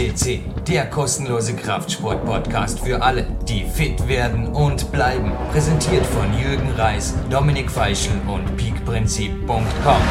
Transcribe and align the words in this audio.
FCC, 0.00 0.40
der 0.66 0.86
kostenlose 0.86 1.54
Kraftsport-Podcast 1.54 2.80
für 2.80 3.02
alle, 3.02 3.26
die 3.46 3.64
fit 3.64 4.08
werden 4.08 4.46
und 4.46 4.90
bleiben. 4.92 5.30
Präsentiert 5.52 6.06
von 6.06 6.26
Jürgen 6.38 6.70
Reis, 6.70 7.14
Dominik 7.28 7.70
Feischl 7.70 8.12
und 8.26 8.56
peakprinzip.com. 8.56 10.02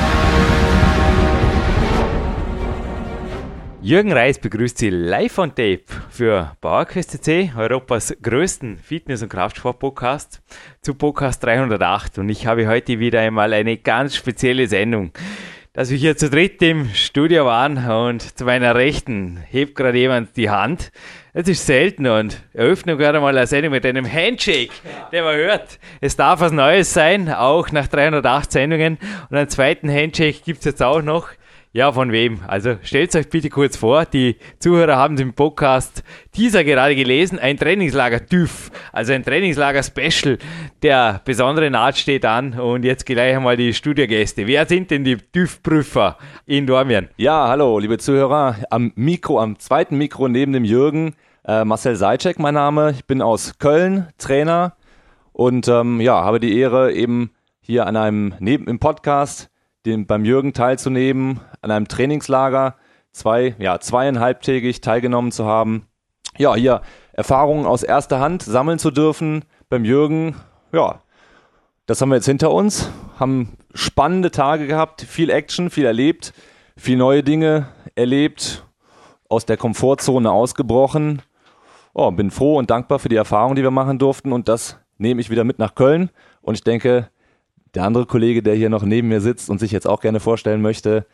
Jürgen 3.82 4.14
Reis 4.14 4.38
begrüßt 4.38 4.78
Sie 4.78 4.92
live 4.92 5.40
on 5.40 5.50
tape 5.50 5.86
für 6.12 6.56
PowerQuest 6.62 7.24
CC, 7.24 7.52
Europas 7.58 8.16
größten 8.22 8.78
Fitness- 8.78 9.24
und 9.24 9.30
Kraftsport-Podcast, 9.30 10.44
zu 10.84 10.94
Podcast 10.94 11.44
308. 11.44 12.20
Und 12.20 12.30
ich 12.30 12.46
habe 12.46 12.68
heute 12.68 13.00
wieder 13.00 13.22
einmal 13.22 13.54
eine 13.54 13.78
ganz 13.78 14.16
spezielle 14.16 14.68
Sendung 14.68 15.14
dass 15.80 15.92
wir 15.92 15.98
hier 15.98 16.18
zu 16.18 16.30
dritt 16.30 16.62
im 16.62 16.90
Studio 16.94 17.46
waren 17.46 17.90
und 17.90 18.38
zu 18.38 18.44
meiner 18.44 18.76
Rechten 18.76 19.42
hebt 19.50 19.76
gerade 19.76 19.98
jemand 19.98 20.36
die 20.36 20.50
Hand. 20.50 20.92
Das 21.34 21.48
ist 21.48 21.66
selten 21.66 22.06
und 22.06 22.44
eröffnen 22.54 22.98
gerade 22.98 23.22
mal 23.22 23.38
eine 23.38 23.48
Sendung 23.48 23.72
mit 23.72 23.86
einem 23.86 24.06
Handshake, 24.06 24.74
den 25.14 25.24
man 25.24 25.38
hört. 25.38 25.80
Es 26.02 26.18
darf 26.18 26.42
was 26.42 26.52
Neues 26.52 26.94
sein, 26.94 27.32
auch 27.32 27.72
nach 27.72 27.88
308 27.88 28.52
Sendungen. 28.52 28.98
Und 29.30 29.38
einen 29.38 29.48
zweiten 29.48 29.90
Handshake 29.90 30.42
gibt 30.44 30.60
es 30.60 30.66
jetzt 30.66 30.84
auch 30.84 31.02
noch. 31.02 31.30
Ja, 31.72 31.92
von 31.92 32.12
wem? 32.12 32.40
Also 32.48 32.78
stellt 32.82 33.16
euch 33.16 33.30
bitte 33.30 33.52
kurz 33.52 33.78
vor, 33.78 34.04
die 34.06 34.38
Zuhörer 34.58 34.96
haben 34.96 35.16
den 35.16 35.34
Podcast 35.34 36.04
Teaser 36.32 36.64
gerade 36.64 36.96
gelesen, 36.96 37.38
ein 37.38 37.58
Trainingslager 37.58 38.26
TÜV, 38.26 38.72
also 38.92 39.14
ein 39.14 39.24
Trainingslager 39.24 39.84
Special. 39.84 40.40
Der 40.82 41.22
besondere 41.24 41.70
Naht 41.70 42.00
steht 42.00 42.26
an 42.26 42.60
und 42.60 42.86
jetzt 42.86 43.06
gleich 43.06 43.36
einmal 43.36 43.56
die 43.56 43.76
Studiogäste. 43.76 44.48
Wer 44.48 44.66
sind 44.66 44.90
denn 44.90 45.04
die 45.04 45.18
TÜV-Prüfer 45.18 46.18
in 46.48 46.66
Dormien? 46.66 47.10
Ja, 47.18 47.48
hallo, 47.48 47.78
liebe 47.78 48.00
Zuhörer. 48.00 48.56
Am 48.72 48.92
Mikro, 48.96 49.40
am 49.40 49.60
zweiten 49.60 49.96
Mikro 49.96 50.28
neben 50.28 50.54
dem 50.54 50.66
Jürgen, 50.66 51.14
äh, 51.46 51.64
Marcel 51.66 51.96
Seitschek 51.96 52.40
mein 52.40 52.56
Name. 52.56 52.96
Ich 52.96 53.06
bin 53.06 53.22
aus 53.22 53.60
Köln, 53.60 54.08
Trainer 54.18 54.74
und 55.34 55.68
ähm, 55.68 56.02
ja, 56.02 56.24
habe 56.24 56.40
die 56.40 56.58
Ehre 56.58 56.94
eben 56.94 57.30
hier 57.62 57.86
an 57.86 57.96
einem, 57.96 58.34
neben 58.40 58.66
im 58.66 58.80
Podcast 58.80 59.49
den, 59.86 60.08
beim 60.08 60.26
Jürgen 60.26 60.54
teilzunehmen, 60.54 61.40
an 61.62 61.72
einem 61.72 61.88
Trainingslager, 61.88 62.76
zwei, 63.12 63.56
ja, 63.60 63.80
zweieinhalbtägig 63.80 64.82
teilgenommen 64.82 65.32
zu 65.32 65.46
haben. 65.46 65.88
Ja, 66.38 66.56
hier 66.56 66.82
Erfahrungen 67.14 67.66
aus 67.66 67.84
erster 67.84 68.20
Hand 68.20 68.44
sammeln 68.44 68.80
zu 68.80 68.92
dürfen 68.92 69.46
beim 69.70 69.86
Jürgen. 69.86 70.36
Ja, 70.72 71.02
das 71.86 72.02
haben 72.02 72.10
wir 72.10 72.16
jetzt 72.16 72.28
hinter 72.28 72.52
uns, 72.52 72.90
haben 73.20 73.58
spannende 73.74 74.32
Tage 74.32 74.68
gehabt, 74.68 75.02
viel 75.02 75.30
Action, 75.30 75.70
viel 75.70 75.86
erlebt, 75.86 76.34
viel 76.78 76.98
neue 76.98 77.24
Dinge 77.24 77.68
erlebt, 77.96 78.64
aus 79.28 79.46
der 79.46 79.58
Komfortzone 79.58 80.32
ausgebrochen. 80.32 81.22
Oh, 81.94 82.12
bin 82.12 82.32
froh 82.32 82.58
und 82.58 82.70
dankbar 82.70 83.00
für 83.00 83.10
die 83.10 83.16
Erfahrung, 83.16 83.56
die 83.56 83.64
wir 83.64 83.72
machen 83.72 84.00
durften 84.00 84.32
und 84.32 84.48
das 84.48 84.78
nehme 84.98 85.20
ich 85.22 85.30
wieder 85.30 85.44
mit 85.44 85.60
nach 85.60 85.76
Köln 85.76 86.12
und 86.42 86.56
ich 86.56 86.64
denke, 86.64 87.10
der 87.76 87.84
andere 87.84 88.06
Kollege, 88.06 88.42
der 88.42 88.56
hier 88.56 88.70
noch 88.70 88.84
neben 88.84 89.08
mir 89.08 89.22
sitzt 89.22 89.50
und 89.50 89.60
sich 89.60 89.72
jetzt 89.72 89.88
auch 89.88 90.02
gerne 90.02 90.20
vorstellen 90.20 90.62
möchte, 90.62 91.06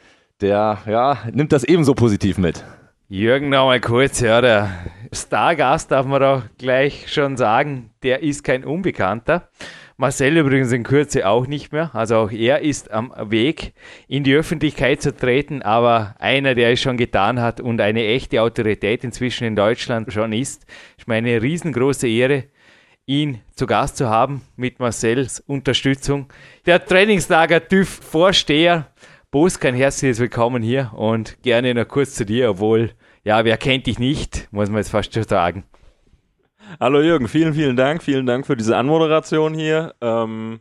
der 0.42 0.80
ja, 0.88 1.18
nimmt 1.32 1.52
das 1.52 1.64
ebenso 1.64 1.94
positiv 1.94 2.38
mit. 2.38 2.64
Jürgen, 3.08 3.50
noch 3.50 3.68
mal 3.68 3.80
kurz, 3.80 4.20
ja, 4.20 4.42
der 4.42 4.72
Stargast 5.12 5.92
darf 5.92 6.06
man 6.08 6.22
doch 6.22 6.44
gleich 6.58 7.12
schon 7.14 7.38
sagen, 7.38 7.92
der 8.02 8.24
ist 8.24 8.44
kein 8.44 8.66
Unbekannter. 8.66 9.50
Marcel 9.98 10.36
übrigens 10.36 10.74
in 10.74 10.84
Kürze 10.84 11.26
auch 11.26 11.48
nicht 11.48 11.72
mehr. 11.72 11.92
Also 11.94 12.18
auch 12.18 12.32
er 12.32 12.62
ist 12.62 12.92
am 12.92 13.14
Weg, 13.30 13.74
in 14.10 14.26
die 14.26 14.34
Öffentlichkeit 14.34 15.02
zu 15.02 15.16
treten, 15.16 15.62
aber 15.62 16.16
einer, 16.20 16.54
der 16.54 16.72
es 16.72 16.82
schon 16.82 16.98
getan 16.98 17.40
hat 17.40 17.62
und 17.62 17.80
eine 17.80 18.06
echte 18.06 18.42
Autorität 18.42 19.06
inzwischen 19.06 19.46
in 19.46 19.56
Deutschland 19.56 20.12
schon 20.12 20.34
ist. 20.34 20.66
Ich 20.98 21.08
meine, 21.08 21.30
eine 21.30 21.42
riesengroße 21.42 22.10
Ehre, 22.10 22.46
ihn 23.08 23.42
zu 23.56 23.68
Gast 23.68 23.98
zu 23.98 24.10
haben 24.10 24.42
mit 24.56 24.80
Marcells 24.80 25.40
Unterstützung. 25.40 26.28
Der 26.66 26.84
Trainingslager 26.84 27.68
TÜV 27.68 27.88
Vorsteher, 27.88 28.88
Bosk, 29.30 29.64
ein 29.66 29.76
herzliches 29.76 30.20
Willkommen 30.20 30.64
hier 30.64 30.92
und 30.96 31.42
gerne 31.44 31.74
noch 31.74 31.88
kurz 31.88 32.16
zu 32.16 32.26
dir, 32.26 32.50
obwohl, 32.50 32.92
ja, 33.24 33.46
wer 33.46 33.58
kennt 33.58 33.86
dich 33.86 34.00
nicht, 34.00 34.48
muss 34.52 34.70
man 34.70 34.78
jetzt 34.78 34.90
fast 34.90 35.14
schon 35.14 35.24
sagen. 35.24 35.66
Hallo 36.80 37.00
Jürgen, 37.00 37.28
vielen, 37.28 37.54
vielen 37.54 37.76
Dank, 37.76 38.02
vielen 38.02 38.26
Dank 38.26 38.48
für 38.48 38.58
diese 38.58 38.76
Anmoderation 38.76 39.54
hier. 39.54 39.94
Ähm, 40.02 40.60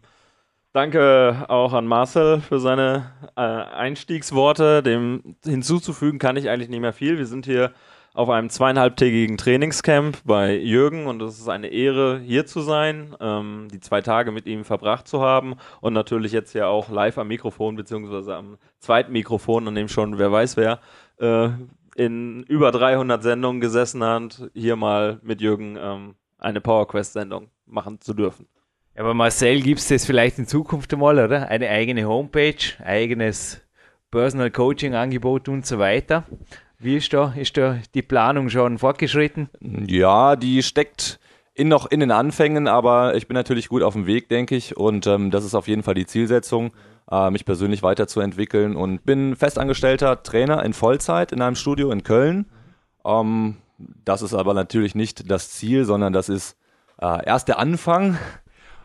danke 0.74 1.46
auch 1.48 1.72
an 1.72 1.86
Marcel 1.86 2.42
für 2.42 2.60
seine 2.60 3.10
äh, 3.36 3.40
Einstiegsworte. 3.40 4.82
Dem 4.82 5.36
hinzuzufügen 5.44 6.18
kann 6.18 6.36
ich 6.36 6.50
eigentlich 6.50 6.68
nicht 6.68 6.80
mehr 6.80 6.92
viel. 6.92 7.16
Wir 7.16 7.26
sind 7.26 7.46
hier 7.46 7.72
auf 8.14 8.30
einem 8.30 8.48
zweieinhalbtägigen 8.48 9.36
Trainingscamp 9.36 10.18
bei 10.24 10.56
Jürgen 10.56 11.06
und 11.06 11.20
es 11.20 11.40
ist 11.40 11.48
eine 11.48 11.66
Ehre, 11.66 12.20
hier 12.20 12.46
zu 12.46 12.60
sein, 12.60 13.16
ähm, 13.20 13.66
die 13.72 13.80
zwei 13.80 14.02
Tage 14.02 14.30
mit 14.30 14.46
ihm 14.46 14.64
verbracht 14.64 15.08
zu 15.08 15.20
haben 15.20 15.56
und 15.80 15.92
natürlich 15.92 16.30
jetzt 16.30 16.54
ja 16.54 16.68
auch 16.68 16.88
live 16.88 17.18
am 17.18 17.26
Mikrofon 17.26 17.74
beziehungsweise 17.74 18.36
am 18.36 18.56
zweiten 18.78 19.12
Mikrofon, 19.12 19.66
an 19.66 19.74
dem 19.74 19.88
schon 19.88 20.16
wer 20.18 20.30
weiß 20.30 20.56
wer 20.56 20.78
äh, 21.18 21.48
in 21.96 22.44
über 22.44 22.70
300 22.70 23.20
Sendungen 23.20 23.60
gesessen 23.60 24.04
hat, 24.04 24.48
hier 24.54 24.76
mal 24.76 25.18
mit 25.22 25.40
Jürgen 25.40 25.76
ähm, 25.76 26.14
eine 26.38 26.60
PowerQuest-Sendung 26.60 27.50
machen 27.66 28.00
zu 28.00 28.14
dürfen. 28.14 28.46
Aber 28.96 29.12
Marcel, 29.12 29.60
gibt 29.60 29.80
es 29.80 29.88
das 29.88 30.06
vielleicht 30.06 30.38
in 30.38 30.46
Zukunft 30.46 30.92
einmal, 30.92 31.18
oder? 31.18 31.48
Eine 31.48 31.68
eigene 31.68 32.06
Homepage, 32.06 32.54
eigenes 32.84 33.60
Personal 34.12 34.52
Coaching 34.52 34.94
Angebot 34.94 35.48
und 35.48 35.66
so 35.66 35.80
weiter. 35.80 36.24
Wie 36.84 36.98
ist 36.98 37.14
da, 37.14 37.32
ist 37.34 37.56
da 37.56 37.78
die 37.94 38.02
Planung 38.02 38.50
schon 38.50 38.76
fortgeschritten? 38.76 39.48
Ja, 39.86 40.36
die 40.36 40.62
steckt 40.62 41.18
in 41.54 41.68
noch 41.68 41.86
in 41.86 42.00
den 42.00 42.10
Anfängen, 42.10 42.68
aber 42.68 43.14
ich 43.14 43.26
bin 43.26 43.36
natürlich 43.36 43.70
gut 43.70 43.82
auf 43.82 43.94
dem 43.94 44.04
Weg, 44.04 44.28
denke 44.28 44.54
ich. 44.54 44.76
Und 44.76 45.06
ähm, 45.06 45.30
das 45.30 45.46
ist 45.46 45.54
auf 45.54 45.66
jeden 45.66 45.82
Fall 45.82 45.94
die 45.94 46.04
Zielsetzung, 46.04 46.74
äh, 47.10 47.30
mich 47.30 47.46
persönlich 47.46 47.82
weiterzuentwickeln. 47.82 48.76
Und 48.76 49.06
bin 49.06 49.34
festangestellter 49.34 50.22
Trainer 50.22 50.62
in 50.62 50.74
Vollzeit 50.74 51.32
in 51.32 51.40
einem 51.40 51.56
Studio 51.56 51.90
in 51.90 52.02
Köln. 52.02 52.50
Ähm, 53.06 53.56
das 53.78 54.20
ist 54.20 54.34
aber 54.34 54.52
natürlich 54.52 54.94
nicht 54.94 55.30
das 55.30 55.52
Ziel, 55.52 55.86
sondern 55.86 56.12
das 56.12 56.28
ist 56.28 56.54
äh, 57.00 57.24
erst 57.24 57.48
der 57.48 57.60
Anfang, 57.60 58.18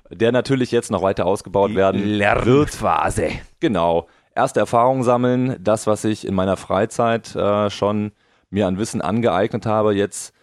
der 0.09 0.31
natürlich 0.31 0.71
jetzt 0.71 0.89
noch 0.89 1.01
weiter 1.01 1.25
ausgebaut 1.25 1.71
die 1.71 1.75
werden 1.75 2.01
Lernphase. 2.01 3.23
wird. 3.23 3.33
Genau 3.59 4.07
erste 4.39 4.61
Erfahrungen 4.61 5.03
sammeln, 5.03 5.57
das, 5.61 5.85
was 5.85 6.05
ich 6.05 6.25
in 6.25 6.33
meiner 6.33 6.55
Freizeit 6.55 7.35
äh, 7.35 7.69
schon 7.69 8.13
mir 8.50 8.67
an 8.67 8.77
Wissen 8.77 9.01
angeeignet 9.01 9.66
habe, 9.66 9.94
jetzt 9.94 10.33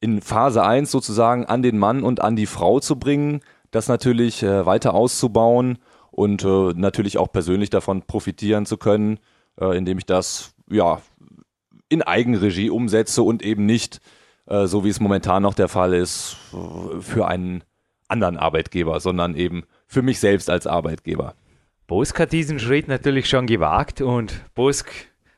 in 0.00 0.22
Phase 0.22 0.64
1 0.64 0.90
sozusagen 0.90 1.44
an 1.44 1.62
den 1.62 1.78
Mann 1.78 2.04
und 2.04 2.22
an 2.22 2.36
die 2.36 2.46
Frau 2.46 2.80
zu 2.80 2.98
bringen, 2.98 3.40
das 3.70 3.86
natürlich 3.86 4.42
äh, 4.42 4.64
weiter 4.64 4.94
auszubauen 4.94 5.76
und 6.10 6.42
äh, 6.42 6.72
natürlich 6.74 7.18
auch 7.18 7.30
persönlich 7.30 7.68
davon 7.68 8.02
profitieren 8.02 8.64
zu 8.64 8.78
können, 8.78 9.18
äh, 9.60 9.76
indem 9.76 9.98
ich 9.98 10.06
das 10.06 10.54
ja 10.70 11.02
in 11.90 12.00
Eigenregie 12.00 12.70
umsetze 12.70 13.22
und 13.22 13.42
eben 13.42 13.66
nicht, 13.66 14.00
äh, 14.46 14.66
so 14.66 14.84
wie 14.84 14.88
es 14.88 15.00
momentan 15.00 15.42
noch 15.42 15.54
der 15.54 15.68
Fall 15.68 15.92
ist, 15.92 16.36
für 17.00 17.28
einen 17.28 17.62
anderen 18.08 18.38
Arbeitgeber, 18.38 19.00
sondern 19.00 19.34
eben 19.34 19.64
für 19.86 20.00
mich 20.00 20.18
selbst 20.18 20.48
als 20.48 20.66
Arbeitgeber. 20.66 21.34
Bosk 21.86 22.18
hat 22.18 22.32
diesen 22.32 22.58
Schritt 22.58 22.88
natürlich 22.88 23.28
schon 23.28 23.46
gewagt 23.46 24.00
und 24.00 24.42
Bosk 24.54 24.90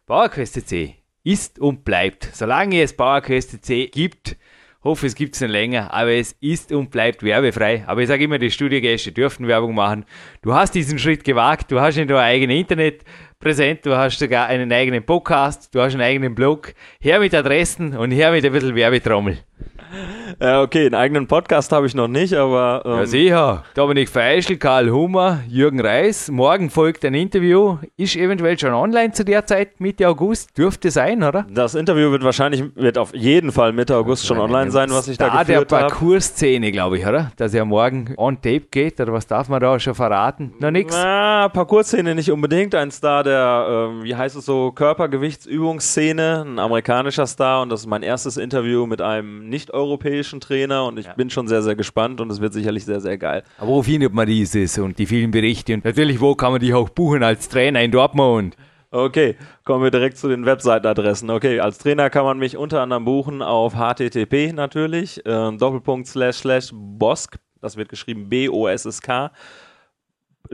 PowerQuest 0.07 0.69
C 0.69 0.95
ist 1.25 1.59
und 1.59 1.84
bleibt, 1.84 2.29
solange 2.33 2.83
es 2.83 2.97
PowerQuest 2.97 3.65
C 3.65 3.89
gibt, 3.89 4.37
hoffe 4.85 5.09
es 5.09 5.17
gibt 5.17 5.35
es 5.35 5.41
noch 5.41 5.49
länger, 5.49 5.93
aber 5.93 6.12
es 6.12 6.37
ist 6.41 6.71
und 6.71 6.93
bleibt 6.93 7.25
werbefrei. 7.25 7.83
Aber 7.89 8.01
ich 8.01 8.06
sage 8.06 8.23
immer, 8.23 8.39
die 8.39 8.53
Studiogäste 8.53 9.11
dürfen 9.11 9.49
Werbung 9.49 9.75
machen. 9.75 10.05
Du 10.41 10.55
hast 10.55 10.76
diesen 10.76 11.00
Schritt 11.00 11.25
gewagt, 11.25 11.73
du 11.73 11.81
hast 11.81 11.97
in 11.97 12.06
deiner 12.06 12.20
eigene 12.20 12.56
Internet 12.56 13.03
präsent, 13.41 13.85
du 13.85 13.97
hast 13.97 14.20
sogar 14.20 14.47
einen 14.47 14.70
eigenen 14.70 15.03
Podcast, 15.03 15.75
du 15.75 15.81
hast 15.81 15.94
einen 15.94 16.03
eigenen 16.03 16.37
Blog. 16.37 16.75
Her 17.00 17.19
mit 17.19 17.35
Adressen 17.35 17.97
und 17.97 18.12
her 18.12 18.31
mit 18.31 18.44
ein 18.44 18.53
bisschen 18.53 18.76
Werbetrommel. 18.76 19.38
Ja, 20.41 20.62
okay, 20.62 20.87
einen 20.87 20.94
eigenen 20.94 21.27
Podcast 21.27 21.73
habe 21.73 21.87
ich 21.87 21.94
noch 21.94 22.09
nicht, 22.09 22.35
aber. 22.35 22.83
Ähm 22.85 22.93
ja, 22.93 23.06
sicher. 23.06 23.65
Dominik 23.75 24.09
Feischl, 24.09 24.56
Karl 24.56 24.91
Hummer, 24.91 25.41
Jürgen 25.49 25.81
Reis. 25.81 26.31
Morgen 26.31 26.71
folgt 26.71 27.05
ein 27.05 27.15
Interview. 27.15 27.79
Ist 27.97 28.17
eventuell 28.17 28.59
schon 28.59 28.75
online 28.75 29.12
zu 29.12 29.25
der 29.25 29.47
Zeit, 29.47 29.81
Mitte 29.81 30.09
August. 30.09 30.56
Dürfte 30.59 30.91
sein, 30.91 31.23
oder? 31.23 31.47
Das 31.50 31.75
Interview 31.75 32.11
wird 32.11 32.25
wahrscheinlich, 32.25 32.65
wird 32.75 32.99
auf 32.99 33.15
jeden 33.15 33.53
Fall 33.53 33.73
Mitte 33.73 33.97
August 33.97 34.27
schon 34.27 34.38
online 34.38 34.71
sein, 34.71 34.91
was 34.91 35.09
ich 35.09 35.17
da 35.17 35.29
geführt 35.29 35.38
habe. 35.38 35.67
der 35.67 35.89
Parcours-Szene, 35.89 36.73
glaube 36.73 36.99
ich, 36.99 37.06
oder? 37.06 37.32
Dass 37.37 37.55
er 37.55 37.65
morgen 37.65 38.15
on 38.17 38.37
Tape 38.37 38.67
geht, 38.71 39.00
oder 39.00 39.12
was 39.12 39.27
darf 39.27 39.49
man 39.49 39.61
da 39.61 39.79
schon 39.79 39.94
verraten? 39.94 40.53
Noch 40.59 40.71
nichts? 40.71 40.94
Na, 40.94 41.49
Parcours-Szene 41.49 42.15
nicht 42.15 42.31
unbedingt. 42.31 42.75
Ein 42.75 42.91
Star 42.91 43.23
der, 43.23 43.67
ähm, 43.91 44.03
wie 44.03 44.15
heißt 44.15 44.37
es 44.37 44.44
so, 44.44 44.73
Körpergewichtsübungsszene, 44.73 46.44
ein 46.47 46.59
amerikanischer 46.59 47.27
Star 47.27 47.62
und 47.62 47.71
das 47.71 47.81
ist 47.81 47.87
mein 47.87 48.03
erstes 48.03 48.37
Interview 48.37 48.87
mit 48.87 49.00
einem 49.00 49.49
nicht-europäischen 49.49 49.75
europäischen 49.76 50.40
Trainer 50.40 50.87
und 50.87 50.99
ich 50.99 51.06
ja. 51.06 51.12
bin 51.14 51.31
schon 51.31 51.46
sehr, 51.46 51.62
sehr 51.62 51.76
gespannt 51.76 52.20
und 52.20 52.31
es 52.31 52.40
wird 52.40 52.52
sicherlich 52.52 52.84
sehr, 52.84 53.00
sehr 53.00 53.19
geil. 53.19 53.44
Aber 53.58 53.69
wo 53.69 53.82
findet 53.82 54.12
man 54.12 54.26
dieses 54.26 54.78
und 54.78 54.99
die 54.99 55.06
vielen 55.06 55.31
Berichte 55.31 55.75
und 55.75 55.84
natürlich, 55.84 56.20
wo 56.20 56.34
kann 56.34 56.52
man 56.52 56.61
dich 56.61 56.75
auch 56.75 56.88
buchen 56.88 57.23
als 57.23 57.49
Trainer 57.49 57.82
in 57.82 57.93
Dortmund? 57.93 58.56
Okay, 58.90 59.37
kommen 59.64 59.82
wir 59.84 59.90
direkt 59.90 60.17
zu 60.17 60.28
den 60.28 60.46
Webseitenadressen. 60.46 61.28
Okay, 61.28 61.61
als 61.61 61.78
Trainer 61.78 62.08
kann 62.08 62.25
man 62.25 62.38
mich 62.38 62.56
unter 62.56 62.81
anderem 62.81 63.05
buchen 63.05 63.43
auf 63.43 63.75
http 63.75 64.52
natürlich, 64.52 65.19
äh, 65.26 65.52
Doppelpunkt 65.56 66.06
slash 66.06 66.37
slash 66.37 66.70
bosk, 66.72 67.37
das 67.61 67.76
wird 67.76 67.88
geschrieben 67.88 68.29
B-O-S-S-K, 68.29 69.32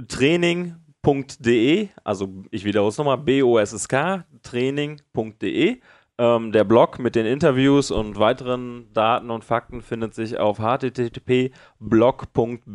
training.de, 0.09 1.89
also 2.03 2.29
ich 2.51 2.65
wiederhole 2.65 2.89
es 2.89 2.99
nochmal, 2.99 3.19
B-O-S-S-K, 3.19 4.25
training.de. 4.43 5.81
Ähm, 6.19 6.53
der 6.53 6.65
Blog 6.65 6.99
mit 6.99 7.15
den 7.15 7.27
Interviews 7.27 7.91
und 7.91 8.19
weiteren 8.19 8.93
Daten 8.93 9.31
und 9.31 9.45
Fakten 9.45 9.81
findet 9.81 10.15
sich 10.15 10.39
auf 10.39 10.59
http 10.59 11.53
blog.bosk.de 11.81 12.73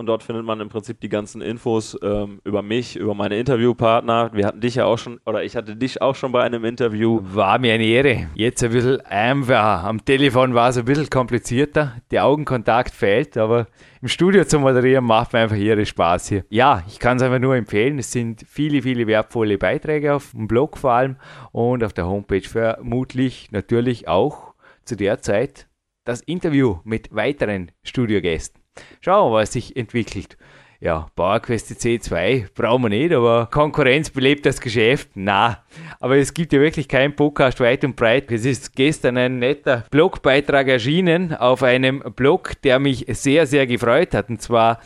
und 0.00 0.06
dort 0.06 0.22
findet 0.22 0.46
man 0.46 0.60
im 0.60 0.70
Prinzip 0.70 0.98
die 1.00 1.10
ganzen 1.10 1.42
Infos 1.42 1.96
ähm, 2.02 2.40
über 2.44 2.62
mich, 2.62 2.96
über 2.96 3.14
meine 3.14 3.36
Interviewpartner. 3.36 4.30
Wir 4.32 4.46
hatten 4.46 4.62
dich 4.62 4.76
ja 4.76 4.86
auch 4.86 4.96
schon, 4.96 5.20
oder 5.26 5.44
ich 5.44 5.56
hatte 5.56 5.76
dich 5.76 6.00
auch 6.00 6.14
schon 6.14 6.32
bei 6.32 6.42
einem 6.42 6.64
Interview. 6.64 7.20
War 7.22 7.58
mir 7.58 7.74
eine 7.74 7.84
Ehre. 7.84 8.28
Jetzt 8.34 8.64
ein 8.64 8.70
bisschen 8.70 9.02
einfach. 9.02 9.84
Am 9.84 10.02
Telefon 10.02 10.54
war 10.54 10.70
es 10.70 10.78
ein 10.78 10.86
bisschen 10.86 11.10
komplizierter. 11.10 11.96
Der 12.10 12.24
Augenkontakt 12.24 12.94
fehlt, 12.94 13.36
aber 13.36 13.66
im 14.00 14.08
Studio 14.08 14.46
zu 14.46 14.58
moderieren 14.58 15.04
macht 15.04 15.34
mir 15.34 15.40
einfach 15.40 15.56
ihre 15.56 15.84
Spaß 15.84 16.28
hier. 16.30 16.46
Ja, 16.48 16.82
ich 16.88 16.98
kann 16.98 17.18
es 17.18 17.22
einfach 17.22 17.38
nur 17.38 17.54
empfehlen. 17.54 17.98
Es 17.98 18.10
sind 18.10 18.42
viele, 18.48 18.80
viele 18.80 19.06
wertvolle 19.06 19.58
Beiträge 19.58 20.14
auf 20.14 20.30
dem 20.30 20.48
Blog 20.48 20.78
vor 20.78 20.92
allem 20.92 21.16
und 21.52 21.84
auf 21.84 21.92
der 21.92 22.06
Homepage 22.06 22.40
vermutlich 22.48 23.52
natürlich 23.52 24.08
auch 24.08 24.54
zu 24.86 24.96
der 24.96 25.20
Zeit 25.20 25.68
das 26.06 26.22
Interview 26.22 26.78
mit 26.84 27.14
weiteren 27.14 27.70
Studiogästen. 27.82 28.59
Schauen 29.00 29.32
wir, 29.32 29.36
was 29.36 29.52
sich 29.52 29.76
entwickelt. 29.76 30.36
Ja, 30.82 31.08
PowerQuest 31.14 31.72
C2 31.72 32.46
brauchen 32.54 32.84
wir 32.84 32.88
nicht, 32.88 33.12
aber 33.12 33.48
Konkurrenz 33.50 34.08
belebt 34.08 34.46
das 34.46 34.62
Geschäft? 34.62 35.10
Na, 35.14 35.62
aber 36.00 36.16
es 36.16 36.32
gibt 36.32 36.54
ja 36.54 36.60
wirklich 36.60 36.88
keinen 36.88 37.14
Podcast 37.14 37.60
weit 37.60 37.84
und 37.84 37.96
breit. 37.96 38.32
Es 38.32 38.46
ist 38.46 38.74
gestern 38.74 39.18
ein 39.18 39.38
netter 39.40 39.84
Blogbeitrag 39.90 40.68
erschienen 40.68 41.34
auf 41.34 41.62
einem 41.62 42.02
Blog, 42.16 42.52
der 42.62 42.78
mich 42.78 43.04
sehr, 43.08 43.46
sehr 43.46 43.66
gefreut 43.66 44.14
hat. 44.14 44.30
Und 44.30 44.40
zwar 44.40 44.80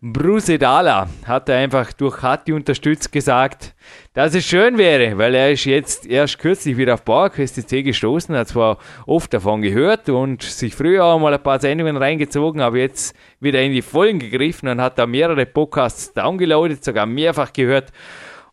Bruce 0.00 0.56
Dala 0.58 1.08
hat 1.26 1.48
er 1.48 1.56
einfach 1.56 1.92
durch 1.92 2.22
Hatti 2.22 2.52
unterstützt 2.52 3.10
gesagt, 3.10 3.74
dass 4.14 4.32
es 4.32 4.44
schön 4.44 4.78
wäre, 4.78 5.18
weil 5.18 5.34
er 5.34 5.50
ist 5.50 5.64
jetzt 5.64 6.06
erst 6.06 6.38
kürzlich 6.38 6.76
wieder 6.76 6.94
auf 6.94 7.04
PowerQuest 7.04 7.68
C 7.68 7.82
gestoßen, 7.82 8.36
hat 8.36 8.46
zwar 8.46 8.78
oft 9.06 9.34
davon 9.34 9.60
gehört 9.60 10.08
und 10.08 10.44
sich 10.44 10.76
früher 10.76 11.04
auch 11.04 11.18
mal 11.18 11.34
ein 11.34 11.42
paar 11.42 11.58
Sendungen 11.58 11.96
reingezogen, 11.96 12.60
aber 12.60 12.76
jetzt 12.76 13.16
wieder 13.40 13.60
in 13.60 13.72
die 13.72 13.82
Vollen 13.82 14.20
gegriffen 14.20 14.68
und 14.68 14.80
hat 14.80 15.00
da 15.00 15.06
mehrere 15.06 15.46
Podcasts 15.46 16.12
downgeloadet, 16.12 16.84
sogar 16.84 17.06
mehrfach 17.06 17.52
gehört 17.52 17.90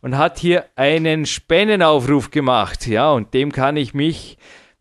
und 0.00 0.18
hat 0.18 0.40
hier 0.40 0.64
einen 0.74 1.26
Spendenaufruf 1.26 2.32
gemacht. 2.32 2.88
Ja, 2.88 3.12
und 3.12 3.34
dem 3.34 3.52
kann 3.52 3.76
ich 3.76 3.94
mich 3.94 4.36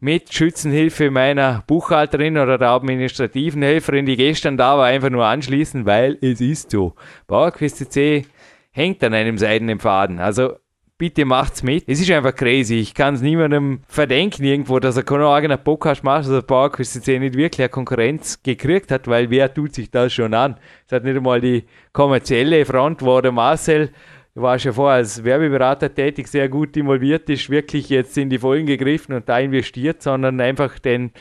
mit 0.05 0.31
Schützenhilfe 0.31 1.09
meiner 1.09 1.63
Buchhalterin 1.65 2.37
oder 2.37 2.59
der 2.59 2.69
administrativen 2.69 3.63
Helferin, 3.63 4.05
die 4.05 4.15
gestern 4.15 4.55
da 4.55 4.77
war, 4.77 4.85
einfach 4.85 5.09
nur 5.09 5.25
anschließen, 5.25 5.87
weil 5.87 6.19
es 6.21 6.39
ist 6.39 6.69
so. 6.69 6.93
PowerQuest 7.25 7.91
C 7.91 8.23
hängt 8.69 9.03
an 9.03 9.15
einem 9.15 9.39
seidenen 9.39 9.79
Faden. 9.79 10.19
Also 10.19 10.57
bitte 10.99 11.25
macht's 11.25 11.63
mit. 11.63 11.85
Es 11.87 11.99
ist 11.99 12.11
einfach 12.11 12.35
crazy. 12.35 12.75
Ich 12.75 12.93
kann 12.93 13.15
es 13.15 13.21
niemandem 13.21 13.79
verdenken 13.87 14.43
irgendwo, 14.43 14.77
dass 14.77 14.95
er 14.95 15.01
keinen 15.01 15.23
eigenen 15.23 15.63
Podcast 15.63 16.03
macht, 16.03 16.29
dass 16.29 16.45
PowerQuest 16.45 17.03
C 17.03 17.17
nicht 17.17 17.35
wirklich 17.35 17.61
eine 17.61 17.69
Konkurrenz 17.69 18.43
gekriegt 18.43 18.91
hat, 18.91 19.07
weil 19.07 19.31
wer 19.31 19.51
tut 19.51 19.73
sich 19.73 19.89
das 19.89 20.13
schon 20.13 20.35
an? 20.35 20.57
Es 20.85 20.91
hat 20.91 21.03
nicht 21.03 21.17
einmal 21.17 21.41
die 21.41 21.63
kommerzielle 21.93 22.63
Front, 22.63 23.01
wo 23.01 23.19
der 23.21 23.31
Marcel 23.31 23.89
du 24.35 24.41
warst 24.41 24.65
ja 24.65 24.73
vorher 24.73 24.97
als 24.97 25.23
Werbeberater 25.23 25.93
tätig, 25.93 26.27
sehr 26.27 26.49
gut 26.49 26.77
involviert 26.77 27.29
ist, 27.29 27.49
wirklich 27.49 27.89
jetzt 27.89 28.17
in 28.17 28.29
die 28.29 28.39
Vollen 28.39 28.65
gegriffen 28.65 29.15
und 29.15 29.27
da 29.27 29.39
investiert, 29.39 30.01
sondern 30.01 30.39
einfach 30.41 30.77
den 30.77 31.11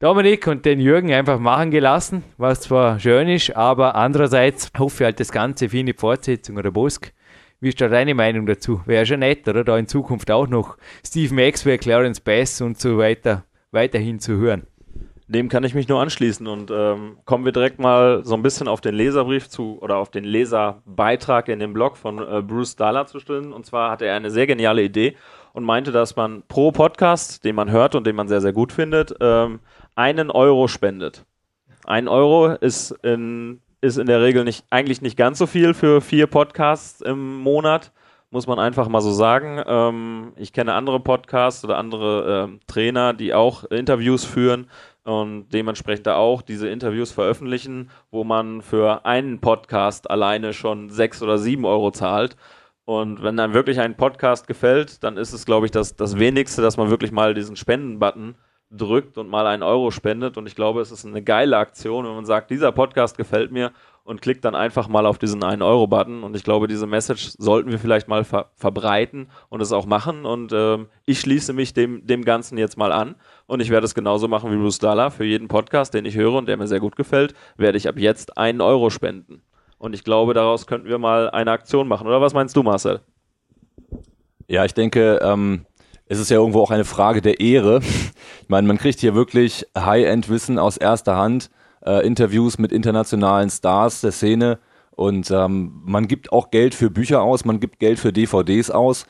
Dominik 0.00 0.46
und 0.46 0.64
den 0.64 0.80
Jürgen 0.80 1.12
einfach 1.12 1.38
machen 1.38 1.70
gelassen, 1.70 2.24
was 2.36 2.62
zwar 2.62 2.98
schön 2.98 3.28
ist, 3.28 3.54
aber 3.54 3.94
andererseits 3.96 4.70
hoffe 4.78 5.02
ich 5.02 5.04
halt, 5.04 5.20
das 5.20 5.32
Ganze 5.32 5.68
für 5.68 5.78
eine 5.78 5.94
Fortsetzung 5.94 6.56
oder 6.56 6.70
Bosk. 6.70 7.12
Wie 7.60 7.70
ist 7.70 7.80
da 7.80 7.88
deine 7.88 8.14
Meinung 8.14 8.46
dazu? 8.46 8.80
Wäre 8.86 9.04
schon 9.04 9.20
nett, 9.20 9.48
oder? 9.48 9.64
Da 9.64 9.76
in 9.76 9.88
Zukunft 9.88 10.30
auch 10.30 10.46
noch 10.46 10.78
Steve 11.04 11.34
Maxwell, 11.34 11.78
Clarence 11.78 12.20
Bass 12.20 12.60
und 12.60 12.78
so 12.78 12.98
weiter 12.98 13.44
weiterhin 13.72 14.20
zu 14.20 14.36
hören. 14.36 14.68
Dem 15.28 15.50
kann 15.50 15.62
ich 15.62 15.74
mich 15.74 15.88
nur 15.88 16.00
anschließen 16.00 16.46
und 16.46 16.70
ähm, 16.70 17.18
kommen 17.26 17.44
wir 17.44 17.52
direkt 17.52 17.78
mal 17.78 18.24
so 18.24 18.34
ein 18.34 18.42
bisschen 18.42 18.66
auf 18.66 18.80
den 18.80 18.94
Leserbrief 18.94 19.50
zu 19.50 19.78
oder 19.82 19.98
auf 19.98 20.10
den 20.10 20.24
Leserbeitrag 20.24 21.48
in 21.48 21.58
dem 21.58 21.74
Blog 21.74 21.98
von 21.98 22.18
äh, 22.18 22.40
Bruce 22.40 22.76
Dahler 22.76 23.06
zu 23.06 23.20
stellen. 23.20 23.52
Und 23.52 23.66
zwar 23.66 23.90
hatte 23.90 24.06
er 24.06 24.16
eine 24.16 24.30
sehr 24.30 24.46
geniale 24.46 24.82
Idee 24.82 25.16
und 25.52 25.64
meinte, 25.64 25.92
dass 25.92 26.16
man 26.16 26.44
pro 26.48 26.72
Podcast, 26.72 27.44
den 27.44 27.56
man 27.56 27.70
hört 27.70 27.94
und 27.94 28.06
den 28.06 28.16
man 28.16 28.28
sehr, 28.28 28.40
sehr 28.40 28.54
gut 28.54 28.72
findet, 28.72 29.14
ähm, 29.20 29.60
einen 29.96 30.30
Euro 30.30 30.66
spendet. 30.66 31.26
Ein 31.84 32.08
Euro 32.08 32.46
ist 32.54 32.92
in, 33.02 33.60
ist 33.82 33.98
in 33.98 34.06
der 34.06 34.22
Regel 34.22 34.44
nicht, 34.44 34.64
eigentlich 34.70 35.02
nicht 35.02 35.18
ganz 35.18 35.36
so 35.36 35.46
viel 35.46 35.74
für 35.74 36.00
vier 36.00 36.26
Podcasts 36.26 37.02
im 37.02 37.36
Monat 37.36 37.92
muss 38.30 38.46
man 38.46 38.58
einfach 38.58 38.88
mal 38.88 39.00
so 39.00 39.10
sagen. 39.10 39.62
Ähm, 39.66 40.32
ich 40.36 40.52
kenne 40.52 40.74
andere 40.74 41.00
Podcasts 41.00 41.64
oder 41.64 41.78
andere 41.78 42.50
äh, 42.50 42.58
Trainer, 42.66 43.14
die 43.14 43.32
auch 43.34 43.64
Interviews 43.64 44.24
führen 44.24 44.68
und 45.08 45.48
dementsprechend 45.54 46.06
auch 46.08 46.42
diese 46.42 46.68
Interviews 46.68 47.12
veröffentlichen, 47.12 47.88
wo 48.10 48.24
man 48.24 48.60
für 48.60 49.06
einen 49.06 49.40
Podcast 49.40 50.10
alleine 50.10 50.52
schon 50.52 50.90
sechs 50.90 51.22
oder 51.22 51.38
sieben 51.38 51.64
Euro 51.64 51.90
zahlt. 51.90 52.36
Und 52.84 53.22
wenn 53.22 53.34
dann 53.34 53.54
wirklich 53.54 53.80
ein 53.80 53.96
Podcast 53.96 54.46
gefällt, 54.46 55.02
dann 55.02 55.16
ist 55.16 55.32
es, 55.32 55.46
glaube 55.46 55.64
ich, 55.64 55.72
das, 55.72 55.96
das 55.96 56.18
Wenigste, 56.18 56.60
dass 56.60 56.76
man 56.76 56.90
wirklich 56.90 57.10
mal 57.10 57.32
diesen 57.32 57.56
Spenden-Button 57.56 58.34
drückt 58.70 59.16
und 59.16 59.30
mal 59.30 59.46
einen 59.46 59.62
Euro 59.62 59.90
spendet. 59.90 60.36
Und 60.36 60.46
ich 60.46 60.54
glaube, 60.54 60.82
es 60.82 60.92
ist 60.92 61.06
eine 61.06 61.22
geile 61.22 61.56
Aktion, 61.56 62.04
wenn 62.04 62.14
man 62.14 62.26
sagt, 62.26 62.50
dieser 62.50 62.70
Podcast 62.72 63.16
gefällt 63.16 63.50
mir 63.50 63.72
und 64.04 64.22
klickt 64.22 64.44
dann 64.44 64.54
einfach 64.54 64.88
mal 64.88 65.04
auf 65.06 65.18
diesen 65.18 65.42
1-Euro-Button. 65.42 66.22
Und 66.22 66.36
ich 66.36 66.44
glaube, 66.44 66.66
diese 66.66 66.86
Message 66.86 67.32
sollten 67.38 67.70
wir 67.70 67.78
vielleicht 67.78 68.08
mal 68.08 68.24
ver 68.24 68.50
verbreiten 68.56 69.30
und 69.48 69.60
es 69.60 69.72
auch 69.72 69.86
machen. 69.86 70.24
Und 70.24 70.52
ähm, 70.54 70.88
ich 71.04 71.20
schließe 71.20 71.52
mich 71.52 71.74
dem, 71.74 72.06
dem 72.06 72.24
Ganzen 72.24 72.56
jetzt 72.58 72.78
mal 72.78 72.92
an. 72.92 73.16
Und 73.48 73.60
ich 73.60 73.70
werde 73.70 73.86
es 73.86 73.94
genauso 73.94 74.28
machen 74.28 74.52
wie 74.52 74.56
Bruce 74.56 74.78
Dalla. 74.78 75.08
Für 75.08 75.24
jeden 75.24 75.48
Podcast, 75.48 75.94
den 75.94 76.04
ich 76.04 76.16
höre 76.16 76.34
und 76.34 76.46
der 76.46 76.58
mir 76.58 76.68
sehr 76.68 76.80
gut 76.80 76.96
gefällt, 76.96 77.34
werde 77.56 77.78
ich 77.78 77.88
ab 77.88 77.96
jetzt 77.98 78.36
einen 78.36 78.60
Euro 78.60 78.90
spenden. 78.90 79.40
Und 79.78 79.94
ich 79.94 80.04
glaube, 80.04 80.34
daraus 80.34 80.66
könnten 80.66 80.86
wir 80.86 80.98
mal 80.98 81.30
eine 81.30 81.50
Aktion 81.50 81.88
machen. 81.88 82.06
Oder 82.06 82.20
was 82.20 82.34
meinst 82.34 82.54
du, 82.54 82.62
Marcel? 82.62 83.00
Ja, 84.48 84.66
ich 84.66 84.74
denke, 84.74 85.20
ähm, 85.22 85.64
es 86.04 86.18
ist 86.18 86.30
ja 86.30 86.36
irgendwo 86.36 86.60
auch 86.60 86.70
eine 86.70 86.84
Frage 86.84 87.22
der 87.22 87.40
Ehre. 87.40 87.80
Ich 88.42 88.48
meine, 88.50 88.66
man 88.66 88.78
kriegt 88.78 89.00
hier 89.00 89.14
wirklich 89.14 89.66
High-End-Wissen 89.76 90.58
aus 90.58 90.76
erster 90.76 91.16
Hand 91.16 91.50
äh, 91.84 92.06
Interviews 92.06 92.58
mit 92.58 92.70
internationalen 92.70 93.50
Stars 93.50 94.00
der 94.00 94.12
Szene 94.12 94.58
und 94.90 95.30
ähm, 95.30 95.82
man 95.84 96.08
gibt 96.08 96.32
auch 96.32 96.50
Geld 96.50 96.74
für 96.74 96.90
Bücher 96.90 97.22
aus, 97.22 97.44
man 97.44 97.60
gibt 97.60 97.78
Geld 97.78 97.98
für 97.98 98.12
DVDs 98.12 98.70
aus 98.70 99.06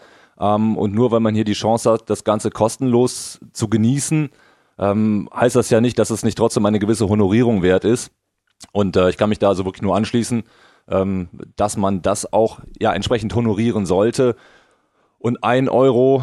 und 0.76 0.94
nur 0.94 1.10
weil 1.10 1.20
man 1.20 1.34
hier 1.34 1.44
die 1.44 1.52
Chance 1.52 1.90
hat, 1.90 2.10
das 2.10 2.24
Ganze 2.24 2.50
kostenlos 2.50 3.40
zu 3.52 3.68
genießen, 3.68 4.30
ähm, 4.78 5.28
heißt 5.34 5.56
das 5.56 5.70
ja 5.70 5.80
nicht, 5.80 5.98
dass 5.98 6.10
es 6.10 6.22
nicht 6.22 6.38
trotzdem 6.38 6.64
eine 6.66 6.78
gewisse 6.78 7.08
Honorierung 7.08 7.62
wert 7.62 7.84
ist. 7.84 8.12
Und 8.72 8.96
äh, 8.96 9.10
ich 9.10 9.16
kann 9.16 9.28
mich 9.28 9.38
da 9.38 9.48
also 9.48 9.64
wirklich 9.64 9.82
nur 9.82 9.96
anschließen, 9.96 10.44
ähm, 10.88 11.28
dass 11.56 11.76
man 11.76 12.02
das 12.02 12.32
auch 12.32 12.60
ja 12.78 12.92
entsprechend 12.92 13.34
honorieren 13.34 13.86
sollte. 13.86 14.36
Und 15.18 15.42
ein 15.42 15.68
Euro 15.68 16.22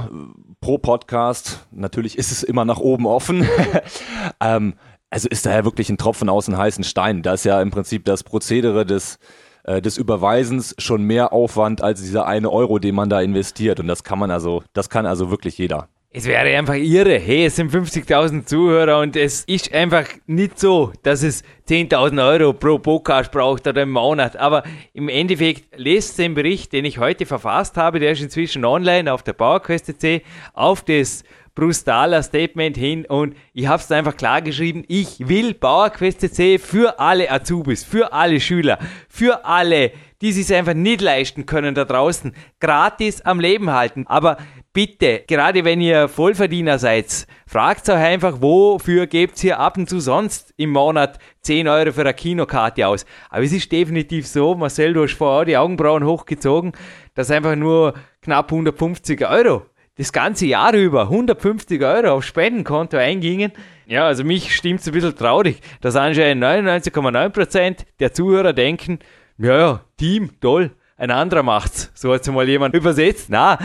pro 0.61 0.77
Podcast, 0.77 1.65
natürlich 1.71 2.17
ist 2.17 2.31
es 2.31 2.43
immer 2.43 2.63
nach 2.63 2.79
oben 2.79 3.05
offen, 3.05 3.45
ähm, 4.39 4.75
also 5.09 5.29
ist 5.29 5.45
da 5.45 5.51
ja 5.51 5.65
wirklich 5.65 5.89
ein 5.89 5.97
Tropfen 5.97 6.29
aus 6.29 6.45
dem 6.45 6.57
heißen 6.57 6.83
Stein. 6.83 7.21
Da 7.21 7.33
ist 7.33 7.45
ja 7.45 7.61
im 7.61 7.71
Prinzip 7.71 8.05
das 8.05 8.23
Prozedere 8.23 8.85
des, 8.85 9.19
äh, 9.65 9.81
des 9.81 9.97
Überweisens 9.97 10.75
schon 10.77 11.03
mehr 11.03 11.33
Aufwand 11.33 11.81
als 11.81 12.01
dieser 12.01 12.25
eine 12.25 12.51
Euro, 12.51 12.79
den 12.79 12.95
man 12.95 13.09
da 13.09 13.21
investiert. 13.21 13.79
Und 13.79 13.87
das 13.87 14.03
kann 14.03 14.19
man 14.19 14.31
also, 14.31 14.63
das 14.73 14.89
kann 14.89 15.05
also 15.05 15.29
wirklich 15.31 15.57
jeder. 15.57 15.89
Es 16.17 16.23
wäre 16.27 16.57
einfach 16.57 16.75
irre. 16.75 17.19
Hey, 17.19 17.47
es 17.47 17.57
sind 17.57 17.73
50.000 17.73 18.45
Zuhörer 18.45 19.01
und 19.01 19.17
es 19.17 19.43
ist 19.47 19.73
einfach 19.73 20.05
nicht 20.27 20.57
so, 20.57 20.93
dass 21.03 21.23
es 21.23 21.43
10.000 21.67 22.25
Euro 22.25 22.53
pro 22.53 22.79
Podcast 22.79 23.33
braucht 23.33 23.67
oder 23.67 23.81
im 23.81 23.91
Monat. 23.91 24.37
Aber 24.37 24.63
im 24.93 25.09
Endeffekt 25.09 25.77
lest 25.77 26.17
den 26.17 26.33
Bericht, 26.33 26.71
den 26.71 26.85
ich 26.85 26.99
heute 26.99 27.25
verfasst 27.25 27.75
habe, 27.75 27.99
der 27.99 28.13
ist 28.13 28.21
inzwischen 28.21 28.63
online 28.63 29.11
auf 29.11 29.23
der 29.23 29.33
PowerQuest.c, 29.33 30.21
auf 30.53 30.83
das 30.83 31.25
brutaler 31.53 32.23
Statement 32.23 32.77
hin 32.77 33.05
und 33.05 33.35
ich 33.53 33.67
habe 33.67 33.81
es 33.81 33.91
einfach 33.91 34.15
klar 34.15 34.41
geschrieben, 34.41 34.83
ich 34.87 35.27
will 35.27 35.53
PowerQuest 35.53 36.29
für 36.61 36.97
alle 36.97 37.29
Azubis, 37.29 37.83
für 37.83 38.13
alle 38.13 38.39
Schüler, 38.39 38.77
für 39.09 39.43
alle 39.43 39.91
die 40.21 40.31
sich 40.31 40.53
einfach 40.53 40.73
nicht 40.73 41.01
leisten 41.01 41.45
können 41.45 41.75
da 41.75 41.85
draußen, 41.85 42.33
gratis 42.59 43.21
am 43.21 43.39
Leben 43.39 43.71
halten. 43.71 44.05
Aber 44.07 44.37
bitte, 44.73 45.23
gerade 45.27 45.65
wenn 45.65 45.81
ihr 45.81 46.07
Vollverdiener 46.07 46.79
seid, 46.79 47.27
fragt 47.47 47.89
euch 47.89 47.95
einfach, 47.95 48.41
wofür 48.41 49.07
gebt 49.07 49.43
ihr 49.43 49.59
ab 49.59 49.77
und 49.77 49.89
zu 49.89 49.99
sonst 49.99 50.53
im 50.57 50.71
Monat 50.71 51.19
10 51.41 51.67
Euro 51.67 51.91
für 51.91 52.01
eine 52.01 52.13
Kinokarte 52.13 52.87
aus. 52.87 53.05
Aber 53.29 53.43
es 53.43 53.53
ist 53.53 53.71
definitiv 53.71 54.27
so, 54.27 54.55
Marcel, 54.55 54.93
du 54.93 55.03
hast 55.03 55.13
vorher 55.13 55.45
die 55.45 55.57
Augenbrauen 55.57 56.05
hochgezogen, 56.05 56.73
dass 57.13 57.31
einfach 57.31 57.55
nur 57.55 57.93
knapp 58.21 58.51
150 58.51 59.25
Euro 59.27 59.63
das 59.97 60.11
ganze 60.11 60.45
Jahr 60.45 60.73
über 60.73 61.03
150 61.03 61.81
Euro 61.81 62.09
aufs 62.09 62.27
Spendenkonto 62.27 62.97
eingingen. 62.97 63.53
Ja, 63.85 64.05
also 64.07 64.23
mich 64.23 64.53
stimmt 64.53 64.81
es 64.81 64.87
ein 64.87 64.93
bisschen 64.93 65.15
traurig, 65.15 65.61
dass 65.79 65.95
anscheinend 65.95 66.43
99,9% 66.43 67.85
der 67.99 68.13
Zuhörer 68.13 68.53
denken, 68.53 68.99
ja, 69.37 69.57
ja, 69.57 69.81
Team, 69.97 70.29
toll, 70.39 70.71
ein 70.97 71.11
anderer 71.11 71.43
macht's. 71.43 71.91
So 71.93 72.13
hat 72.13 72.21
es 72.21 72.31
mal 72.31 72.47
jemand 72.47 72.73
übersetzt. 72.73 73.27
Na, 73.29 73.59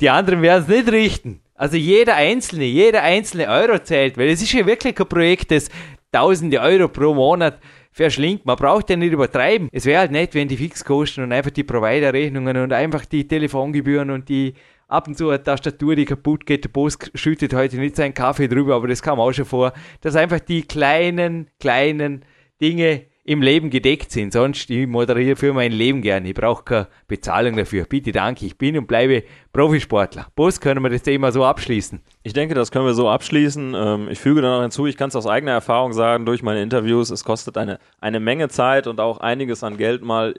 die 0.00 0.10
anderen 0.10 0.42
werden 0.42 0.62
es 0.62 0.68
nicht 0.68 0.92
richten. 0.92 1.40
Also 1.54 1.76
jeder 1.76 2.16
einzelne, 2.16 2.64
jeder 2.64 3.02
einzelne 3.02 3.48
Euro 3.48 3.78
zählt, 3.78 4.18
weil 4.18 4.28
es 4.28 4.42
ist 4.42 4.52
ja 4.52 4.66
wirklich 4.66 4.98
ein 4.98 5.08
Projekt, 5.08 5.50
das 5.50 5.68
tausende 6.12 6.60
Euro 6.60 6.88
pro 6.88 7.14
Monat 7.14 7.58
verschlingt. 7.90 8.44
Man 8.44 8.56
braucht 8.56 8.90
ja 8.90 8.96
nicht 8.96 9.12
übertreiben. 9.12 9.68
Es 9.72 9.86
wäre 9.86 10.00
halt 10.00 10.12
nett, 10.12 10.34
wenn 10.34 10.48
die 10.48 10.56
Fixkosten 10.56 11.24
und 11.24 11.32
einfach 11.32 11.50
die 11.50 11.64
Provider-Rechnungen 11.64 12.56
und 12.58 12.72
einfach 12.72 13.06
die 13.06 13.26
Telefongebühren 13.26 14.10
und 14.10 14.28
die 14.28 14.54
ab 14.86 15.08
und 15.08 15.16
zu 15.16 15.30
eine 15.30 15.42
Tastatur, 15.42 15.96
die 15.96 16.04
kaputt 16.04 16.46
geht, 16.46 16.64
der 16.64 16.68
Boss 16.68 16.98
schüttet 17.14 17.54
heute 17.54 17.76
nicht 17.78 17.96
seinen 17.96 18.14
Kaffee 18.14 18.48
drüber, 18.48 18.76
aber 18.76 18.88
das 18.88 19.02
kam 19.02 19.18
auch 19.18 19.32
schon 19.32 19.46
vor, 19.46 19.72
dass 20.02 20.14
einfach 20.14 20.40
die 20.40 20.62
kleinen, 20.62 21.48
kleinen 21.58 22.24
Dinge 22.60 23.06
im 23.26 23.42
Leben 23.42 23.70
gedeckt 23.70 24.12
sind. 24.12 24.32
Sonst, 24.32 24.70
ich 24.70 24.86
moderiere 24.86 25.34
für 25.34 25.52
mein 25.52 25.72
Leben 25.72 26.00
gerne. 26.00 26.28
Ich 26.28 26.34
brauche 26.34 26.62
keine 26.62 26.88
Bezahlung 27.08 27.56
dafür. 27.56 27.84
Bitte 27.84 28.12
danke, 28.12 28.46
ich 28.46 28.56
bin 28.56 28.78
und 28.78 28.86
bleibe 28.86 29.24
Profisportler. 29.52 30.28
Boss, 30.36 30.60
können 30.60 30.80
wir 30.84 30.90
das 30.90 31.02
Thema 31.02 31.32
so 31.32 31.44
abschließen? 31.44 32.00
Ich 32.22 32.34
denke, 32.34 32.54
das 32.54 32.70
können 32.70 32.86
wir 32.86 32.94
so 32.94 33.08
abschließen. 33.08 33.74
Ähm, 33.76 34.08
ich 34.10 34.20
füge 34.20 34.42
dann 34.42 34.52
noch 34.52 34.62
hinzu, 34.62 34.86
ich 34.86 34.96
kann 34.96 35.08
es 35.08 35.16
aus 35.16 35.26
eigener 35.26 35.50
Erfahrung 35.52 35.92
sagen, 35.92 36.24
durch 36.24 36.44
meine 36.44 36.62
Interviews, 36.62 37.10
es 37.10 37.24
kostet 37.24 37.58
eine, 37.58 37.80
eine 38.00 38.20
Menge 38.20 38.48
Zeit 38.48 38.86
und 38.86 39.00
auch 39.00 39.18
einiges 39.18 39.64
an 39.64 39.76
Geld 39.76 40.04
mal 40.04 40.32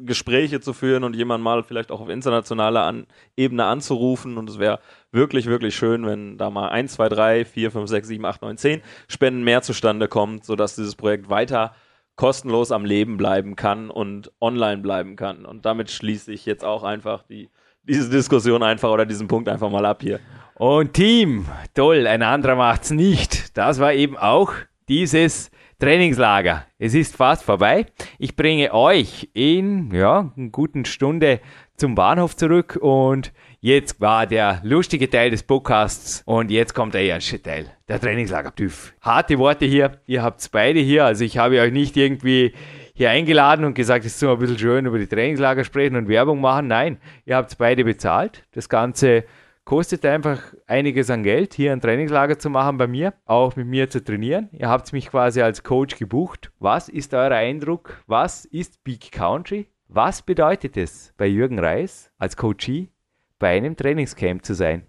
Gespräche 0.00 0.60
zu 0.60 0.72
führen 0.72 1.04
und 1.04 1.14
jemanden 1.14 1.44
mal 1.44 1.62
vielleicht 1.62 1.90
auch 1.90 2.00
auf 2.00 2.08
internationaler 2.08 2.84
an 2.84 3.06
Ebene 3.36 3.66
anzurufen. 3.66 4.38
Und 4.38 4.48
es 4.48 4.58
wäre 4.58 4.80
wirklich, 5.12 5.44
wirklich 5.44 5.76
schön, 5.76 6.06
wenn 6.06 6.38
da 6.38 6.48
mal 6.48 6.70
1, 6.70 6.94
2, 6.94 7.08
3, 7.10 7.44
4, 7.44 7.70
5, 7.70 7.90
6, 7.90 8.08
7, 8.08 8.24
8, 8.24 8.42
9, 8.42 8.56
10 8.56 8.82
Spenden 9.08 9.44
mehr 9.44 9.60
zustande 9.60 10.08
kommt, 10.08 10.46
sodass 10.46 10.74
dieses 10.74 10.94
Projekt 10.94 11.28
weiter 11.28 11.74
kostenlos 12.18 12.72
am 12.72 12.84
Leben 12.84 13.16
bleiben 13.16 13.56
kann 13.56 13.90
und 13.90 14.32
online 14.40 14.82
bleiben 14.82 15.16
kann. 15.16 15.46
Und 15.46 15.64
damit 15.64 15.90
schließe 15.90 16.32
ich 16.32 16.44
jetzt 16.44 16.64
auch 16.64 16.82
einfach 16.82 17.22
die, 17.22 17.48
diese 17.84 18.10
Diskussion 18.10 18.62
einfach 18.62 18.90
oder 18.90 19.06
diesen 19.06 19.28
Punkt 19.28 19.48
einfach 19.48 19.70
mal 19.70 19.86
ab 19.86 20.02
hier. 20.02 20.18
Und 20.56 20.94
Team, 20.94 21.46
toll, 21.74 22.08
ein 22.08 22.22
anderer 22.22 22.56
macht's 22.56 22.90
nicht. 22.90 23.56
Das 23.56 23.78
war 23.78 23.94
eben 23.94 24.16
auch 24.16 24.52
dieses 24.88 25.52
Trainingslager. 25.78 26.66
Es 26.80 26.92
ist 26.92 27.16
fast 27.16 27.44
vorbei. 27.44 27.86
Ich 28.18 28.34
bringe 28.34 28.74
euch 28.74 29.30
in 29.32 29.94
ja, 29.94 30.32
einer 30.36 30.48
guten 30.50 30.84
Stunde 30.86 31.40
zum 31.76 31.94
Bahnhof 31.94 32.34
zurück 32.34 32.76
und 32.80 33.32
jetzt 33.60 34.00
war 34.00 34.26
der 34.26 34.60
lustige 34.62 35.10
Teil 35.10 35.30
des 35.30 35.42
Podcasts 35.42 36.22
und 36.24 36.50
jetzt 36.50 36.74
kommt 36.74 36.94
der 36.94 37.02
erste 37.02 37.42
Teil, 37.42 37.66
der 37.88 38.00
Trainingslager 38.00 38.54
TÜV. 38.54 38.94
Harte 39.00 39.38
Worte 39.38 39.66
hier, 39.66 40.00
ihr 40.06 40.22
habt's 40.22 40.48
beide 40.48 40.80
hier, 40.80 41.04
also 41.04 41.24
ich 41.24 41.38
habe 41.38 41.60
euch 41.60 41.72
nicht 41.72 41.96
irgendwie 41.96 42.52
hier 42.94 43.10
eingeladen 43.10 43.64
und 43.64 43.74
gesagt, 43.74 44.04
es 44.04 44.12
ist 44.12 44.20
so 44.20 44.32
ein 44.32 44.38
bisschen 44.38 44.58
schön 44.58 44.86
über 44.86 44.98
die 44.98 45.06
Trainingslager 45.06 45.64
sprechen 45.64 45.96
und 45.96 46.08
Werbung 46.08 46.40
machen. 46.40 46.66
Nein, 46.66 46.98
ihr 47.24 47.36
habt's 47.36 47.54
beide 47.54 47.84
bezahlt. 47.84 48.44
Das 48.52 48.68
Ganze 48.68 49.24
kostet 49.64 50.04
einfach 50.06 50.40
einiges 50.66 51.10
an 51.10 51.22
Geld, 51.22 51.54
hier 51.54 51.72
ein 51.72 51.80
Trainingslager 51.80 52.38
zu 52.38 52.50
machen 52.50 52.78
bei 52.78 52.86
mir, 52.86 53.14
auch 53.24 53.54
mit 53.54 53.66
mir 53.66 53.90
zu 53.90 54.02
trainieren. 54.02 54.48
Ihr 54.52 54.68
habt 54.68 54.92
mich 54.92 55.10
quasi 55.10 55.42
als 55.42 55.62
Coach 55.62 55.96
gebucht. 55.96 56.50
Was 56.58 56.88
ist 56.88 57.14
euer 57.14 57.30
Eindruck? 57.32 58.02
Was 58.06 58.44
ist 58.46 58.82
Big 58.82 59.12
Country? 59.12 59.68
Was 59.86 60.22
bedeutet 60.22 60.76
es, 60.76 61.12
bei 61.16 61.26
Jürgen 61.26 61.58
Reis 61.58 62.10
als 62.18 62.36
Coachie 62.36 62.90
bei 63.38 63.56
einem 63.56 63.76
Trainingscamp 63.76 64.44
zu 64.44 64.54
sein? 64.54 64.86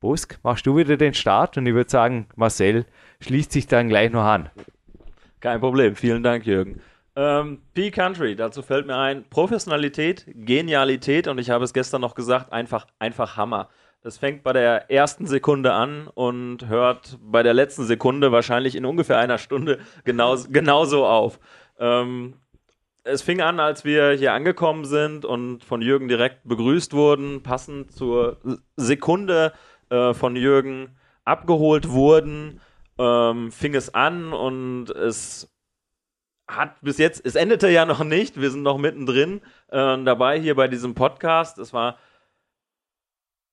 Busk, 0.00 0.38
machst 0.42 0.66
du 0.66 0.76
wieder 0.76 0.96
den 0.96 1.14
Start 1.14 1.56
und 1.56 1.66
ich 1.66 1.74
würde 1.74 1.90
sagen, 1.90 2.28
Marcel 2.36 2.86
schließt 3.20 3.50
sich 3.50 3.66
dann 3.66 3.88
gleich 3.88 4.12
noch 4.12 4.24
an. 4.24 4.50
Kein 5.40 5.60
Problem, 5.60 5.96
vielen 5.96 6.22
Dank, 6.22 6.46
Jürgen. 6.46 6.80
Ähm, 7.16 7.62
P-Country, 7.74 8.36
dazu 8.36 8.62
fällt 8.62 8.86
mir 8.86 8.96
ein, 8.96 9.24
Professionalität, 9.28 10.24
Genialität 10.28 11.26
und 11.26 11.38
ich 11.38 11.50
habe 11.50 11.64
es 11.64 11.72
gestern 11.72 12.00
noch 12.00 12.14
gesagt, 12.14 12.52
einfach, 12.52 12.86
einfach 13.00 13.36
Hammer. 13.36 13.68
Das 14.02 14.18
fängt 14.18 14.44
bei 14.44 14.52
der 14.52 14.88
ersten 14.90 15.26
Sekunde 15.26 15.72
an 15.72 16.06
und 16.14 16.68
hört 16.68 17.18
bei 17.20 17.42
der 17.42 17.54
letzten 17.54 17.84
Sekunde 17.84 18.30
wahrscheinlich 18.30 18.76
in 18.76 18.84
ungefähr 18.84 19.18
einer 19.18 19.38
Stunde 19.38 19.80
genauso, 20.04 20.48
genauso 20.50 21.06
auf. 21.06 21.40
Ähm, 21.80 22.34
es 23.08 23.22
fing 23.22 23.40
an, 23.40 23.58
als 23.58 23.84
wir 23.84 24.12
hier 24.12 24.32
angekommen 24.32 24.84
sind 24.84 25.24
und 25.24 25.64
von 25.64 25.82
Jürgen 25.82 26.08
direkt 26.08 26.46
begrüßt 26.46 26.92
wurden, 26.92 27.42
passend 27.42 27.92
zur 27.92 28.38
Sekunde 28.76 29.52
äh, 29.90 30.12
von 30.14 30.36
Jürgen 30.36 30.96
abgeholt 31.24 31.90
wurden, 31.90 32.60
ähm, 32.98 33.50
fing 33.50 33.74
es 33.74 33.94
an 33.94 34.32
und 34.32 34.90
es 34.90 35.50
hat 36.46 36.80
bis 36.80 36.98
jetzt, 36.98 37.24
es 37.24 37.34
endete 37.34 37.68
ja 37.68 37.84
noch 37.84 38.02
nicht, 38.04 38.40
wir 38.40 38.50
sind 38.50 38.62
noch 38.62 38.78
mittendrin 38.78 39.40
äh, 39.68 40.02
dabei 40.02 40.38
hier 40.40 40.54
bei 40.54 40.68
diesem 40.68 40.94
Podcast. 40.94 41.58
Es 41.58 41.72
war 41.72 41.98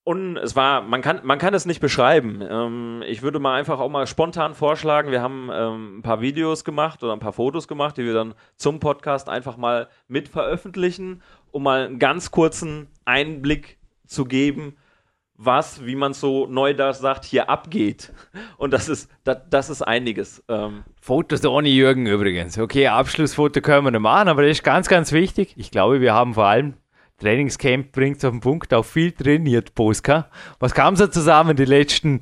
und 0.06 0.36
es 0.36 0.54
war, 0.54 0.82
man 0.82 1.02
kann, 1.02 1.18
man 1.24 1.40
kann 1.40 1.52
es 1.52 1.66
nicht 1.66 1.80
beschreiben. 1.80 2.40
Ähm, 2.48 3.02
ich 3.08 3.22
würde 3.22 3.40
mal 3.40 3.58
einfach 3.58 3.80
auch 3.80 3.88
mal 3.88 4.06
spontan 4.06 4.54
vorschlagen, 4.54 5.10
wir 5.10 5.20
haben 5.20 5.50
ähm, 5.52 5.98
ein 5.98 6.02
paar 6.02 6.20
Videos 6.20 6.62
gemacht 6.62 7.02
oder 7.02 7.12
ein 7.12 7.18
paar 7.18 7.32
Fotos 7.32 7.66
gemacht, 7.66 7.96
die 7.96 8.04
wir 8.04 8.14
dann 8.14 8.34
zum 8.54 8.78
Podcast 8.78 9.28
einfach 9.28 9.56
mal 9.56 9.88
mit 10.06 10.28
veröffentlichen, 10.28 11.22
um 11.50 11.64
mal 11.64 11.86
einen 11.86 11.98
ganz 11.98 12.30
kurzen 12.30 12.86
Einblick 13.04 13.78
zu 14.06 14.26
geben, 14.26 14.76
was, 15.34 15.84
wie 15.84 15.96
man 15.96 16.12
so 16.12 16.46
neu 16.46 16.72
da 16.72 16.92
sagt, 16.92 17.24
hier 17.24 17.50
abgeht. 17.50 18.12
Und 18.58 18.72
das 18.72 18.88
ist, 18.88 19.10
das, 19.24 19.38
das 19.50 19.70
ist 19.70 19.82
einiges. 19.82 20.44
Ähm 20.48 20.84
Fotos 21.00 21.44
ohne 21.44 21.68
Jürgen 21.68 22.06
übrigens. 22.06 22.56
Okay, 22.56 22.86
Abschlussfoto 22.86 23.60
können 23.60 23.84
wir 23.84 23.90
noch 23.90 23.98
machen, 23.98 24.28
aber 24.28 24.42
das 24.42 24.52
ist 24.52 24.62
ganz, 24.62 24.86
ganz 24.86 25.10
wichtig. 25.10 25.54
Ich 25.56 25.72
glaube, 25.72 26.00
wir 26.00 26.14
haben 26.14 26.34
vor 26.34 26.46
allem 26.46 26.74
Trainingscamp 27.18 27.92
bringt 27.92 28.18
es 28.18 28.24
auf 28.26 28.32
den 28.32 28.40
Punkt, 28.40 28.74
auch 28.74 28.84
viel 28.84 29.10
trainiert, 29.12 29.74
Boska. 29.74 30.28
Was 30.58 30.74
kam 30.74 30.96
so 30.96 31.06
zusammen 31.06 31.56
die 31.56 31.64
letzten 31.64 32.20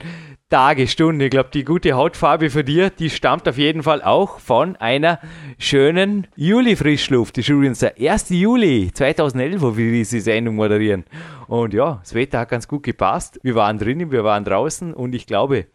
Tage, 0.50 0.86
Stunden? 0.86 1.20
Ich 1.20 1.30
glaube, 1.30 1.50
die 1.52 1.64
gute 1.64 1.94
Hautfarbe 1.94 2.48
für 2.48 2.62
dir, 2.62 2.90
die 2.90 3.10
stammt 3.10 3.48
auf 3.48 3.58
jeden 3.58 3.82
Fall 3.82 4.02
auch 4.02 4.38
von 4.38 4.76
einer 4.76 5.18
schönen 5.58 6.28
Juli-Frischluft. 6.36 7.36
Das 7.36 7.44
ist 7.44 7.48
übrigens 7.48 7.80
der 7.80 7.98
1. 7.98 8.28
Juli 8.28 8.92
2011, 8.94 9.62
wo 9.62 9.76
wir 9.76 9.90
diese 9.90 10.20
Sendung 10.20 10.54
moderieren. 10.54 11.04
Und 11.48 11.74
ja, 11.74 11.98
das 12.00 12.14
Wetter 12.14 12.38
hat 12.38 12.50
ganz 12.50 12.68
gut 12.68 12.84
gepasst. 12.84 13.40
Wir 13.42 13.56
waren 13.56 13.78
drinnen, 13.78 14.12
wir 14.12 14.22
waren 14.22 14.44
draußen 14.44 14.94
und 14.94 15.12
ich 15.16 15.26
glaube, 15.26 15.66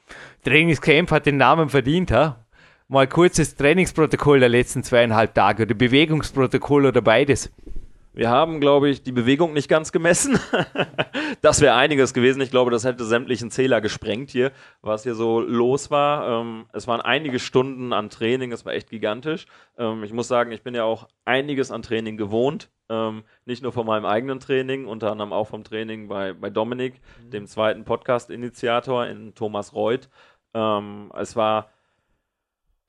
Trainingscamp 0.45 1.11
hat 1.11 1.25
den 1.25 1.35
Namen 1.35 1.67
verdient, 1.67 2.11
ha? 2.13 2.45
Mal 2.87 3.05
kurzes 3.05 3.55
Trainingsprotokoll 3.55 4.39
der 4.39 4.49
letzten 4.49 4.81
zweieinhalb 4.81 5.35
Tage 5.35 5.63
oder 5.63 5.75
Bewegungsprotokoll 5.75 6.85
oder 6.85 7.01
beides. 7.01 7.51
Wir 8.11 8.29
haben, 8.29 8.59
glaube 8.59 8.89
ich, 8.89 9.03
die 9.03 9.11
Bewegung 9.11 9.53
nicht 9.53 9.69
ganz 9.69 9.91
gemessen. 9.91 10.39
das 11.41 11.61
wäre 11.61 11.75
einiges 11.75 12.13
gewesen. 12.13 12.41
Ich 12.41 12.49
glaube, 12.49 12.71
das 12.71 12.83
hätte 12.83 13.05
sämtlichen 13.05 13.51
Zähler 13.51 13.81
gesprengt 13.81 14.31
hier, 14.31 14.51
was 14.81 15.03
hier 15.03 15.15
so 15.15 15.39
los 15.39 15.91
war. 15.91 16.41
Ähm, 16.41 16.65
es 16.73 16.87
waren 16.87 17.01
einige 17.01 17.39
Stunden 17.39 17.93
an 17.93 18.09
Training, 18.09 18.51
es 18.51 18.65
war 18.65 18.73
echt 18.73 18.89
gigantisch. 18.89 19.45
Ähm, 19.77 20.03
ich 20.03 20.11
muss 20.11 20.27
sagen, 20.27 20.51
ich 20.51 20.63
bin 20.63 20.73
ja 20.73 20.83
auch 20.83 21.07
einiges 21.25 21.71
an 21.71 21.83
Training 21.83 22.17
gewohnt. 22.17 22.69
Ähm, 22.89 23.23
nicht 23.45 23.61
nur 23.61 23.71
von 23.71 23.85
meinem 23.85 24.05
eigenen 24.05 24.39
Training, 24.39 24.87
unter 24.87 25.11
anderem 25.11 25.31
auch 25.31 25.47
vom 25.47 25.63
Training 25.63 26.07
bei, 26.07 26.33
bei 26.33 26.49
Dominik, 26.49 27.01
mhm. 27.23 27.29
dem 27.29 27.45
zweiten 27.45 27.83
Podcast-Initiator 27.83 29.05
in 29.05 29.35
Thomas 29.35 29.73
Reuth. 29.73 30.09
Ähm, 30.55 31.11
es 31.15 31.35
war 31.35 31.69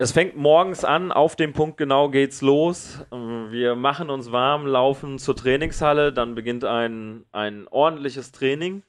es 0.01 0.11
fängt 0.13 0.35
morgens 0.35 0.83
an, 0.83 1.13
auf 1.13 1.37
dem 1.37 1.53
Punkt 1.53 1.77
genau 1.77 2.09
geht's 2.09 2.41
los. 2.41 3.05
Wir 3.11 3.77
machen 3.77 4.09
uns 4.09 4.33
warm, 4.33 4.67
laufen 4.67 5.19
zur 5.19 5.37
Trainingshalle, 5.37 6.11
dann 6.11 6.35
beginnt 6.35 6.65
ein, 6.65 7.27
ein 7.33 7.69
ordentliches 7.69 8.33
Training. 8.33 8.83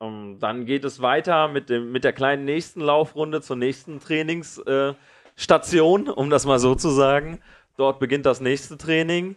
Ähm, 0.00 0.38
dann 0.40 0.66
geht 0.66 0.84
es 0.84 1.00
weiter 1.00 1.46
mit, 1.46 1.70
dem, 1.70 1.92
mit 1.92 2.02
der 2.02 2.12
kleinen 2.12 2.44
nächsten 2.44 2.80
Laufrunde 2.80 3.40
zur 3.40 3.54
nächsten 3.54 4.00
Trainingsstation, 4.00 6.08
um 6.08 6.28
das 6.28 6.44
mal 6.44 6.58
so 6.58 6.74
zu 6.74 6.90
sagen. 6.90 7.38
Dort 7.76 8.00
beginnt 8.00 8.26
das 8.26 8.40
nächste 8.40 8.76
Training 8.76 9.36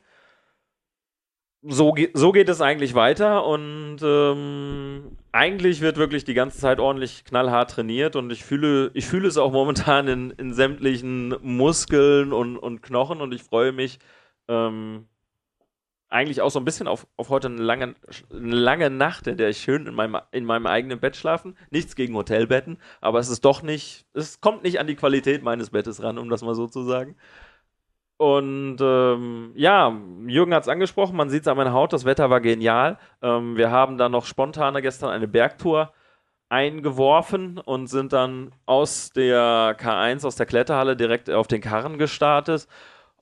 so, 1.61 1.95
so 2.13 2.31
geht 2.31 2.49
es 2.49 2.61
eigentlich 2.61 2.95
weiter 2.95 3.45
und 3.45 3.97
ähm, 4.01 5.17
eigentlich 5.31 5.81
wird 5.81 5.97
wirklich 5.97 6.23
die 6.25 6.33
ganze 6.33 6.59
Zeit 6.59 6.79
ordentlich 6.79 7.23
knallhart 7.25 7.71
trainiert 7.71 8.15
und 8.15 8.31
ich 8.31 8.43
fühle, 8.43 8.91
ich 8.93 9.05
fühle 9.05 9.27
es 9.27 9.37
auch 9.37 9.51
momentan 9.51 10.07
in, 10.07 10.31
in 10.31 10.53
sämtlichen 10.53 11.35
Muskeln 11.41 12.33
und, 12.33 12.57
und 12.57 12.81
Knochen 12.81 13.21
und 13.21 13.33
ich 13.33 13.43
freue 13.43 13.71
mich, 13.71 13.99
ähm, 14.47 15.07
eigentlich 16.11 16.41
auch 16.41 16.51
so 16.51 16.59
ein 16.59 16.65
bisschen 16.65 16.87
auf, 16.87 17.07
auf 17.15 17.29
heute 17.29 17.47
eine 17.47 17.61
lange, 17.61 17.95
eine 18.29 18.55
lange 18.55 18.89
Nacht, 18.89 19.27
in 19.27 19.37
der 19.37 19.49
ich 19.49 19.59
schön 19.59 19.87
in 19.87 19.95
meinem, 19.95 20.17
in 20.31 20.43
meinem 20.43 20.67
eigenen 20.67 20.99
Bett 20.99 21.15
schlafen. 21.15 21.57
Nichts 21.69 21.95
gegen 21.95 22.15
Hotelbetten, 22.15 22.77
aber 22.99 23.19
es 23.19 23.29
ist 23.29 23.45
doch 23.45 23.63
nicht, 23.63 24.05
es 24.13 24.41
kommt 24.41 24.63
nicht 24.63 24.79
an 24.79 24.87
die 24.87 24.95
Qualität 24.95 25.41
meines 25.41 25.69
Bettes 25.69 26.03
ran, 26.03 26.17
um 26.17 26.29
das 26.29 26.41
mal 26.41 26.53
so 26.53 26.67
zu 26.67 26.83
sagen. 26.83 27.15
Und 28.21 28.77
ähm, 28.81 29.51
ja, 29.55 29.91
Jürgen 30.27 30.53
hat 30.53 30.61
es 30.61 30.69
angesprochen, 30.69 31.15
man 31.15 31.31
sieht 31.31 31.41
es 31.41 31.47
an 31.47 31.57
meiner 31.57 31.73
Haut, 31.73 31.91
das 31.91 32.05
Wetter 32.05 32.29
war 32.29 32.39
genial. 32.39 32.99
Ähm, 33.23 33.57
wir 33.57 33.71
haben 33.71 33.97
dann 33.97 34.11
noch 34.11 34.25
spontan 34.25 34.79
gestern 34.79 35.09
eine 35.09 35.27
Bergtour 35.27 35.91
eingeworfen 36.47 37.57
und 37.57 37.87
sind 37.87 38.13
dann 38.13 38.53
aus 38.67 39.09
der 39.09 39.75
K1, 39.75 40.23
aus 40.23 40.35
der 40.35 40.45
Kletterhalle 40.45 40.95
direkt 40.95 41.31
auf 41.31 41.47
den 41.47 41.61
Karren 41.61 41.97
gestartet 41.97 42.67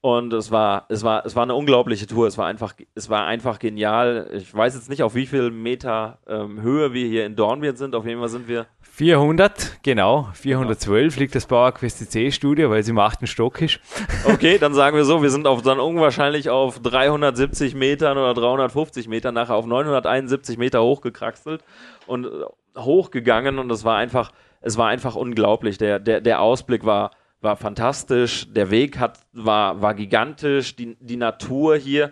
und 0.01 0.31
es 0.31 0.49
war, 0.49 0.85
es 0.87 1.03
war, 1.03 1.25
es 1.25 1.35
war 1.35 1.43
eine 1.43 1.55
unglaubliche 1.55 2.07
Tour. 2.07 2.27
Es 2.27 2.37
war 2.37 2.47
einfach, 2.47 2.73
es 2.95 3.09
war 3.09 3.25
einfach 3.25 3.59
genial. 3.59 4.29
Ich 4.33 4.53
weiß 4.53 4.75
jetzt 4.75 4.89
nicht, 4.89 5.03
auf 5.03 5.13
wie 5.13 5.25
viel 5.25 5.51
Meter 5.51 6.19
ähm, 6.25 6.61
Höhe 6.61 6.93
wir 6.93 7.05
hier 7.05 7.25
in 7.25 7.35
Dornbirn 7.35 7.75
sind. 7.75 7.93
Auf 7.93 8.05
jeden 8.05 8.19
Fall 8.19 8.29
sind 8.29 8.47
wir 8.47 8.67
400, 8.79 9.83
genau. 9.83 10.29
412 10.33 11.13
genau. 11.13 11.19
liegt 11.21 11.35
das 11.35 11.47
Bauerquest 11.47 12.11
C-Studio, 12.11 12.69
weil 12.69 12.83
sie 12.83 12.91
im 12.91 12.99
achten 12.99 13.27
Stock 13.27 13.61
ist. 13.61 13.81
Okay, 14.25 14.57
dann 14.57 14.73
sagen 14.73 14.95
wir 14.95 15.03
so, 15.03 15.21
wir 15.21 15.31
sind 15.31 15.47
auf, 15.47 15.61
dann 15.63 15.79
unwahrscheinlich 15.81 16.49
auf 16.49 16.79
370 16.79 17.75
Metern 17.75 18.17
oder 18.17 18.33
350 18.33 19.09
Metern 19.09 19.33
nachher 19.33 19.55
auf 19.55 19.65
971 19.65 20.57
Meter 20.57 20.81
hochgekraxelt 20.81 21.61
und 22.07 22.25
äh, 22.25 22.29
hochgegangen 22.77 23.59
und 23.59 23.69
es 23.69 23.83
war 23.83 23.97
einfach, 23.97 24.31
es 24.61 24.77
war 24.77 24.87
einfach 24.87 25.15
unglaublich. 25.15 25.77
Der, 25.77 25.99
der, 25.99 26.21
der 26.21 26.41
Ausblick 26.41 26.85
war, 26.85 27.11
war 27.41 27.55
fantastisch, 27.55 28.51
der 28.51 28.69
Weg 28.69 28.99
hat, 28.99 29.19
war, 29.31 29.81
war 29.81 29.93
gigantisch, 29.93 30.75
die, 30.75 30.97
die 30.99 31.17
Natur 31.17 31.77
hier. 31.77 32.11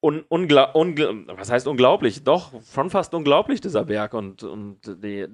Un, 0.00 0.24
ungla 0.28 0.70
ungla 0.74 1.10
was 1.26 1.50
heißt 1.50 1.66
unglaublich? 1.66 2.22
Doch, 2.22 2.52
schon 2.72 2.88
fast 2.88 3.14
unglaublich, 3.14 3.60
dieser 3.60 3.84
Berg 3.84 4.14
und, 4.14 4.44
und 4.44 4.78
die, 5.02 5.26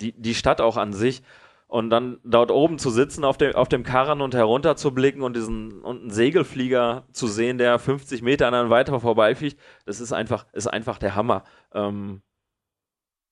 die, 0.00 0.12
die 0.12 0.34
Stadt 0.34 0.60
auch 0.60 0.76
an 0.76 0.92
sich. 0.92 1.22
Und 1.66 1.88
dann 1.88 2.18
dort 2.22 2.50
oben 2.50 2.78
zu 2.78 2.90
sitzen 2.90 3.24
auf 3.24 3.38
dem, 3.38 3.54
auf 3.54 3.70
dem 3.70 3.82
Karren 3.82 4.20
und 4.20 4.34
herunter 4.34 4.76
zu 4.76 4.92
blicken 4.92 5.22
und 5.22 5.34
diesen 5.34 5.80
und 5.80 6.02
einen 6.02 6.10
Segelflieger 6.10 7.04
zu 7.12 7.26
sehen, 7.26 7.56
der 7.56 7.78
50 7.78 8.20
Meter 8.20 8.46
an 8.46 8.52
einem 8.52 8.68
weiter 8.68 9.00
vorbeifliegt, 9.00 9.58
das 9.86 9.98
ist 9.98 10.12
einfach, 10.12 10.44
ist 10.52 10.66
einfach 10.66 10.98
der 10.98 11.16
Hammer. 11.16 11.44
Ähm, 11.72 12.20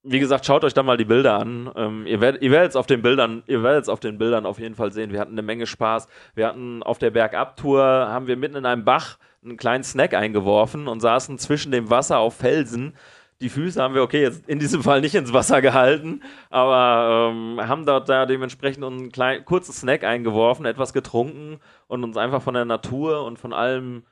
wie 0.02 0.18
gesagt, 0.18 0.46
schaut 0.46 0.64
euch 0.64 0.74
da 0.74 0.82
mal 0.82 0.96
die 0.96 1.04
Bilder 1.04 1.38
an. 1.38 1.70
Ähm, 1.76 2.06
ihr 2.06 2.20
werdet 2.20 2.42
ihr 2.42 2.50
werdet 2.50 2.70
es 2.70 2.76
auf 2.76 2.86
den 2.86 3.02
Bildern, 3.02 3.42
ihr 3.46 3.62
werdet 3.62 3.88
auf 3.88 4.00
den 4.00 4.18
Bildern 4.18 4.46
auf 4.46 4.58
jeden 4.58 4.74
Fall 4.74 4.92
sehen. 4.92 5.12
Wir 5.12 5.20
hatten 5.20 5.32
eine 5.32 5.42
Menge 5.42 5.66
Spaß. 5.66 6.08
Wir 6.34 6.46
hatten 6.46 6.82
auf 6.82 6.98
der 6.98 7.10
Bergabtour 7.10 7.82
haben 7.82 8.26
wir 8.26 8.36
mitten 8.36 8.56
in 8.56 8.66
einem 8.66 8.84
Bach 8.84 9.18
einen 9.44 9.56
kleinen 9.56 9.84
Snack 9.84 10.14
eingeworfen 10.14 10.88
und 10.88 11.00
saßen 11.00 11.38
zwischen 11.38 11.72
dem 11.72 11.90
Wasser 11.90 12.18
auf 12.18 12.36
Felsen. 12.36 12.94
Die 13.40 13.48
Füße 13.48 13.82
haben 13.82 13.94
wir, 13.94 14.02
okay, 14.02 14.20
jetzt 14.20 14.46
in 14.48 14.58
diesem 14.58 14.82
Fall 14.82 15.00
nicht 15.00 15.14
ins 15.14 15.32
Wasser 15.32 15.62
gehalten, 15.62 16.22
aber 16.50 17.30
ähm, 17.32 17.58
haben 17.66 17.86
dort 17.86 18.08
da 18.10 18.26
dementsprechend 18.26 18.84
einen 18.84 19.10
kleinen, 19.12 19.46
kurzen 19.46 19.72
Snack 19.72 20.04
eingeworfen, 20.04 20.66
etwas 20.66 20.92
getrunken 20.92 21.58
und 21.88 22.04
uns 22.04 22.18
einfach 22.18 22.42
von 22.42 22.52
der 22.52 22.66
Natur 22.66 23.24
und 23.24 23.38
von 23.38 23.54
allem 23.54 24.02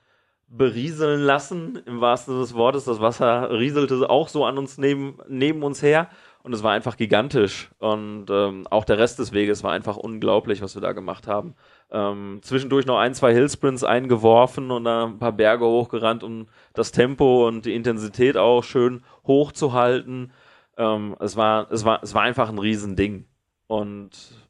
berieseln 0.49 1.21
lassen, 1.21 1.81
im 1.87 2.01
wahrsten 2.01 2.35
Sinne 2.35 2.45
des 2.45 2.55
Wortes. 2.55 2.85
Das 2.85 3.01
Wasser 3.01 3.51
rieselte 3.51 4.09
auch 4.09 4.29
so 4.29 4.45
an 4.45 4.59
uns 4.59 4.79
neben, 4.79 5.19
neben 5.29 5.63
uns 5.63 5.83
her 5.83 6.09
und 6.43 6.55
es 6.55 6.63
war 6.63 6.73
einfach 6.73 6.97
gigantisch. 6.97 7.71
Und 7.79 8.27
ähm, 8.31 8.67
auch 8.71 8.85
der 8.85 8.99
Rest 8.99 9.19
des 9.19 9.33
Weges 9.33 9.63
war 9.63 9.73
einfach 9.73 9.97
unglaublich, 9.97 10.63
was 10.63 10.75
wir 10.75 10.81
da 10.81 10.93
gemacht 10.93 11.27
haben. 11.27 11.55
Ähm, 11.91 12.41
zwischendurch 12.43 12.87
noch 12.87 12.99
ein, 12.99 13.13
zwei 13.13 13.35
Hillsprints 13.35 13.85
eingeworfen 13.85 14.71
und 14.71 14.85
da 14.85 15.05
ein 15.05 15.19
paar 15.19 15.33
Berge 15.33 15.67
hochgerannt, 15.67 16.23
um 16.23 16.47
das 16.73 16.93
Tempo 16.93 17.47
und 17.47 17.67
die 17.67 17.75
Intensität 17.75 18.37
auch 18.37 18.65
schön 18.65 19.03
hochzuhalten. 19.27 20.33
Ähm, 20.79 21.17
es, 21.21 21.37
war, 21.37 21.71
es, 21.71 21.85
war, 21.85 22.03
es 22.03 22.15
war 22.15 22.23
einfach 22.23 22.49
ein 22.49 22.59
Riesending. 22.59 23.27
Und 23.67 24.48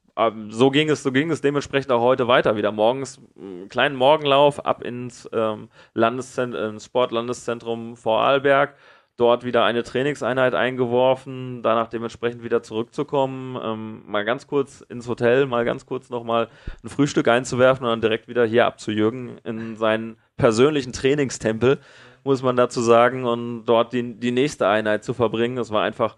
so 0.49 0.71
ging 0.71 0.91
es, 0.91 1.03
so 1.03 1.13
ging 1.13 1.31
es 1.31 1.41
dementsprechend 1.41 1.93
auch 1.93 2.01
heute 2.01 2.27
weiter. 2.27 2.57
Wieder 2.57 2.73
morgens 2.73 3.21
einen 3.39 3.69
kleinen 3.69 3.95
Morgenlauf 3.95 4.65
ab 4.65 4.83
ins 4.83 5.29
ähm, 5.33 5.69
Landeszent 5.95 6.55
ins 6.55 6.87
Sportlandeszentrum 6.87 7.97
Vorarlberg. 7.97 8.75
Dort 9.17 9.45
wieder 9.45 9.65
eine 9.65 9.83
Trainingseinheit 9.83 10.55
eingeworfen, 10.55 11.63
danach 11.63 11.89
dementsprechend 11.89 12.45
wieder 12.45 12.63
zurückzukommen, 12.63 13.59
ähm, 13.61 14.03
mal 14.07 14.25
ganz 14.25 14.47
kurz 14.47 14.81
ins 14.81 15.09
Hotel, 15.09 15.47
mal 15.47 15.65
ganz 15.65 15.87
kurz 15.87 16.09
nochmal 16.09 16.49
ein 16.85 16.89
Frühstück 16.89 17.27
einzuwerfen 17.27 17.85
und 17.85 17.91
dann 17.91 18.01
direkt 18.01 18.29
wieder 18.29 18.45
hier 18.45 18.67
abzujürgen 18.67 19.39
in 19.43 19.75
seinen 19.75 20.19
persönlichen 20.37 20.93
Trainingstempel, 20.93 21.79
muss 22.23 22.43
man 22.43 22.55
dazu 22.55 22.81
sagen, 22.81 23.25
und 23.25 23.65
dort 23.65 23.93
die, 23.93 24.15
die 24.15 24.31
nächste 24.31 24.69
Einheit 24.69 25.03
zu 25.03 25.15
verbringen. 25.15 25.57
Das 25.57 25.73
war 25.73 25.83
einfach 25.83 26.17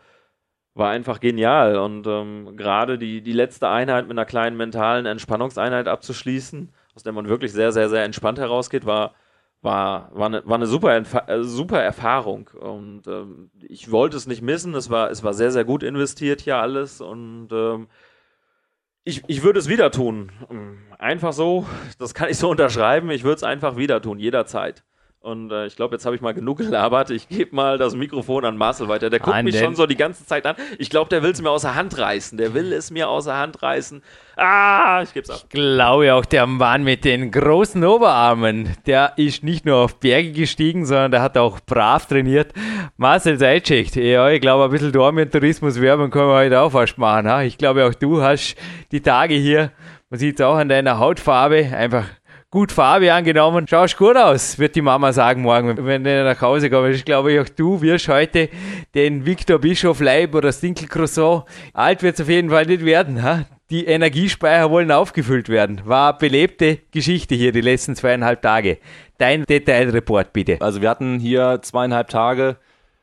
war 0.74 0.90
einfach 0.90 1.20
genial. 1.20 1.76
Und 1.76 2.06
ähm, 2.06 2.56
gerade 2.56 2.98
die, 2.98 3.22
die 3.22 3.32
letzte 3.32 3.68
Einheit 3.68 4.08
mit 4.08 4.12
einer 4.12 4.24
kleinen 4.26 4.56
mentalen 4.56 5.06
Entspannungseinheit 5.06 5.88
abzuschließen, 5.88 6.70
aus 6.94 7.02
der 7.02 7.12
man 7.12 7.28
wirklich 7.28 7.52
sehr, 7.52 7.72
sehr, 7.72 7.88
sehr 7.88 8.04
entspannt 8.04 8.38
herausgeht, 8.38 8.86
war, 8.86 9.14
war, 9.62 10.10
war, 10.14 10.26
eine, 10.26 10.46
war 10.46 10.56
eine 10.56 10.66
super, 10.66 10.96
äh, 10.96 11.42
super 11.42 11.82
Erfahrung. 11.82 12.50
Und 12.58 13.06
ähm, 13.06 13.50
ich 13.60 13.90
wollte 13.90 14.16
es 14.16 14.26
nicht 14.26 14.42
missen. 14.42 14.74
Es 14.74 14.90
war, 14.90 15.10
es 15.10 15.22
war 15.22 15.34
sehr, 15.34 15.50
sehr 15.50 15.64
gut 15.64 15.82
investiert 15.82 16.40
hier 16.40 16.56
alles. 16.56 17.00
Und 17.00 17.48
ähm, 17.52 17.88
ich, 19.04 19.22
ich 19.26 19.42
würde 19.42 19.58
es 19.58 19.68
wieder 19.68 19.90
tun. 19.90 20.30
Einfach 20.98 21.32
so, 21.32 21.66
das 21.98 22.14
kann 22.14 22.28
ich 22.28 22.38
so 22.38 22.48
unterschreiben. 22.50 23.10
Ich 23.10 23.24
würde 23.24 23.36
es 23.36 23.42
einfach 23.42 23.76
wieder 23.76 24.00
tun, 24.00 24.18
jederzeit. 24.18 24.84
Und 25.22 25.52
äh, 25.52 25.66
ich 25.66 25.76
glaube, 25.76 25.94
jetzt 25.94 26.06
habe 26.06 26.16
ich 26.16 26.22
mal 26.22 26.32
genug 26.32 26.58
gelabert. 26.58 27.10
Ich 27.10 27.28
gebe 27.28 27.54
mal 27.54 27.76
das 27.76 27.94
Mikrofon 27.94 28.44
an 28.46 28.56
Marcel 28.56 28.88
weiter. 28.88 29.10
Der 29.10 29.20
guckt 29.20 29.36
an 29.36 29.44
mich 29.44 29.58
schon 29.58 29.74
so 29.74 29.86
die 29.86 29.96
ganze 29.96 30.24
Zeit 30.24 30.46
an. 30.46 30.56
Ich 30.78 30.88
glaube, 30.88 31.10
der 31.10 31.22
will 31.22 31.32
es 31.32 31.42
mir 31.42 31.50
aus 31.50 31.62
der 31.62 31.74
Hand 31.74 31.98
reißen. 31.98 32.38
Der 32.38 32.54
will 32.54 32.72
es 32.72 32.90
mir 32.90 33.08
aus 33.08 33.26
der 33.26 33.36
Hand 33.36 33.62
reißen. 33.62 34.02
Ah, 34.36 35.02
ich 35.02 35.12
gebe 35.12 35.24
es 35.24 35.30
ab. 35.30 35.40
Ich 35.42 35.48
glaube 35.50 36.14
auch, 36.14 36.24
der 36.24 36.46
Mann 36.46 36.84
mit 36.84 37.04
den 37.04 37.30
großen 37.30 37.84
Oberarmen, 37.84 38.70
der 38.86 39.12
ist 39.16 39.44
nicht 39.44 39.66
nur 39.66 39.76
auf 39.76 40.00
Berge 40.00 40.32
gestiegen, 40.32 40.86
sondern 40.86 41.10
der 41.10 41.20
hat 41.20 41.36
auch 41.36 41.60
brav 41.60 42.06
trainiert. 42.06 42.54
Marcel 42.96 43.38
Seitschek, 43.38 43.94
ja, 43.96 44.30
ich 44.30 44.40
glaube, 44.40 44.64
ein 44.64 44.70
bisschen 44.70 44.92
Dormien-Tourismus-Werbung 44.92 46.10
können 46.10 46.28
wir 46.28 46.36
heute 46.36 46.60
auch 46.60 46.72
fast 46.72 46.96
machen. 46.96 47.28
Ha? 47.28 47.42
Ich 47.42 47.58
glaube, 47.58 47.84
auch 47.84 47.92
du 47.92 48.22
hast 48.22 48.56
die 48.90 49.02
Tage 49.02 49.34
hier, 49.34 49.70
man 50.08 50.18
sieht 50.18 50.40
es 50.40 50.46
auch 50.46 50.56
an 50.56 50.70
deiner 50.70 50.98
Hautfarbe, 50.98 51.70
einfach 51.76 52.06
gut 52.50 52.72
Farbe 52.72 53.12
angenommen. 53.12 53.66
Schaust 53.68 53.96
gut 53.96 54.16
aus, 54.16 54.58
wird 54.58 54.74
die 54.74 54.82
Mama 54.82 55.12
sagen 55.12 55.42
morgen, 55.42 55.86
wenn 55.86 56.02
du 56.02 56.24
nach 56.24 56.40
Hause 56.40 56.68
kommst. 56.68 56.98
Ich 56.98 57.04
glaube, 57.04 57.40
auch 57.40 57.48
du 57.48 57.80
wirst 57.80 58.08
heute 58.08 58.48
den 58.94 59.24
Victor 59.24 59.58
Bischof 59.60 60.00
Leib 60.00 60.34
oder 60.34 60.48
das 60.48 60.60
Dinkel 60.60 60.88
Croissant. 60.88 61.44
Alt 61.72 62.02
wird 62.02 62.14
es 62.14 62.20
auf 62.22 62.28
jeden 62.28 62.50
Fall 62.50 62.66
nicht 62.66 62.84
werden. 62.84 63.22
Ha? 63.22 63.46
Die 63.70 63.84
Energiespeicher 63.84 64.68
wollen 64.68 64.90
aufgefüllt 64.90 65.48
werden. 65.48 65.82
War 65.84 66.18
belebte 66.18 66.78
Geschichte 66.90 67.36
hier 67.36 67.52
die 67.52 67.60
letzten 67.60 67.94
zweieinhalb 67.94 68.42
Tage. 68.42 68.78
Dein 69.18 69.44
Detailreport 69.44 70.32
bitte. 70.32 70.56
Also 70.60 70.82
wir 70.82 70.90
hatten 70.90 71.20
hier 71.20 71.60
zweieinhalb 71.62 72.08
Tage 72.08 72.56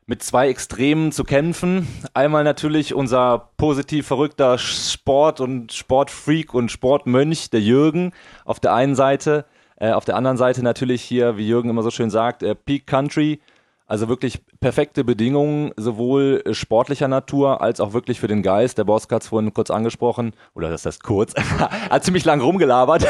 mit 0.08 0.24
zwei 0.24 0.48
Extremen 0.48 1.12
zu 1.12 1.26
kämpfen. 1.26 1.86
Einmal 2.14 2.46
natürlich 2.46 2.94
unser 2.94 3.50
positiv 3.58 4.08
verrückter 4.08 4.58
Sport- 4.58 5.42
und 5.42 5.74
Sportfreak 5.74 6.54
und 6.54 6.72
Sportmönch, 6.72 7.50
der 7.50 7.60
Jürgen, 7.60 8.14
auf 8.46 8.62
der 8.62 8.74
einen 8.74 8.96
Seite. 8.96 9.46
Äh, 9.76 9.92
auf 9.92 10.06
der 10.06 10.16
anderen 10.16 10.38
Seite 10.38 10.64
natürlich 10.64 11.02
hier, 11.02 11.38
wie 11.38 11.48
Jürgen 11.48 11.70
immer 11.70 11.84
so 11.84 11.92
schön 11.92 12.10
sagt, 12.10 12.42
äh, 12.42 12.56
Peak 12.56 12.88
Country. 12.88 13.42
Also 13.86 14.10
wirklich 14.10 14.42
perfekte 14.60 15.04
Bedingungen, 15.06 15.72
sowohl 15.78 16.44
sportlicher 16.52 17.08
Natur 17.08 17.62
als 17.62 17.80
auch 17.80 17.94
wirklich 17.94 18.20
für 18.20 18.28
den 18.28 18.44
Geist. 18.44 18.78
Der 18.78 18.84
Boss 18.84 19.08
hat 19.10 19.22
es 19.22 19.30
vorhin 19.30 19.54
kurz 19.54 19.72
angesprochen, 19.72 20.34
oder 20.56 20.70
das 20.70 20.86
heißt 20.86 21.04
kurz, 21.04 21.34
hat 21.90 22.04
ziemlich 22.04 22.26
lang 22.26 22.42
rumgelabert. 22.42 23.06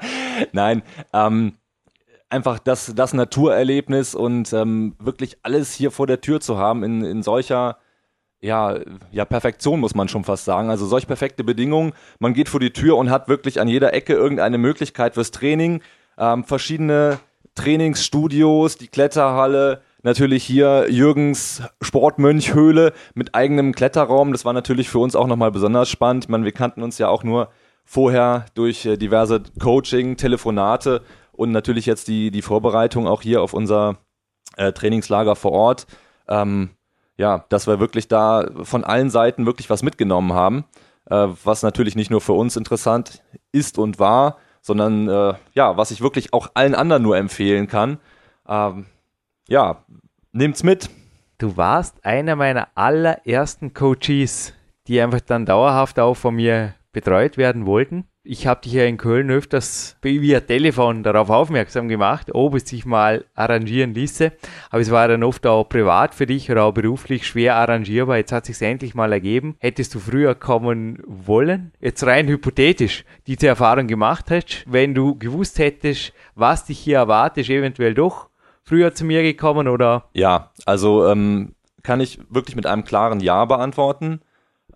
Nein, 0.52 0.82
ähm, 1.12 1.54
einfach 2.30 2.58
das, 2.58 2.92
das 2.94 3.12
Naturerlebnis 3.12 4.14
und 4.14 4.52
ähm, 4.52 4.94
wirklich 4.98 5.38
alles 5.42 5.72
hier 5.72 5.90
vor 5.90 6.06
der 6.06 6.20
Tür 6.20 6.40
zu 6.40 6.56
haben 6.56 6.82
in, 6.84 7.04
in 7.04 7.22
solcher 7.22 7.78
ja, 8.40 8.78
ja, 9.10 9.24
Perfektion 9.26 9.80
muss 9.80 9.94
man 9.94 10.08
schon 10.08 10.24
fast 10.24 10.46
sagen. 10.46 10.70
Also 10.70 10.86
solch 10.86 11.06
perfekte 11.06 11.44
Bedingungen. 11.44 11.92
Man 12.20 12.32
geht 12.32 12.48
vor 12.48 12.60
die 12.60 12.72
Tür 12.72 12.96
und 12.96 13.10
hat 13.10 13.28
wirklich 13.28 13.60
an 13.60 13.68
jeder 13.68 13.92
Ecke 13.92 14.14
irgendeine 14.14 14.56
Möglichkeit 14.56 15.14
fürs 15.14 15.30
Training. 15.30 15.82
Ähm, 16.16 16.44
verschiedene 16.44 17.18
Trainingsstudios, 17.54 18.78
die 18.78 18.88
Kletterhalle, 18.88 19.82
natürlich 20.02 20.44
hier 20.44 20.86
Jürgens 20.88 21.62
Sportmönchhöhle 21.82 22.94
mit 23.14 23.34
eigenem 23.34 23.74
Kletterraum. 23.74 24.32
Das 24.32 24.46
war 24.46 24.54
natürlich 24.54 24.88
für 24.88 25.00
uns 25.00 25.14
auch 25.14 25.26
nochmal 25.26 25.50
besonders 25.50 25.90
spannend. 25.90 26.24
Ich 26.24 26.28
meine, 26.30 26.44
wir 26.44 26.52
kannten 26.52 26.82
uns 26.82 26.96
ja 26.96 27.08
auch 27.08 27.24
nur 27.24 27.50
vorher 27.84 28.46
durch 28.54 28.86
äh, 28.86 28.96
diverse 28.96 29.42
Coaching, 29.58 30.16
Telefonate 30.16 31.02
und 31.40 31.52
natürlich 31.52 31.86
jetzt 31.86 32.06
die, 32.08 32.30
die 32.30 32.42
Vorbereitung 32.42 33.08
auch 33.08 33.22
hier 33.22 33.40
auf 33.40 33.54
unser 33.54 33.96
äh, 34.58 34.72
Trainingslager 34.72 35.36
vor 35.36 35.52
Ort. 35.52 35.86
Ähm, 36.28 36.68
ja, 37.16 37.46
dass 37.48 37.66
wir 37.66 37.80
wirklich 37.80 38.08
da 38.08 38.46
von 38.62 38.84
allen 38.84 39.08
Seiten 39.08 39.46
wirklich 39.46 39.70
was 39.70 39.82
mitgenommen 39.82 40.34
haben, 40.34 40.66
äh, 41.06 41.28
was 41.42 41.62
natürlich 41.62 41.96
nicht 41.96 42.10
nur 42.10 42.20
für 42.20 42.34
uns 42.34 42.56
interessant 42.58 43.22
ist 43.52 43.78
und 43.78 43.98
war, 43.98 44.36
sondern 44.60 45.08
äh, 45.08 45.32
ja, 45.54 45.78
was 45.78 45.90
ich 45.90 46.02
wirklich 46.02 46.34
auch 46.34 46.50
allen 46.52 46.74
anderen 46.74 47.02
nur 47.02 47.16
empfehlen 47.16 47.68
kann. 47.68 48.00
Ähm, 48.46 48.84
ja, 49.48 49.82
nehmt's 50.32 50.62
mit. 50.62 50.90
Du 51.38 51.56
warst 51.56 52.04
einer 52.04 52.36
meiner 52.36 52.68
allerersten 52.74 53.72
Coaches, 53.72 54.52
die 54.88 55.00
einfach 55.00 55.22
dann 55.22 55.46
dauerhaft 55.46 55.98
auch 55.98 56.18
von 56.18 56.34
mir 56.34 56.74
betreut 56.92 57.38
werden 57.38 57.64
wollten. 57.64 58.09
Ich 58.22 58.46
habe 58.46 58.60
dich 58.60 58.74
ja 58.74 58.84
in 58.84 58.98
Köln 58.98 59.30
öfters 59.30 59.96
via 60.02 60.40
Telefon 60.40 61.02
darauf 61.02 61.30
aufmerksam 61.30 61.88
gemacht, 61.88 62.34
ob 62.34 62.54
es 62.54 62.68
sich 62.68 62.84
mal 62.84 63.24
arrangieren 63.34 63.94
ließe. 63.94 64.32
Aber 64.68 64.82
es 64.82 64.90
war 64.90 65.08
dann 65.08 65.24
oft 65.24 65.46
auch 65.46 65.64
privat 65.64 66.14
für 66.14 66.26
dich 66.26 66.50
oder 66.50 66.64
auch 66.64 66.74
beruflich 66.74 67.26
schwer 67.26 67.56
arrangierbar. 67.56 68.18
Jetzt 68.18 68.32
hat 68.32 68.44
sich 68.44 68.60
endlich 68.60 68.94
mal 68.94 69.10
ergeben. 69.14 69.56
Hättest 69.58 69.94
du 69.94 70.00
früher 70.00 70.34
kommen 70.34 71.02
wollen? 71.06 71.72
Jetzt 71.80 72.04
rein 72.04 72.28
hypothetisch, 72.28 73.06
diese 73.26 73.48
Erfahrung 73.48 73.86
gemacht 73.86 74.28
hättest, 74.28 74.70
wenn 74.70 74.94
du 74.94 75.18
gewusst 75.18 75.58
hättest, 75.58 76.12
was 76.34 76.66
dich 76.66 76.78
hier 76.78 76.98
erwartet, 76.98 77.48
eventuell 77.48 77.94
doch 77.94 78.28
früher 78.64 78.94
zu 78.94 79.06
mir 79.06 79.22
gekommen 79.22 79.66
oder? 79.66 80.10
Ja, 80.12 80.50
also 80.66 81.08
ähm, 81.08 81.54
kann 81.82 82.00
ich 82.00 82.20
wirklich 82.28 82.54
mit 82.54 82.66
einem 82.66 82.84
klaren 82.84 83.20
Ja 83.20 83.46
beantworten, 83.46 84.20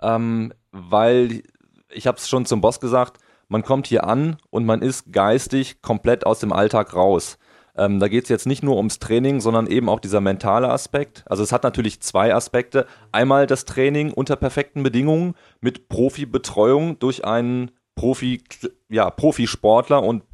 ähm, 0.01 0.55
weil 0.73 1.43
ich 1.91 2.07
habe 2.07 2.17
es 2.17 2.27
schon 2.27 2.47
zum 2.47 2.63
Boss 2.63 2.81
gesagt, 2.81 3.19
man 3.55 3.63
kommt 3.63 3.87
hier 3.87 4.03
an 4.03 4.37
und 4.51 4.67
man 4.67 4.83
ist 4.83 5.13
geistig 5.13 5.81
komplett 5.81 6.27
aus 6.27 6.41
dem 6.41 6.53
Alltag 6.53 6.93
raus. 6.93 7.39
Ähm, 7.77 8.01
da 8.01 8.09
geht 8.09 8.25
es 8.25 8.29
jetzt 8.29 8.49
nicht 8.49 8.65
nur 8.65 8.77
ums 8.77 8.99
Training, 8.99 9.41
sondern 9.41 9.69
eben 9.69 9.89
auch 9.89 10.01
dieser 10.01 10.21
mentale 10.21 10.69
Aspekt. 10.71 11.23
Also 11.27 11.45
es 11.45 11.53
hat 11.53 11.63
natürlich 11.63 12.01
zwei 12.01 12.35
Aspekte. 12.35 12.85
Einmal 13.13 13.47
das 13.47 13.65
Training 13.65 14.13
unter 14.13 14.35
perfekten 14.35 14.83
Bedingungen 14.83 15.35
mit 15.61 15.89
Profibetreuung 15.89 16.99
durch 16.99 17.25
einen 17.25 17.71
Profi, 17.95 18.43
ja, 18.89 19.09
Profisportler 19.11 20.03
und 20.03 20.25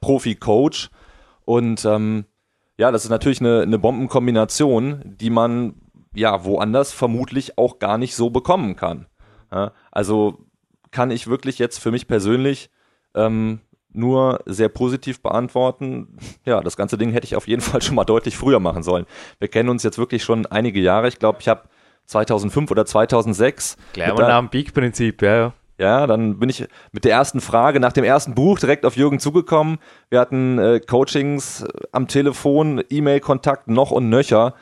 Profi-Coach. 0.00 0.90
Und 1.44 1.84
ähm, 1.84 2.24
ja, 2.78 2.92
das 2.92 3.02
ist 3.02 3.10
natürlich 3.10 3.40
eine, 3.40 3.62
eine 3.62 3.80
Bombenkombination, 3.80 5.02
die 5.04 5.30
man 5.30 5.74
ja 6.14 6.44
woanders 6.44 6.92
vermutlich 6.92 7.58
auch 7.58 7.80
gar 7.80 7.98
nicht 7.98 8.14
so 8.14 8.30
bekommen 8.30 8.76
kann. 8.76 9.06
Ja, 9.50 9.72
also 9.90 10.46
kann 10.90 11.10
ich 11.10 11.26
wirklich 11.26 11.58
jetzt 11.58 11.78
für 11.78 11.90
mich 11.90 12.06
persönlich 12.06 12.70
ähm, 13.14 13.60
nur 13.92 14.40
sehr 14.46 14.68
positiv 14.68 15.22
beantworten. 15.22 16.16
Ja, 16.44 16.60
das 16.60 16.76
ganze 16.76 16.96
Ding 16.96 17.10
hätte 17.12 17.26
ich 17.26 17.36
auf 17.36 17.48
jeden 17.48 17.62
Fall 17.62 17.82
schon 17.82 17.94
mal 17.94 18.04
deutlich 18.04 18.36
früher 18.36 18.60
machen 18.60 18.82
sollen. 18.82 19.06
Wir 19.38 19.48
kennen 19.48 19.68
uns 19.68 19.82
jetzt 19.82 19.98
wirklich 19.98 20.22
schon 20.22 20.46
einige 20.46 20.80
Jahre. 20.80 21.08
Ich 21.08 21.18
glaube, 21.18 21.38
ich 21.40 21.48
habe 21.48 21.62
2005 22.06 22.70
oder 22.70 22.86
2006. 22.86 23.76
Gleich 23.92 24.14
mal 24.14 24.28
nach 24.28 24.38
dem 24.38 24.48
Peak-Prinzip, 24.48 25.22
ja, 25.22 25.36
ja. 25.36 25.52
Ja, 25.78 26.06
dann 26.06 26.38
bin 26.38 26.50
ich 26.50 26.66
mit 26.92 27.06
der 27.06 27.12
ersten 27.12 27.40
Frage 27.40 27.80
nach 27.80 27.94
dem 27.94 28.04
ersten 28.04 28.34
Buch 28.34 28.58
direkt 28.58 28.84
auf 28.84 28.96
Jürgen 28.96 29.18
zugekommen. 29.18 29.78
Wir 30.10 30.20
hatten 30.20 30.58
äh, 30.58 30.78
Coachings 30.78 31.64
am 31.90 32.06
Telefon, 32.06 32.84
E-Mail-Kontakt 32.90 33.68
noch 33.68 33.90
und 33.90 34.10
nöcher. 34.10 34.52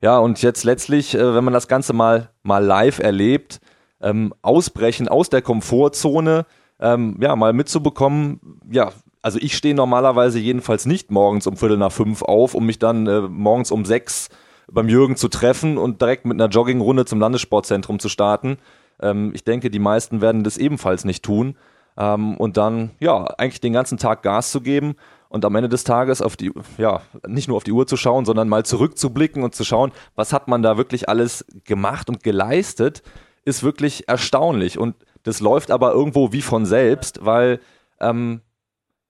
Ja, 0.00 0.18
und 0.18 0.42
jetzt 0.42 0.64
letztlich, 0.64 1.14
äh, 1.14 1.34
wenn 1.34 1.44
man 1.44 1.54
das 1.54 1.68
Ganze 1.68 1.92
mal, 1.92 2.30
mal 2.42 2.64
live 2.64 2.98
erlebt, 2.98 3.60
ähm, 4.00 4.34
ausbrechen 4.42 5.08
aus 5.08 5.30
der 5.30 5.42
Komfortzone, 5.42 6.46
ähm, 6.80 7.16
ja, 7.20 7.34
mal 7.36 7.52
mitzubekommen, 7.52 8.60
ja, 8.70 8.92
also 9.22 9.38
ich 9.40 9.56
stehe 9.56 9.74
normalerweise 9.74 10.38
jedenfalls 10.38 10.86
nicht 10.86 11.10
morgens 11.10 11.46
um 11.46 11.56
Viertel 11.56 11.76
nach 11.76 11.92
fünf 11.92 12.22
auf, 12.22 12.54
um 12.54 12.66
mich 12.66 12.78
dann 12.78 13.06
äh, 13.06 13.20
morgens 13.22 13.70
um 13.70 13.84
sechs 13.84 14.28
beim 14.70 14.88
Jürgen 14.88 15.16
zu 15.16 15.28
treffen 15.28 15.78
und 15.78 16.00
direkt 16.00 16.24
mit 16.24 16.40
einer 16.40 16.50
Joggingrunde 16.50 17.04
zum 17.04 17.20
Landessportzentrum 17.20 17.98
zu 17.98 18.08
starten. 18.08 18.58
Ähm, 19.00 19.32
ich 19.34 19.44
denke, 19.44 19.70
die 19.70 19.78
meisten 19.78 20.20
werden 20.20 20.44
das 20.44 20.58
ebenfalls 20.58 21.04
nicht 21.04 21.24
tun. 21.24 21.56
Ähm, 21.96 22.36
und 22.36 22.56
dann, 22.56 22.90
ja, 23.00 23.24
eigentlich 23.38 23.60
den 23.60 23.72
ganzen 23.72 23.98
Tag 23.98 24.22
Gas 24.22 24.52
zu 24.52 24.60
geben 24.60 24.94
und 25.28 25.44
am 25.44 25.54
Ende 25.56 25.68
des 25.68 25.84
Tages 25.84 26.22
auf 26.22 26.36
die, 26.36 26.52
ja, 26.76 27.02
nicht 27.26 27.48
nur 27.48 27.56
auf 27.56 27.64
die 27.64 27.72
Uhr 27.72 27.86
zu 27.86 27.96
schauen, 27.96 28.24
sondern 28.24 28.48
mal 28.48 28.64
zurückzublicken 28.64 29.42
und 29.42 29.54
zu 29.54 29.64
schauen, 29.64 29.92
was 30.14 30.32
hat 30.32 30.48
man 30.48 30.62
da 30.62 30.76
wirklich 30.76 31.08
alles 31.08 31.44
gemacht 31.64 32.08
und 32.08 32.22
geleistet 32.22 33.02
ist 33.48 33.62
wirklich 33.62 34.08
erstaunlich. 34.08 34.78
Und 34.78 34.94
das 35.22 35.40
läuft 35.40 35.70
aber 35.70 35.92
irgendwo 35.92 36.32
wie 36.32 36.42
von 36.42 36.66
selbst, 36.66 37.24
weil, 37.24 37.60
ähm, 38.00 38.42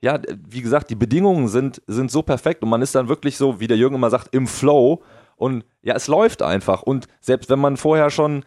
ja, 0.01 0.21
wie 0.49 0.63
gesagt, 0.63 0.91
die 0.91 0.95
Bedingungen 0.95 1.49
sind, 1.49 1.83
sind 1.87 2.11
so 2.11 2.23
perfekt 2.23 2.63
und 2.63 2.71
man 2.71 2.83
ist 2.83 2.95
dann 2.95 3.09
wirklich 3.09 3.37
so, 3.37 3.61
wie 3.61 3.67
der 3.67 3.77
Jürgen 3.77 3.97
immer 3.97 4.11
sagt, 4.11 4.35
im 4.35 4.47
Flow. 4.47 5.03
Und 5.37 5.65
ja, 5.83 5.95
es 5.95 6.07
läuft 6.07 6.43
einfach. 6.43 6.83
Und 6.83 7.09
selbst 7.21 7.51
wenn 7.51 7.59
man 7.59 7.77
vorher 7.77 8.11
schon 8.11 8.45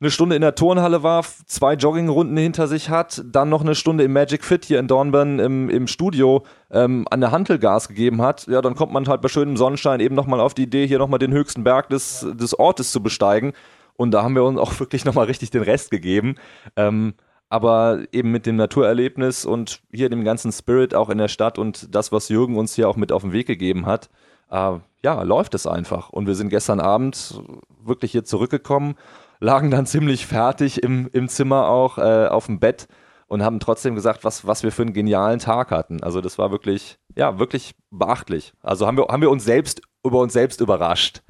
eine 0.00 0.10
Stunde 0.10 0.36
in 0.36 0.42
der 0.42 0.54
Turnhalle 0.54 1.02
war, 1.02 1.24
zwei 1.46 1.74
Joggingrunden 1.74 2.36
hinter 2.36 2.66
sich 2.66 2.90
hat, 2.90 3.22
dann 3.24 3.48
noch 3.48 3.62
eine 3.62 3.74
Stunde 3.74 4.04
im 4.04 4.12
Magic 4.12 4.44
Fit 4.44 4.64
hier 4.64 4.78
in 4.78 4.88
Dornbirn 4.88 5.38
im, 5.38 5.70
im 5.70 5.86
Studio 5.86 6.44
ähm, 6.70 7.06
an 7.10 7.20
der 7.20 7.30
Hantel 7.30 7.58
Gas 7.58 7.88
gegeben 7.88 8.20
hat, 8.20 8.46
ja, 8.46 8.60
dann 8.60 8.74
kommt 8.74 8.92
man 8.92 9.06
halt 9.06 9.22
bei 9.22 9.28
schönem 9.28 9.56
Sonnenschein 9.56 10.00
eben 10.00 10.14
nochmal 10.14 10.40
auf 10.40 10.54
die 10.54 10.64
Idee, 10.64 10.86
hier 10.86 10.98
nochmal 10.98 11.20
den 11.20 11.32
höchsten 11.32 11.64
Berg 11.64 11.88
des, 11.88 12.26
des 12.34 12.58
Ortes 12.58 12.90
zu 12.92 13.02
besteigen. 13.02 13.52
Und 13.96 14.10
da 14.10 14.22
haben 14.22 14.34
wir 14.34 14.44
uns 14.44 14.58
auch 14.58 14.78
wirklich 14.80 15.04
nochmal 15.04 15.26
richtig 15.26 15.50
den 15.50 15.62
Rest 15.62 15.90
gegeben. 15.90 16.36
Ähm, 16.76 17.14
aber 17.48 18.00
eben 18.10 18.32
mit 18.32 18.46
dem 18.46 18.56
Naturerlebnis 18.56 19.44
und 19.44 19.80
hier 19.92 20.08
dem 20.08 20.24
ganzen 20.24 20.50
Spirit 20.50 20.94
auch 20.94 21.08
in 21.08 21.18
der 21.18 21.28
Stadt 21.28 21.58
und 21.58 21.94
das, 21.94 22.10
was 22.10 22.28
Jürgen 22.28 22.56
uns 22.56 22.74
hier 22.74 22.88
auch 22.88 22.96
mit 22.96 23.12
auf 23.12 23.22
den 23.22 23.32
Weg 23.32 23.46
gegeben 23.46 23.86
hat, 23.86 24.10
äh, 24.50 24.78
ja, 25.02 25.22
läuft 25.22 25.54
es 25.54 25.66
einfach. 25.66 26.10
Und 26.10 26.26
wir 26.26 26.34
sind 26.34 26.48
gestern 26.48 26.80
Abend 26.80 27.40
wirklich 27.82 28.12
hier 28.12 28.24
zurückgekommen, 28.24 28.96
lagen 29.40 29.70
dann 29.70 29.86
ziemlich 29.86 30.26
fertig 30.26 30.82
im, 30.82 31.08
im 31.12 31.28
Zimmer 31.28 31.68
auch 31.68 31.98
äh, 31.98 32.26
auf 32.26 32.46
dem 32.46 32.58
Bett 32.58 32.88
und 33.26 33.42
haben 33.42 33.60
trotzdem 33.60 33.94
gesagt, 33.94 34.24
was, 34.24 34.46
was 34.46 34.62
wir 34.62 34.72
für 34.72 34.82
einen 34.82 34.92
genialen 34.92 35.38
Tag 35.38 35.70
hatten. 35.70 36.02
Also 36.02 36.20
das 36.20 36.38
war 36.38 36.50
wirklich, 36.50 36.98
ja, 37.16 37.38
wirklich 37.38 37.74
beachtlich. 37.90 38.52
Also 38.62 38.86
haben 38.86 38.96
wir, 38.96 39.06
haben 39.08 39.22
wir 39.22 39.30
uns 39.30 39.44
selbst 39.44 39.82
über 40.04 40.18
uns 40.20 40.32
selbst 40.32 40.60
überrascht. 40.60 41.22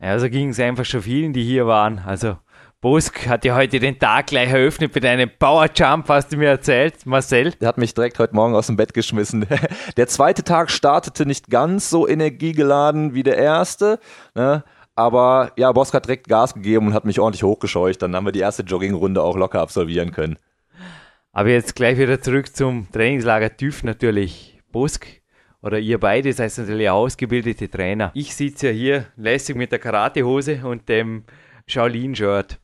Ja, 0.00 0.18
so 0.18 0.28
ging 0.28 0.50
es 0.50 0.60
einfach 0.60 0.84
schon 0.84 1.02
vielen, 1.02 1.32
die 1.32 1.44
hier 1.44 1.66
waren. 1.66 2.00
Also 2.00 2.36
Bosk 2.84 3.26
hat 3.28 3.46
ja 3.46 3.56
heute 3.56 3.80
den 3.80 3.98
Tag 3.98 4.26
gleich 4.26 4.50
eröffnet 4.50 4.94
mit 4.94 5.06
einem 5.06 5.30
Powerjump, 5.38 6.06
hast 6.08 6.32
du 6.32 6.36
mir 6.36 6.50
erzählt, 6.50 7.06
Marcel. 7.06 7.52
Der 7.52 7.68
hat 7.68 7.78
mich 7.78 7.94
direkt 7.94 8.18
heute 8.18 8.34
Morgen 8.34 8.54
aus 8.54 8.66
dem 8.66 8.76
Bett 8.76 8.92
geschmissen. 8.92 9.46
Der 9.96 10.06
zweite 10.06 10.44
Tag 10.44 10.70
startete 10.70 11.24
nicht 11.24 11.48
ganz 11.48 11.88
so 11.88 12.06
energiegeladen 12.06 13.14
wie 13.14 13.22
der 13.22 13.38
erste. 13.38 13.98
Ne? 14.34 14.64
Aber 14.96 15.52
ja, 15.56 15.72
Bosk 15.72 15.94
hat 15.94 16.04
direkt 16.04 16.28
Gas 16.28 16.52
gegeben 16.52 16.88
und 16.88 16.92
hat 16.94 17.06
mich 17.06 17.20
ordentlich 17.20 17.42
hochgescheucht. 17.42 18.02
Dann 18.02 18.14
haben 18.14 18.26
wir 18.26 18.32
die 18.32 18.40
erste 18.40 18.62
Joggingrunde 18.62 19.22
auch 19.22 19.36
locker 19.36 19.62
absolvieren 19.62 20.12
können. 20.12 20.36
Aber 21.32 21.48
jetzt 21.48 21.74
gleich 21.74 21.96
wieder 21.96 22.20
zurück 22.20 22.54
zum 22.54 22.86
Trainingslager 22.92 23.56
TÜV 23.56 23.82
natürlich. 23.82 24.60
Bosk 24.70 25.06
oder 25.64 25.78
ihr 25.78 25.98
beide 25.98 26.32
seid 26.32 26.56
natürlich 26.58 26.90
ausgebildete 26.90 27.70
Trainer. 27.70 28.10
Ich 28.14 28.34
sitze 28.34 28.68
ja 28.68 28.72
hier 28.72 29.06
lässig 29.16 29.56
mit 29.56 29.72
der 29.72 29.78
Karatehose 29.78 30.60
und 30.64 30.88
dem 30.88 31.24
Shaolin-Shirt 31.66 32.60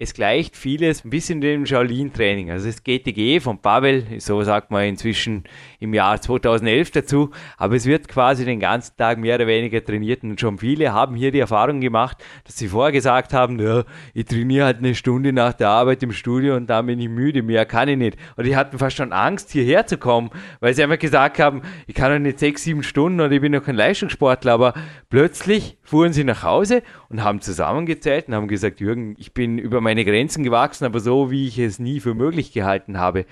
es 0.00 0.14
gleicht 0.14 0.56
vieles 0.56 1.04
ein 1.04 1.10
bisschen 1.10 1.40
dem 1.40 1.66
Shaolin-Training. 1.66 2.52
Also 2.52 2.66
das 2.66 2.84
GTG 2.84 3.40
von 3.40 3.58
Pavel, 3.58 4.04
so 4.18 4.40
sagt 4.44 4.70
man 4.70 4.84
inzwischen 4.84 5.42
im 5.80 5.92
Jahr 5.92 6.20
2011 6.20 6.92
dazu, 6.92 7.30
aber 7.56 7.74
es 7.74 7.84
wird 7.84 8.06
quasi 8.06 8.44
den 8.44 8.60
ganzen 8.60 8.96
Tag 8.96 9.18
mehr 9.18 9.34
oder 9.34 9.48
weniger 9.48 9.84
trainiert 9.84 10.22
und 10.22 10.40
schon 10.40 10.58
viele 10.58 10.92
haben 10.92 11.16
hier 11.16 11.32
die 11.32 11.40
Erfahrung 11.40 11.80
gemacht, 11.80 12.18
dass 12.44 12.56
sie 12.56 12.68
vorher 12.68 12.92
gesagt 12.92 13.34
haben, 13.34 13.58
ja, 13.58 13.82
ich 14.14 14.26
trainiere 14.26 14.66
halt 14.66 14.78
eine 14.78 14.94
Stunde 14.94 15.32
nach 15.32 15.52
der 15.52 15.70
Arbeit 15.70 16.00
im 16.04 16.12
Studio 16.12 16.54
und 16.54 16.70
dann 16.70 16.86
bin 16.86 17.00
ich 17.00 17.08
müde, 17.08 17.42
mehr 17.42 17.66
kann 17.66 17.88
ich 17.88 17.98
nicht. 17.98 18.16
Und 18.36 18.46
die 18.46 18.54
hatten 18.54 18.78
fast 18.78 18.96
schon 18.96 19.12
Angst, 19.12 19.50
hierher 19.50 19.88
zu 19.88 19.98
kommen, 19.98 20.30
weil 20.60 20.74
sie 20.74 20.84
einfach 20.84 21.00
gesagt 21.00 21.40
haben, 21.40 21.62
ich 21.88 21.96
kann 21.96 22.12
doch 22.12 22.20
nicht 22.20 22.38
sechs, 22.38 22.62
sieben 22.62 22.84
Stunden 22.84 23.20
und 23.20 23.32
ich 23.32 23.40
bin 23.40 23.50
noch 23.50 23.64
kein 23.64 23.74
Leistungssportler, 23.74 24.52
aber 24.52 24.74
plötzlich 25.10 25.76
fuhren 25.82 26.12
sie 26.12 26.22
nach 26.22 26.44
Hause 26.44 26.84
und 27.08 27.24
haben 27.24 27.40
zusammengezählt 27.40 28.28
und 28.28 28.34
haben 28.34 28.46
gesagt, 28.46 28.78
Jürgen, 28.78 29.16
ich 29.18 29.34
bin 29.34 29.58
über 29.58 29.80
meine 29.88 30.04
Grenzen 30.04 30.44
gewachsen, 30.44 30.84
aber 30.84 31.00
so, 31.00 31.30
wie 31.30 31.48
ich 31.48 31.58
es 31.58 31.78
nie 31.78 32.00
für 32.00 32.12
möglich 32.12 32.52
gehalten 32.52 32.98
habe. 32.98 33.24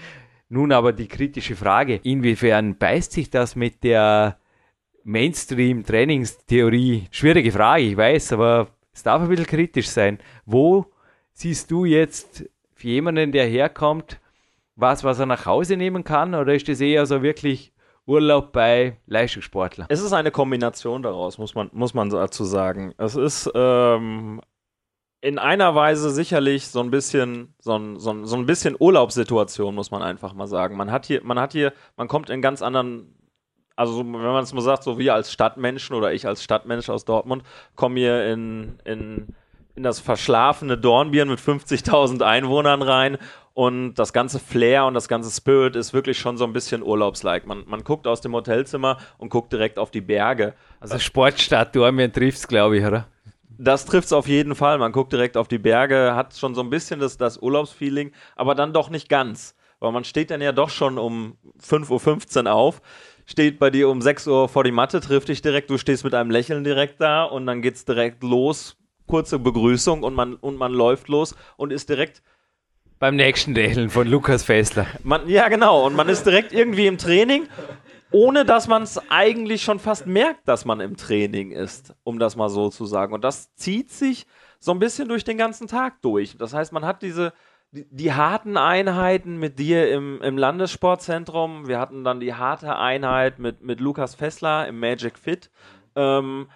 Nun 0.48 0.72
aber 0.72 0.94
die 0.94 1.06
kritische 1.06 1.54
Frage, 1.54 2.00
inwiefern 2.02 2.78
beißt 2.78 3.12
sich 3.12 3.28
das 3.28 3.56
mit 3.56 3.84
der 3.84 4.38
Mainstream-Trainingstheorie? 5.04 7.08
Schwierige 7.10 7.52
Frage, 7.52 7.82
ich 7.82 7.98
weiß, 7.98 8.32
aber 8.32 8.68
es 8.90 9.02
darf 9.02 9.20
ein 9.20 9.28
bisschen 9.28 9.44
kritisch 9.44 9.88
sein. 9.88 10.18
Wo 10.46 10.86
siehst 11.34 11.70
du 11.70 11.84
jetzt 11.84 12.48
für 12.72 12.88
jemanden, 12.88 13.32
der 13.32 13.44
herkommt, 13.44 14.18
was, 14.76 15.04
was 15.04 15.18
er 15.18 15.26
nach 15.26 15.44
Hause 15.44 15.76
nehmen 15.76 16.04
kann? 16.04 16.34
Oder 16.34 16.54
ist 16.54 16.68
das 16.68 16.80
eher 16.80 17.04
so 17.04 17.22
wirklich 17.22 17.74
Urlaub 18.06 18.52
bei 18.52 18.96
Leistungssportlern? 19.04 19.88
Es 19.90 20.00
ist 20.00 20.14
eine 20.14 20.30
Kombination 20.30 21.02
daraus, 21.02 21.36
muss 21.36 21.54
man, 21.54 21.68
muss 21.74 21.92
man 21.92 22.08
dazu 22.08 22.44
sagen. 22.44 22.94
Es 22.96 23.14
ist 23.14 23.50
ähm, 23.54 24.40
in 25.26 25.40
einer 25.40 25.74
Weise 25.74 26.10
sicherlich 26.10 26.68
so 26.68 26.78
ein 26.78 26.92
bisschen, 26.92 27.52
so 27.58 27.76
ein, 27.76 27.98
so 27.98 28.12
ein, 28.12 28.26
so 28.26 28.36
ein 28.36 28.46
bisschen 28.46 28.76
Urlaubssituation, 28.78 29.74
muss 29.74 29.90
man 29.90 30.00
einfach 30.00 30.34
mal 30.34 30.46
sagen. 30.46 30.76
Man 30.76 30.92
hat 30.92 31.06
hier, 31.06 31.20
man 31.24 31.40
hat 31.40 31.50
hier, 31.50 31.72
man 31.96 32.06
kommt 32.06 32.30
in 32.30 32.40
ganz 32.40 32.62
anderen 32.62 33.12
also 33.74 33.98
wenn 33.98 34.12
man 34.12 34.44
es 34.44 34.54
mal 34.54 34.62
sagt, 34.62 34.84
so 34.84 34.98
wir 34.98 35.14
als 35.14 35.32
Stadtmenschen 35.32 35.96
oder 35.96 36.12
ich 36.12 36.26
als 36.26 36.42
Stadtmensch 36.42 36.88
aus 36.88 37.04
Dortmund 37.04 37.42
komme 37.74 37.98
hier 37.98 38.32
in, 38.32 38.78
in, 38.84 39.34
in 39.74 39.82
das 39.82 39.98
verschlafene 39.98 40.78
Dornbirn 40.78 41.28
mit 41.28 41.40
50.000 41.40 42.22
Einwohnern 42.22 42.80
rein 42.80 43.18
Und 43.52 43.94
das 43.94 44.12
ganze 44.12 44.38
Flair 44.38 44.86
und 44.86 44.94
das 44.94 45.08
ganze 45.08 45.30
Spirit 45.30 45.74
ist 45.74 45.92
wirklich 45.92 46.18
schon 46.18 46.36
so 46.36 46.44
ein 46.44 46.52
bisschen 46.52 46.84
urlaubslike. 46.84 47.48
Man, 47.48 47.64
man 47.66 47.82
guckt 47.82 48.06
aus 48.06 48.20
dem 48.20 48.32
Hotelzimmer 48.32 48.98
und 49.18 49.28
guckt 49.28 49.52
direkt 49.52 49.78
auf 49.78 49.90
die 49.90 50.00
Berge. 50.00 50.54
Also 50.78 51.00
Sportstadt 51.00 51.74
Dormien 51.74 52.12
trifft's, 52.12 52.46
glaube 52.46 52.78
ich, 52.78 52.84
oder? 52.84 53.08
Das 53.58 53.86
trifft 53.86 54.06
es 54.06 54.12
auf 54.12 54.28
jeden 54.28 54.54
Fall. 54.54 54.78
Man 54.78 54.92
guckt 54.92 55.12
direkt 55.12 55.36
auf 55.36 55.48
die 55.48 55.58
Berge, 55.58 56.14
hat 56.14 56.34
schon 56.36 56.54
so 56.54 56.60
ein 56.60 56.70
bisschen 56.70 57.00
das, 57.00 57.16
das 57.16 57.38
Urlaubsfeeling, 57.38 58.12
aber 58.34 58.54
dann 58.54 58.72
doch 58.72 58.90
nicht 58.90 59.08
ganz. 59.08 59.54
Weil 59.80 59.92
man 59.92 60.04
steht 60.04 60.30
dann 60.30 60.40
ja 60.40 60.52
doch 60.52 60.70
schon 60.70 60.98
um 60.98 61.36
5.15 61.62 62.44
Uhr 62.44 62.52
auf, 62.52 62.80
steht 63.26 63.58
bei 63.58 63.70
dir 63.70 63.88
um 63.88 64.00
6 64.00 64.26
Uhr 64.26 64.48
vor 64.48 64.64
die 64.64 64.72
Matte, 64.72 65.00
trifft 65.00 65.28
dich 65.28 65.42
direkt, 65.42 65.70
du 65.70 65.78
stehst 65.78 66.04
mit 66.04 66.14
einem 66.14 66.30
Lächeln 66.30 66.64
direkt 66.64 67.00
da 67.00 67.24
und 67.24 67.46
dann 67.46 67.62
geht's 67.62 67.84
direkt 67.84 68.22
los. 68.22 68.76
Kurze 69.06 69.38
Begrüßung 69.38 70.02
und 70.02 70.14
man, 70.14 70.34
und 70.34 70.56
man 70.56 70.72
läuft 70.72 71.08
los 71.08 71.36
und 71.56 71.72
ist 71.72 71.88
direkt 71.88 72.22
beim 72.98 73.14
nächsten 73.16 73.54
Lächeln 73.54 73.90
von 73.90 74.08
Lukas 74.08 74.42
Fessler. 74.42 74.86
Man, 75.02 75.28
ja, 75.28 75.48
genau. 75.48 75.86
Und 75.86 75.94
man 75.94 76.08
ist 76.08 76.24
direkt 76.24 76.52
irgendwie 76.52 76.86
im 76.86 76.98
Training, 76.98 77.46
ohne 78.12 78.44
dass 78.44 78.68
man 78.68 78.82
es 78.82 79.00
eigentlich 79.10 79.62
schon 79.62 79.78
fast 79.78 80.06
merkt, 80.06 80.46
dass 80.48 80.64
man 80.64 80.80
im 80.80 80.96
Training 80.96 81.50
ist, 81.50 81.94
um 82.04 82.18
das 82.18 82.36
mal 82.36 82.48
so 82.48 82.68
zu 82.70 82.86
sagen. 82.86 83.12
Und 83.12 83.24
das 83.24 83.54
zieht 83.54 83.90
sich 83.90 84.26
so 84.58 84.72
ein 84.72 84.78
bisschen 84.78 85.08
durch 85.08 85.24
den 85.24 85.38
ganzen 85.38 85.66
Tag 85.66 86.00
durch. 86.02 86.36
Das 86.36 86.54
heißt, 86.54 86.72
man 86.72 86.84
hat 86.84 87.02
diese, 87.02 87.32
die, 87.72 87.86
die 87.90 88.12
harten 88.12 88.56
Einheiten 88.56 89.38
mit 89.38 89.58
dir 89.58 89.90
im, 89.90 90.20
im 90.22 90.38
Landessportzentrum. 90.38 91.68
Wir 91.68 91.78
hatten 91.78 92.04
dann 92.04 92.20
die 92.20 92.34
harte 92.34 92.76
Einheit 92.76 93.38
mit, 93.38 93.62
mit 93.62 93.80
Lukas 93.80 94.14
Fessler 94.14 94.68
im 94.68 94.78
Magic 94.78 95.18
Fit. 95.18 95.50
Ähm, 95.94 96.48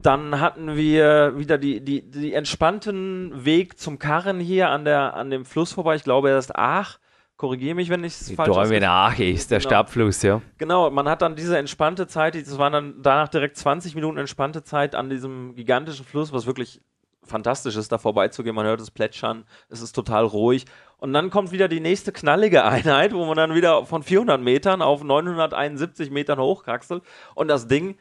dann 0.00 0.40
hatten 0.40 0.76
wir 0.76 1.36
wieder 1.38 1.58
die, 1.58 1.80
die, 1.80 2.08
die 2.08 2.32
entspannten 2.32 3.44
Weg 3.44 3.78
zum 3.78 3.98
Karren 3.98 4.38
hier 4.38 4.68
an, 4.68 4.84
der, 4.84 5.14
an 5.14 5.30
dem 5.30 5.44
Fluss 5.44 5.72
vorbei. 5.72 5.96
Ich 5.96 6.04
glaube, 6.04 6.30
er 6.30 6.38
ist 6.38 6.54
Ach. 6.54 6.98
Korrigiere 7.38 7.76
mich, 7.76 7.88
wenn 7.88 8.02
ich 8.02 8.20
es 8.20 8.32
falsch 8.32 8.52
sage. 8.52 8.84
Ach 8.84 9.16
ist 9.16 9.52
der 9.52 9.60
genau. 9.60 9.68
Stabfluss, 9.68 10.22
ja. 10.22 10.42
Genau, 10.58 10.90
man 10.90 11.08
hat 11.08 11.22
dann 11.22 11.36
diese 11.36 11.56
entspannte 11.56 12.08
Zeit, 12.08 12.34
das 12.34 12.58
waren 12.58 12.72
dann 12.72 12.94
danach 13.00 13.28
direkt 13.28 13.56
20 13.56 13.94
Minuten 13.94 14.18
entspannte 14.18 14.64
Zeit 14.64 14.96
an 14.96 15.08
diesem 15.08 15.54
gigantischen 15.54 16.04
Fluss, 16.04 16.32
was 16.32 16.46
wirklich 16.46 16.80
fantastisch 17.22 17.76
ist, 17.76 17.92
da 17.92 17.98
vorbeizugehen. 17.98 18.56
Man 18.56 18.66
hört 18.66 18.80
es 18.80 18.90
plätschern, 18.90 19.44
es 19.68 19.80
ist 19.80 19.92
total 19.92 20.24
ruhig. 20.24 20.64
Und 20.96 21.12
dann 21.12 21.30
kommt 21.30 21.52
wieder 21.52 21.68
die 21.68 21.78
nächste 21.78 22.10
knallige 22.10 22.64
Einheit, 22.66 23.14
wo 23.14 23.24
man 23.24 23.36
dann 23.36 23.54
wieder 23.54 23.86
von 23.86 24.02
400 24.02 24.40
Metern 24.40 24.82
auf 24.82 25.04
971 25.04 26.10
Metern 26.10 26.40
hochkraxelt. 26.40 27.04
Und 27.36 27.46
das 27.46 27.68
Ding 27.68 27.96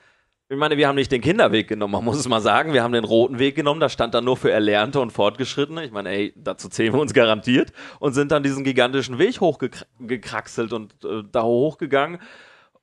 ich 0.50 0.58
meine, 0.58 0.78
wir 0.78 0.88
haben 0.88 0.96
nicht 0.96 1.12
den 1.12 1.22
Kinderweg 1.22 1.68
genommen, 1.68 1.92
man 1.92 2.06
muss 2.06 2.18
es 2.18 2.28
mal 2.28 2.40
sagen. 2.40 2.72
Wir 2.72 2.82
haben 2.82 2.94
den 2.94 3.04
roten 3.04 3.38
Weg 3.38 3.56
genommen, 3.56 3.82
da 3.82 3.90
stand 3.90 4.14
dann 4.14 4.24
nur 4.24 4.38
für 4.38 4.50
Erlernte 4.50 5.02
und 5.02 5.12
Fortgeschrittene. 5.12 5.84
Ich 5.84 5.92
meine, 5.92 6.10
ey, 6.10 6.34
dazu 6.38 6.70
zählen 6.70 6.94
wir 6.94 7.02
uns 7.02 7.14
garantiert. 7.14 7.74
Und 8.00 8.14
sind 8.14 8.32
dann 8.32 8.44
diesen 8.44 8.64
gigantischen 8.64 9.20
Weg 9.20 9.42
hochgekraxelt 9.42 10.72
und 10.72 10.94
äh, 11.04 11.24
da 11.32 11.44
hochgegangen 11.44 12.20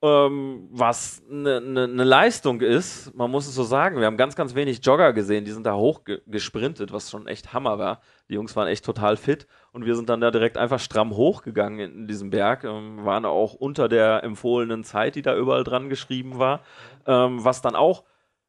ähm, 0.05 0.69
was 0.71 1.23
eine 1.31 1.63
ne, 1.63 1.89
ne 1.89 2.05
Leistung 2.05 2.61
ist, 2.61 3.15
man 3.15 3.31
muss 3.31 3.47
es 3.47 3.55
so 3.55 3.63
sagen. 3.63 3.99
Wir 3.99 4.05
haben 4.05 4.19
ganz, 4.19 4.37
ganz 4.37 4.55
wenig 4.55 4.85
Jogger 4.85 5.15
gesehen, 5.15 5.47
die 5.47 5.51
sind 5.51 5.65
da 5.65 5.75
hochgesprintet, 5.77 6.93
was 6.93 7.11
schon 7.11 7.27
echt 7.27 7.55
Hammer 7.55 7.79
war. 7.79 8.03
Die 8.29 8.35
Jungs 8.35 8.55
waren 8.55 8.69
echt 8.69 8.85
total 8.85 9.17
fit 9.17 9.47
und 9.73 9.87
wir 9.87 9.97
sind 9.97 10.11
dann 10.11 10.21
da 10.21 10.31
direkt 10.31 10.59
einfach 10.59 10.79
stramm 10.79 11.17
hochgegangen 11.17 11.79
in, 11.79 12.07
diesem 12.07 12.29
Berg, 12.29 12.65
ähm, 12.65 13.07
waren 13.07 13.25
auch 13.25 13.55
unter 13.55 13.89
der 13.89 14.23
empfohlenen 14.25 14.85
Zeit, 14.85 15.15
die 15.15 15.23
da 15.23 15.35
überall 15.35 15.65
dran 15.65 15.89
geschrieben 15.89 16.39
war, 16.39 16.61
ähm, 17.07 17.45
was 17.45 17.63
dann 17.63 17.77
auch 17.77 18.05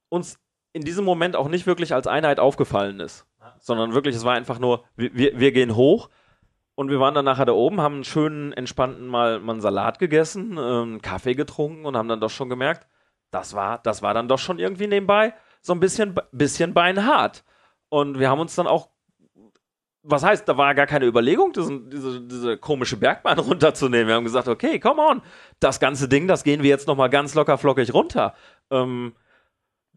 uns 0.09 0.39
in 0.73 0.83
diesem 0.83 1.05
Moment 1.05 1.35
auch 1.35 1.47
nicht 1.47 1.65
wirklich 1.67 1.93
als 1.93 2.07
Einheit 2.07 2.39
aufgefallen 2.39 2.99
ist, 2.99 3.25
sondern 3.59 3.93
wirklich, 3.93 4.15
es 4.15 4.25
war 4.25 4.33
einfach 4.33 4.59
nur, 4.59 4.83
wir, 4.95 5.39
wir 5.39 5.51
gehen 5.51 5.75
hoch, 5.75 6.09
und 6.75 6.89
wir 6.89 6.99
waren 6.99 7.15
dann 7.15 7.25
nachher 7.25 7.45
da 7.45 7.53
oben, 7.53 7.79
haben 7.79 7.95
einen 7.95 8.03
schönen, 8.03 8.51
entspannten 8.51 9.07
mal, 9.07 9.39
mal 9.39 9.53
einen 9.53 9.61
Salat 9.61 9.97
gegessen, 9.97 10.59
einen 10.59 11.01
Kaffee 11.01 11.33
getrunken 11.33 11.85
und 11.85 11.95
haben 11.95 12.09
dann 12.09 12.19
doch 12.19 12.29
schon 12.29 12.49
gemerkt, 12.49 12.85
das 13.31 13.53
war, 13.53 13.79
das 13.79 14.01
war 14.01 14.13
dann 14.13 14.27
doch 14.27 14.39
schon 14.39 14.59
irgendwie 14.59 14.87
nebenbei 14.87 15.33
so 15.61 15.73
ein 15.73 15.79
bisschen, 15.79 16.15
bisschen 16.31 16.73
beinhart. 16.73 17.43
Und 17.89 18.19
wir 18.19 18.29
haben 18.29 18.39
uns 18.39 18.55
dann 18.55 18.67
auch, 18.67 18.89
was 20.07 20.23
heißt, 20.23 20.47
da 20.47 20.55
war 20.57 20.75
gar 20.75 20.85
keine 20.85 21.05
Überlegung, 21.05 21.51
diesen, 21.51 21.89
diese, 21.89 22.21
diese 22.21 22.57
komische 22.57 22.97
Bergbahn 22.97 23.39
runterzunehmen. 23.39 24.07
Wir 24.07 24.15
haben 24.15 24.23
gesagt, 24.23 24.47
okay, 24.47 24.79
come 24.79 25.01
on, 25.01 25.21
das 25.59 25.79
ganze 25.79 26.07
Ding, 26.07 26.27
das 26.27 26.43
gehen 26.43 26.63
wir 26.63 26.69
jetzt 26.69 26.87
nochmal 26.87 27.09
ganz 27.09 27.33
locker 27.33 27.57
flockig 27.57 27.93
runter. 27.93 28.35
Ähm, 28.69 29.13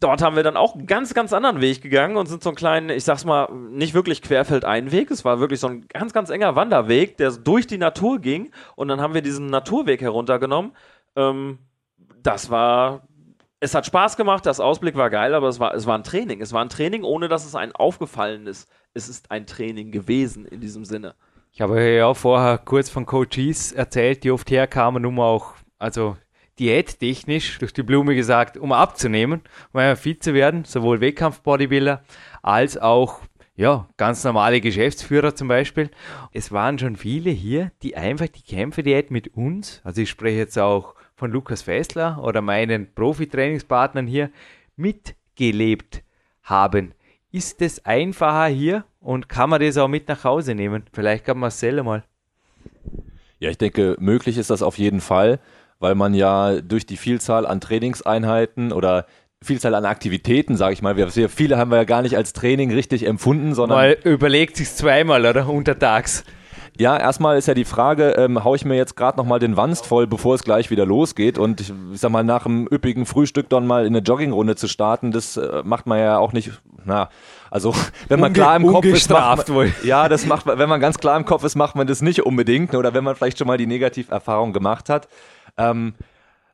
dort 0.00 0.22
haben 0.22 0.36
wir 0.36 0.42
dann 0.42 0.56
auch 0.56 0.74
einen 0.74 0.86
ganz, 0.86 1.12
ganz 1.12 1.32
anderen 1.32 1.60
Weg 1.60 1.82
gegangen 1.82 2.16
und 2.16 2.26
sind 2.26 2.42
so 2.42 2.50
einen 2.50 2.56
kleinen, 2.56 2.90
ich 2.90 3.04
sag's 3.04 3.24
mal, 3.24 3.52
nicht 3.52 3.94
wirklich 3.94 4.22
Querfeldeinweg. 4.22 5.10
Es 5.10 5.24
war 5.24 5.40
wirklich 5.40 5.60
so 5.60 5.68
ein 5.68 5.86
ganz, 5.88 6.12
ganz 6.12 6.30
enger 6.30 6.56
Wanderweg, 6.56 7.16
der 7.18 7.30
durch 7.32 7.66
die 7.66 7.78
Natur 7.78 8.18
ging. 8.20 8.50
Und 8.76 8.88
dann 8.88 9.00
haben 9.00 9.14
wir 9.14 9.22
diesen 9.22 9.46
Naturweg 9.46 10.00
heruntergenommen. 10.00 10.72
Ähm, 11.16 11.58
das 12.22 12.50
war, 12.50 13.08
es 13.60 13.74
hat 13.74 13.86
Spaß 13.86 14.16
gemacht, 14.16 14.46
das 14.46 14.60
Ausblick 14.60 14.96
war 14.96 15.10
geil, 15.10 15.34
aber 15.34 15.48
es 15.48 15.60
war, 15.60 15.74
es 15.74 15.86
war 15.86 15.98
ein 15.98 16.04
Training. 16.04 16.40
Es 16.40 16.52
war 16.52 16.62
ein 16.62 16.68
Training, 16.68 17.02
ohne 17.02 17.28
dass 17.28 17.44
es 17.44 17.54
einem 17.54 17.74
aufgefallen 17.74 18.46
ist. 18.46 18.70
Es 18.98 19.08
ist 19.08 19.30
ein 19.30 19.46
Training 19.46 19.92
gewesen 19.92 20.44
in 20.44 20.60
diesem 20.60 20.84
Sinne. 20.84 21.14
Ich 21.52 21.60
habe 21.60 21.80
ja 21.80 22.12
vorher 22.14 22.58
kurz 22.58 22.90
von 22.90 23.06
Coaches 23.06 23.70
erzählt, 23.70 24.24
die 24.24 24.32
oft 24.32 24.50
herkamen, 24.50 25.06
um 25.06 25.20
auch, 25.20 25.54
also 25.78 26.16
diättechnisch 26.58 27.58
durch 27.58 27.72
die 27.72 27.84
Blume 27.84 28.16
gesagt, 28.16 28.56
um 28.56 28.72
abzunehmen, 28.72 29.42
um 29.72 29.96
fit 29.96 30.24
zu 30.24 30.34
werden, 30.34 30.64
sowohl 30.64 31.00
Wettkampf-Bodybuilder 31.00 32.02
als 32.42 32.76
auch 32.76 33.20
ja, 33.54 33.88
ganz 33.96 34.24
normale 34.24 34.60
Geschäftsführer 34.60 35.36
zum 35.36 35.46
Beispiel. 35.46 35.90
Es 36.32 36.50
waren 36.50 36.76
schon 36.76 36.96
viele 36.96 37.30
hier, 37.30 37.70
die 37.82 37.96
einfach 37.96 38.26
die 38.26 38.42
Kämpfe-Diät 38.42 39.12
mit 39.12 39.36
uns, 39.36 39.80
also 39.84 40.02
ich 40.02 40.10
spreche 40.10 40.38
jetzt 40.38 40.58
auch 40.58 40.96
von 41.14 41.30
Lukas 41.30 41.62
Fessler 41.62 42.18
oder 42.20 42.42
meinen 42.42 42.92
Profi-Trainingspartnern 42.94 44.08
hier, 44.08 44.30
mitgelebt 44.76 46.02
haben. 46.42 46.94
Ist 47.30 47.60
es 47.62 47.84
einfacher 47.84 48.46
hier 48.46 48.84
und 49.00 49.28
kann 49.28 49.50
man 49.50 49.60
das 49.60 49.76
auch 49.76 49.88
mit 49.88 50.08
nach 50.08 50.24
Hause 50.24 50.54
nehmen? 50.54 50.84
Vielleicht 50.92 51.24
kann 51.24 51.38
Marcel 51.38 51.82
mal. 51.82 52.04
Ja, 53.38 53.50
ich 53.50 53.58
denke, 53.58 53.96
möglich 53.98 54.38
ist 54.38 54.50
das 54.50 54.62
auf 54.62 54.78
jeden 54.78 55.00
Fall 55.00 55.38
weil 55.80 55.94
man 55.94 56.14
ja 56.14 56.60
durch 56.60 56.86
die 56.86 56.96
Vielzahl 56.96 57.46
an 57.46 57.60
Trainingseinheiten 57.60 58.72
oder 58.72 59.06
Vielzahl 59.42 59.74
an 59.74 59.84
Aktivitäten, 59.84 60.56
sage 60.56 60.72
ich 60.72 60.82
mal. 60.82 60.96
Wir, 60.96 61.08
viele 61.28 61.58
haben 61.58 61.70
wir 61.70 61.76
ja 61.76 61.84
gar 61.84 62.02
nicht 62.02 62.16
als 62.16 62.32
Training 62.32 62.72
richtig 62.72 63.06
empfunden, 63.06 63.54
sondern. 63.54 63.78
Mal 63.78 63.96
überlegt 64.02 64.56
sich 64.56 64.70
zweimal, 64.70 65.24
oder? 65.24 65.48
Untertags. 65.48 66.24
Ja, 66.78 66.96
erstmal 66.96 67.36
ist 67.36 67.48
ja 67.48 67.54
die 67.54 67.64
Frage, 67.64 68.10
ähm, 68.10 68.44
hau 68.44 68.54
ich 68.54 68.64
mir 68.64 68.76
jetzt 68.76 68.96
gerade 68.96 69.18
nochmal 69.18 69.40
den 69.40 69.56
Wanst 69.56 69.84
voll, 69.84 70.06
bevor 70.06 70.36
es 70.36 70.44
gleich 70.44 70.70
wieder 70.70 70.86
losgeht 70.86 71.36
und 71.36 71.60
ich, 71.60 71.72
ich 71.92 72.00
sag 72.00 72.12
mal, 72.12 72.22
nach 72.22 72.46
einem 72.46 72.68
üppigen 72.70 73.04
Frühstück 73.04 73.48
dann 73.48 73.66
mal 73.66 73.84
in 73.84 73.96
eine 73.96 74.04
Joggingrunde 74.04 74.54
zu 74.54 74.68
starten, 74.68 75.10
das 75.10 75.36
äh, 75.36 75.62
macht 75.64 75.86
man 75.86 75.98
ja 75.98 76.18
auch 76.18 76.32
nicht, 76.32 76.52
na, 76.84 77.08
also 77.50 77.74
wenn 78.06 78.20
man 78.20 78.28
Unge 78.30 78.38
klar 78.38 78.56
im 78.56 78.66
Kopf 78.68 78.84
ist, 78.84 79.10
macht 79.10 79.48
man, 79.48 79.74
ja, 79.82 80.08
das 80.08 80.24
macht 80.24 80.46
wenn 80.46 80.68
man 80.68 80.80
ganz 80.80 80.98
klar 80.98 81.16
im 81.16 81.24
Kopf 81.24 81.42
ist, 81.42 81.56
macht 81.56 81.74
man 81.74 81.88
das 81.88 82.00
nicht 82.00 82.24
unbedingt 82.24 82.72
oder 82.74 82.94
wenn 82.94 83.02
man 83.02 83.16
vielleicht 83.16 83.38
schon 83.38 83.48
mal 83.48 83.58
die 83.58 83.66
Negativerfahrung 83.66 84.52
gemacht 84.52 84.88
hat. 84.88 85.08
Ähm, 85.56 85.94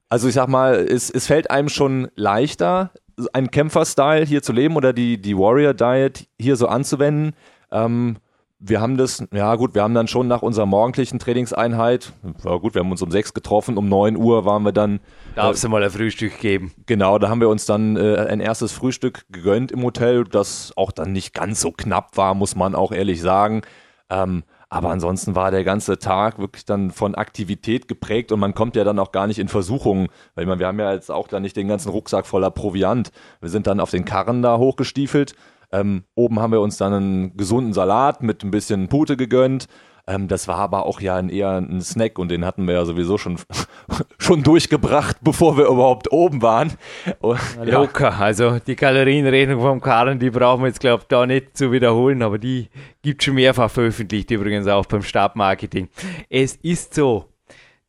also 0.08 0.28
ich 0.28 0.34
sag 0.34 0.48
mal, 0.48 0.74
es, 0.76 1.10
es 1.10 1.26
fällt 1.26 1.50
einem 1.50 1.68
schon 1.68 2.08
leichter, 2.14 2.92
einen 3.34 3.50
Kämpfer-Style 3.50 4.24
hier 4.24 4.42
zu 4.42 4.52
leben 4.52 4.76
oder 4.76 4.94
die, 4.94 5.20
die 5.20 5.36
Warrior-Diet 5.36 6.28
hier 6.38 6.56
so 6.56 6.66
anzuwenden. 6.66 7.34
Ähm, 7.70 8.16
wir 8.58 8.80
haben 8.80 8.96
das, 8.96 9.24
ja 9.32 9.54
gut, 9.56 9.74
wir 9.74 9.82
haben 9.82 9.94
dann 9.94 10.08
schon 10.08 10.28
nach 10.28 10.42
unserer 10.42 10.66
morgendlichen 10.66 11.18
Trainingseinheit, 11.18 12.12
ja 12.44 12.56
gut, 12.56 12.74
wir 12.74 12.80
haben 12.80 12.90
uns 12.90 13.02
um 13.02 13.10
sechs 13.10 13.34
getroffen, 13.34 13.76
um 13.76 13.88
neun 13.88 14.16
Uhr 14.16 14.44
waren 14.44 14.62
wir 14.62 14.72
dann. 14.72 15.00
Darf 15.34 15.56
es 15.56 15.64
äh, 15.64 15.68
mal 15.68 15.82
ein 15.82 15.90
Frühstück 15.90 16.38
geben? 16.38 16.72
Genau, 16.86 17.18
da 17.18 17.28
haben 17.28 17.40
wir 17.40 17.48
uns 17.48 17.66
dann 17.66 17.96
äh, 17.96 18.16
ein 18.16 18.40
erstes 18.40 18.72
Frühstück 18.72 19.26
gegönnt 19.30 19.72
im 19.72 19.82
Hotel, 19.82 20.24
das 20.24 20.72
auch 20.76 20.92
dann 20.92 21.12
nicht 21.12 21.34
ganz 21.34 21.60
so 21.60 21.72
knapp 21.72 22.16
war, 22.16 22.34
muss 22.34 22.54
man 22.54 22.74
auch 22.74 22.92
ehrlich 22.92 23.20
sagen. 23.20 23.62
Ähm, 24.08 24.44
aber 24.74 24.90
ansonsten 24.90 25.36
war 25.36 25.52
der 25.52 25.62
ganze 25.62 26.00
Tag 26.00 26.40
wirklich 26.40 26.64
dann 26.64 26.90
von 26.90 27.14
Aktivität 27.14 27.86
geprägt 27.86 28.32
und 28.32 28.40
man 28.40 28.54
kommt 28.54 28.74
ja 28.74 28.82
dann 28.82 28.98
auch 28.98 29.12
gar 29.12 29.28
nicht 29.28 29.38
in 29.38 29.46
Versuchungen, 29.46 30.08
weil 30.34 30.46
man, 30.46 30.58
wir 30.58 30.66
haben 30.66 30.80
ja 30.80 30.92
jetzt 30.92 31.12
auch 31.12 31.28
da 31.28 31.38
nicht 31.38 31.56
den 31.56 31.68
ganzen 31.68 31.90
Rucksack 31.90 32.26
voller 32.26 32.50
Proviant. 32.50 33.12
Wir 33.40 33.50
sind 33.50 33.68
dann 33.68 33.78
auf 33.78 33.90
den 33.90 34.04
Karren 34.04 34.42
da 34.42 34.58
hochgestiefelt. 34.58 35.36
Ähm, 35.74 36.04
oben 36.14 36.38
haben 36.38 36.52
wir 36.52 36.60
uns 36.60 36.76
dann 36.76 36.92
einen 36.92 37.36
gesunden 37.36 37.72
Salat 37.72 38.22
mit 38.22 38.44
ein 38.44 38.52
bisschen 38.52 38.88
Pute 38.88 39.16
gegönnt. 39.16 39.66
Ähm, 40.06 40.28
das 40.28 40.46
war 40.46 40.58
aber 40.58 40.86
auch 40.86 41.00
ja 41.00 41.16
ein, 41.16 41.30
eher 41.30 41.56
ein 41.56 41.80
Snack 41.80 42.18
und 42.18 42.30
den 42.30 42.44
hatten 42.44 42.66
wir 42.68 42.74
ja 42.74 42.84
sowieso 42.84 43.18
schon, 43.18 43.38
schon 44.18 44.44
durchgebracht, 44.44 45.16
bevor 45.22 45.56
wir 45.56 45.64
überhaupt 45.64 46.12
oben 46.12 46.42
waren. 46.42 46.72
Und, 47.20 47.40
ja. 47.56 47.64
Locker, 47.64 48.16
also 48.20 48.60
die 48.64 48.76
Kalorienrechnung 48.76 49.60
vom 49.60 49.80
Karen, 49.80 50.20
die 50.20 50.30
brauchen 50.30 50.62
wir 50.62 50.68
jetzt, 50.68 50.80
glaube 50.80 51.02
ich, 51.02 51.08
da 51.08 51.26
nicht 51.26 51.56
zu 51.56 51.72
wiederholen, 51.72 52.22
aber 52.22 52.38
die 52.38 52.68
gibt 53.02 53.24
schon 53.24 53.34
mehrfach 53.34 53.70
veröffentlicht, 53.70 54.30
übrigens 54.30 54.68
auch 54.68 54.86
beim 54.86 55.02
Stabmarketing. 55.02 55.88
Es 56.28 56.54
ist 56.56 56.94
so, 56.94 57.32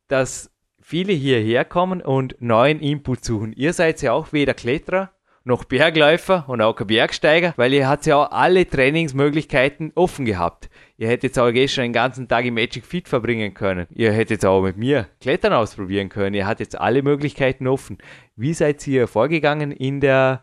dass 0.08 0.50
viele 0.80 1.12
hierher 1.12 1.64
kommen 1.64 2.00
und 2.00 2.34
neuen 2.40 2.80
Input 2.80 3.24
suchen. 3.24 3.52
Ihr 3.52 3.72
seid 3.72 4.02
ja 4.02 4.12
auch 4.12 4.32
weder 4.32 4.54
Kletterer 4.54 5.10
noch 5.46 5.64
Bergläufer 5.64 6.44
und 6.48 6.60
auch 6.60 6.74
kein 6.74 6.88
Bergsteiger, 6.88 7.54
weil 7.56 7.72
ihr 7.72 7.88
habt 7.88 8.04
ja 8.04 8.16
auch 8.16 8.32
alle 8.32 8.68
Trainingsmöglichkeiten 8.68 9.92
offen 9.94 10.24
gehabt. 10.24 10.68
Ihr 10.98 11.06
hättet 11.08 11.38
auch 11.38 11.52
gestern 11.52 11.84
den 11.84 11.92
ganzen 11.92 12.26
Tag 12.26 12.44
im 12.46 12.54
Magic 12.54 12.84
Fit 12.84 13.08
verbringen 13.08 13.54
können. 13.54 13.86
Ihr 13.94 14.12
hättet 14.12 14.44
auch 14.44 14.60
mit 14.60 14.76
mir 14.76 15.06
Klettern 15.20 15.52
ausprobieren 15.52 16.08
können. 16.08 16.34
Ihr 16.34 16.46
hattet 16.46 16.72
jetzt 16.72 16.80
alle 16.80 17.02
Möglichkeiten 17.02 17.68
offen. 17.68 17.98
Wie 18.34 18.54
seid 18.54 18.84
ihr 18.88 19.06
vorgegangen 19.06 19.70
in 19.70 20.00
der 20.00 20.42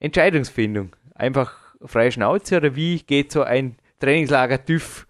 Entscheidungsfindung? 0.00 0.94
Einfach 1.14 1.54
freie 1.82 2.12
Schnauze 2.12 2.58
oder 2.58 2.76
wie 2.76 2.98
geht 2.98 3.32
so 3.32 3.42
ein 3.42 3.76
Trainingslager 4.00 4.62
TÜV 4.62 5.06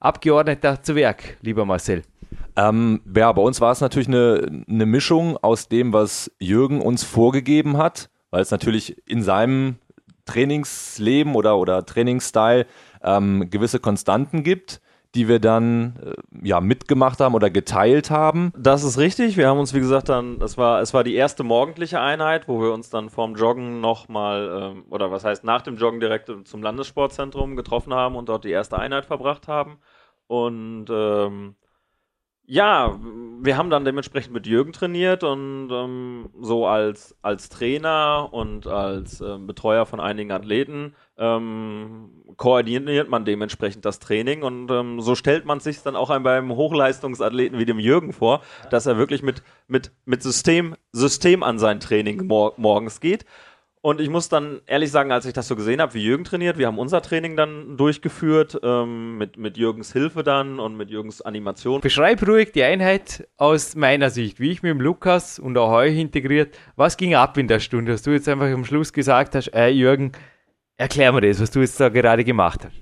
Abgeordneter 0.00 0.82
zu 0.82 0.94
Werk, 0.94 1.36
lieber 1.42 1.66
Marcel? 1.66 2.02
Ähm, 2.56 3.02
ja, 3.14 3.30
bei 3.32 3.42
uns 3.42 3.60
war 3.60 3.72
es 3.72 3.82
natürlich 3.82 4.08
eine, 4.08 4.64
eine 4.68 4.86
Mischung 4.86 5.36
aus 5.36 5.68
dem, 5.68 5.92
was 5.92 6.30
Jürgen 6.38 6.80
uns 6.80 7.04
vorgegeben 7.04 7.76
hat, 7.76 8.08
weil 8.30 8.42
es 8.42 8.50
natürlich 8.50 8.96
in 9.06 9.22
seinem 9.22 9.76
Trainingsleben 10.24 11.34
oder, 11.34 11.56
oder 11.58 11.86
Trainingsstyle 11.86 12.66
ähm, 13.02 13.48
gewisse 13.50 13.78
Konstanten 13.78 14.42
gibt 14.42 14.80
die 15.16 15.28
wir 15.28 15.40
dann 15.40 15.96
äh, 16.04 16.46
ja 16.46 16.60
mitgemacht 16.60 17.20
haben 17.20 17.34
oder 17.34 17.48
geteilt 17.48 18.10
haben. 18.10 18.52
Das 18.56 18.84
ist 18.84 18.98
richtig. 18.98 19.36
Wir 19.36 19.48
haben 19.48 19.58
uns, 19.58 19.72
wie 19.72 19.80
gesagt, 19.80 20.10
dann, 20.10 20.40
es 20.42 20.58
war, 20.58 20.82
es 20.82 20.92
war 20.92 21.04
die 21.04 21.14
erste 21.14 21.42
morgendliche 21.42 22.00
Einheit, 22.00 22.46
wo 22.48 22.60
wir 22.60 22.72
uns 22.72 22.90
dann 22.90 23.08
vorm 23.08 23.34
Joggen 23.34 23.80
nochmal, 23.80 24.74
ähm, 24.76 24.84
oder 24.90 25.10
was 25.10 25.24
heißt 25.24 25.42
nach 25.42 25.62
dem 25.62 25.76
Joggen 25.76 26.00
direkt 26.00 26.30
zum 26.46 26.62
Landessportzentrum 26.62 27.56
getroffen 27.56 27.94
haben 27.94 28.14
und 28.14 28.28
dort 28.28 28.44
die 28.44 28.50
erste 28.50 28.78
Einheit 28.78 29.06
verbracht 29.06 29.48
haben. 29.48 29.78
Und 30.26 30.86
ähm, 30.90 31.56
ja, 32.46 32.98
wir 33.40 33.56
haben 33.56 33.70
dann 33.70 33.84
dementsprechend 33.84 34.32
mit 34.32 34.46
Jürgen 34.46 34.72
trainiert 34.72 35.24
und 35.24 35.68
ähm, 35.70 36.30
so 36.40 36.66
als, 36.66 37.16
als 37.22 37.48
Trainer 37.48 38.28
und 38.32 38.66
als 38.66 39.20
ähm, 39.20 39.46
Betreuer 39.46 39.84
von 39.84 40.00
einigen 40.00 40.30
Athleten 40.30 40.94
ähm, 41.18 42.10
koordiniert 42.36 43.08
man 43.08 43.24
dementsprechend 43.24 43.84
das 43.84 43.98
Training 43.98 44.42
und 44.42 44.70
ähm, 44.70 45.00
so 45.00 45.14
stellt 45.14 45.44
man 45.44 45.60
sich 45.60 45.82
dann 45.82 45.96
auch 45.96 46.16
beim 46.20 46.54
Hochleistungsathleten 46.54 47.58
wie 47.58 47.64
dem 47.66 47.78
Jürgen 47.78 48.12
vor, 48.12 48.42
dass 48.70 48.86
er 48.86 48.96
wirklich 48.96 49.22
mit, 49.22 49.42
mit, 49.66 49.90
mit 50.04 50.22
System, 50.22 50.76
System 50.92 51.42
an 51.42 51.58
sein 51.58 51.80
Training 51.80 52.26
mor 52.26 52.54
morgens 52.56 53.00
geht 53.00 53.24
und 53.86 54.00
ich 54.00 54.10
muss 54.10 54.28
dann 54.28 54.62
ehrlich 54.66 54.90
sagen, 54.90 55.12
als 55.12 55.26
ich 55.26 55.32
das 55.32 55.46
so 55.46 55.54
gesehen 55.54 55.80
habe, 55.80 55.94
wie 55.94 56.02
Jürgen 56.02 56.24
trainiert, 56.24 56.58
wir 56.58 56.66
haben 56.66 56.76
unser 56.76 57.02
Training 57.02 57.36
dann 57.36 57.76
durchgeführt, 57.76 58.58
ähm, 58.64 59.16
mit, 59.16 59.36
mit 59.36 59.56
Jürgens 59.56 59.92
Hilfe 59.92 60.24
dann 60.24 60.58
und 60.58 60.76
mit 60.76 60.90
Jürgens 60.90 61.22
Animation. 61.22 61.82
Beschreib 61.82 62.26
ruhig 62.26 62.50
die 62.50 62.64
Einheit 62.64 63.28
aus 63.36 63.76
meiner 63.76 64.10
Sicht, 64.10 64.40
wie 64.40 64.50
ich 64.50 64.64
mit 64.64 64.70
dem 64.70 64.80
Lukas 64.80 65.38
und 65.38 65.56
auch 65.56 65.70
euch 65.70 65.96
integriert. 65.96 66.58
Was 66.74 66.96
ging 66.96 67.14
ab 67.14 67.38
in 67.38 67.46
der 67.46 67.60
Stunde, 67.60 67.92
dass 67.92 68.02
du 68.02 68.10
jetzt 68.10 68.28
einfach 68.28 68.46
am 68.46 68.64
Schluss 68.64 68.92
gesagt 68.92 69.36
hast, 69.36 69.54
ey 69.54 69.70
Jürgen, 69.70 70.10
erklär 70.76 71.12
mir 71.12 71.20
das, 71.20 71.40
was 71.40 71.52
du 71.52 71.60
jetzt 71.60 71.78
da 71.78 71.88
gerade 71.88 72.24
gemacht 72.24 72.64
hast. 72.64 72.74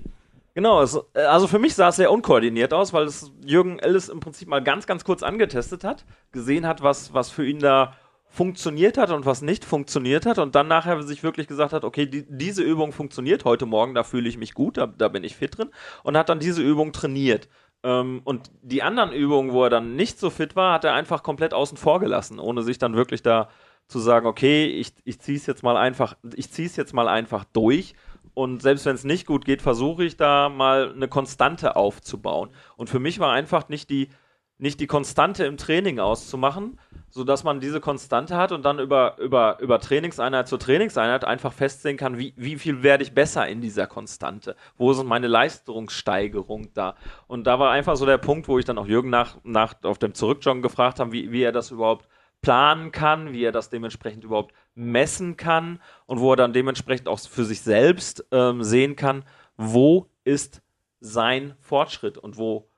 Genau, 0.55 0.79
also, 0.79 1.05
also 1.13 1.45
für 1.45 1.59
mich 1.59 1.75
sah 1.75 1.89
es 1.89 1.97
sehr 1.97 2.11
unkoordiniert 2.11 2.73
aus, 2.73 2.93
weil 2.93 3.05
es 3.05 3.31
Jürgen 3.45 3.77
Ellis 3.77 4.09
im 4.09 4.21
Prinzip 4.21 4.47
mal 4.47 4.63
ganz, 4.63 4.87
ganz 4.87 5.03
kurz 5.03 5.21
angetestet 5.21 5.83
hat, 5.83 6.03
gesehen 6.31 6.65
hat, 6.65 6.81
was, 6.81 7.13
was 7.13 7.29
für 7.29 7.45
ihn 7.45 7.59
da 7.59 7.93
funktioniert 8.35 8.97
hat 8.97 9.11
und 9.11 9.25
was 9.25 9.41
nicht 9.41 9.63
funktioniert 9.63 10.25
hat 10.25 10.39
und 10.39 10.55
dann 10.55 10.67
nachher 10.67 11.01
sich 11.03 11.23
wirklich 11.23 11.47
gesagt 11.47 11.71
hat, 11.71 11.85
okay, 11.85 12.05
die, 12.05 12.25
diese 12.27 12.63
Übung 12.63 12.91
funktioniert 12.91 13.45
heute 13.45 13.65
Morgen, 13.65 13.95
da 13.95 14.03
fühle 14.03 14.27
ich 14.27 14.37
mich 14.37 14.53
gut, 14.53 14.75
da, 14.75 14.87
da 14.87 15.07
bin 15.07 15.23
ich 15.23 15.37
fit 15.37 15.57
drin 15.57 15.69
und 16.03 16.17
hat 16.17 16.27
dann 16.27 16.39
diese 16.39 16.61
Übung 16.61 16.91
trainiert. 16.91 17.47
Ähm, 17.83 18.19
und 18.25 18.51
die 18.61 18.83
anderen 18.83 19.13
Übungen, 19.13 19.53
wo 19.53 19.63
er 19.63 19.69
dann 19.69 19.95
nicht 19.95 20.19
so 20.19 20.29
fit 20.29 20.57
war, 20.57 20.73
hat 20.73 20.83
er 20.83 20.93
einfach 20.93 21.23
komplett 21.23 21.53
außen 21.53 21.77
vor 21.77 22.01
gelassen, 22.01 22.37
ohne 22.39 22.61
sich 22.61 22.77
dann 22.77 22.97
wirklich 22.97 23.23
da 23.23 23.47
zu 23.87 23.99
sagen, 23.99 24.27
okay, 24.27 24.65
ich, 24.65 24.93
ich 25.05 25.21
ziehe 25.21 25.37
es 25.37 25.45
jetzt 25.45 25.63
mal 25.63 25.77
einfach, 25.77 26.17
ich 26.35 26.51
ziehe 26.51 26.67
es 26.67 26.75
jetzt 26.75 26.93
mal 26.93 27.07
einfach 27.07 27.45
durch 27.45 27.95
und 28.33 28.61
selbst 28.61 28.85
wenn 28.85 28.95
es 28.95 29.05
nicht 29.05 29.25
gut 29.25 29.45
geht, 29.45 29.61
versuche 29.61 30.03
ich 30.03 30.17
da 30.17 30.49
mal 30.49 30.91
eine 30.93 31.07
Konstante 31.07 31.77
aufzubauen. 31.77 32.49
Und 32.75 32.89
für 32.89 32.99
mich 32.99 33.19
war 33.19 33.31
einfach 33.31 33.69
nicht 33.69 33.89
die, 33.89 34.09
nicht 34.57 34.79
die 34.79 34.87
Konstante 34.87 35.45
im 35.45 35.57
Training 35.57 35.99
auszumachen, 35.99 36.79
sodass 37.09 37.43
man 37.43 37.59
diese 37.59 37.79
Konstante 37.79 38.37
hat 38.37 38.51
und 38.51 38.63
dann 38.63 38.79
über, 38.79 39.17
über, 39.19 39.57
über 39.59 39.79
Trainingseinheit 39.79 40.47
zu 40.47 40.57
Trainingseinheit 40.57 41.25
einfach 41.25 41.53
festsehen 41.53 41.97
kann, 41.97 42.17
wie, 42.17 42.33
wie 42.37 42.57
viel 42.57 42.83
werde 42.83 43.03
ich 43.03 43.13
besser 43.13 43.47
in 43.47 43.61
dieser 43.61 43.87
Konstante? 43.87 44.55
Wo 44.77 44.93
sind 44.93 45.07
meine 45.07 45.27
Leistungssteigerung 45.27 46.73
da? 46.73 46.95
Und 47.27 47.47
da 47.47 47.59
war 47.59 47.71
einfach 47.71 47.95
so 47.95 48.05
der 48.05 48.17
Punkt, 48.17 48.47
wo 48.47 48.59
ich 48.59 48.65
dann 48.65 48.77
auch 48.77 48.87
Jürgen 48.87 49.09
nach, 49.09 49.37
nach 49.43 49.75
auf 49.83 49.97
dem 49.97 50.13
Zurückjoggen 50.13 50.61
gefragt 50.61 50.99
habe, 50.99 51.11
wie, 51.11 51.31
wie 51.31 51.43
er 51.43 51.51
das 51.51 51.71
überhaupt 51.71 52.07
planen 52.41 52.91
kann, 52.91 53.33
wie 53.33 53.43
er 53.43 53.51
das 53.51 53.69
dementsprechend 53.69 54.23
überhaupt 54.23 54.53
messen 54.75 55.35
kann 55.35 55.81
und 56.05 56.19
wo 56.19 56.33
er 56.33 56.35
dann 56.35 56.53
dementsprechend 56.53 57.07
auch 57.07 57.19
für 57.19 57.43
sich 57.43 57.61
selbst 57.61 58.25
ähm, 58.31 58.61
sehen 58.61 58.95
kann, 58.95 59.23
wo 59.57 60.07
ist 60.23 60.61
sein 60.99 61.55
Fortschritt 61.59 62.17
und 62.17 62.37
wo, 62.37 62.69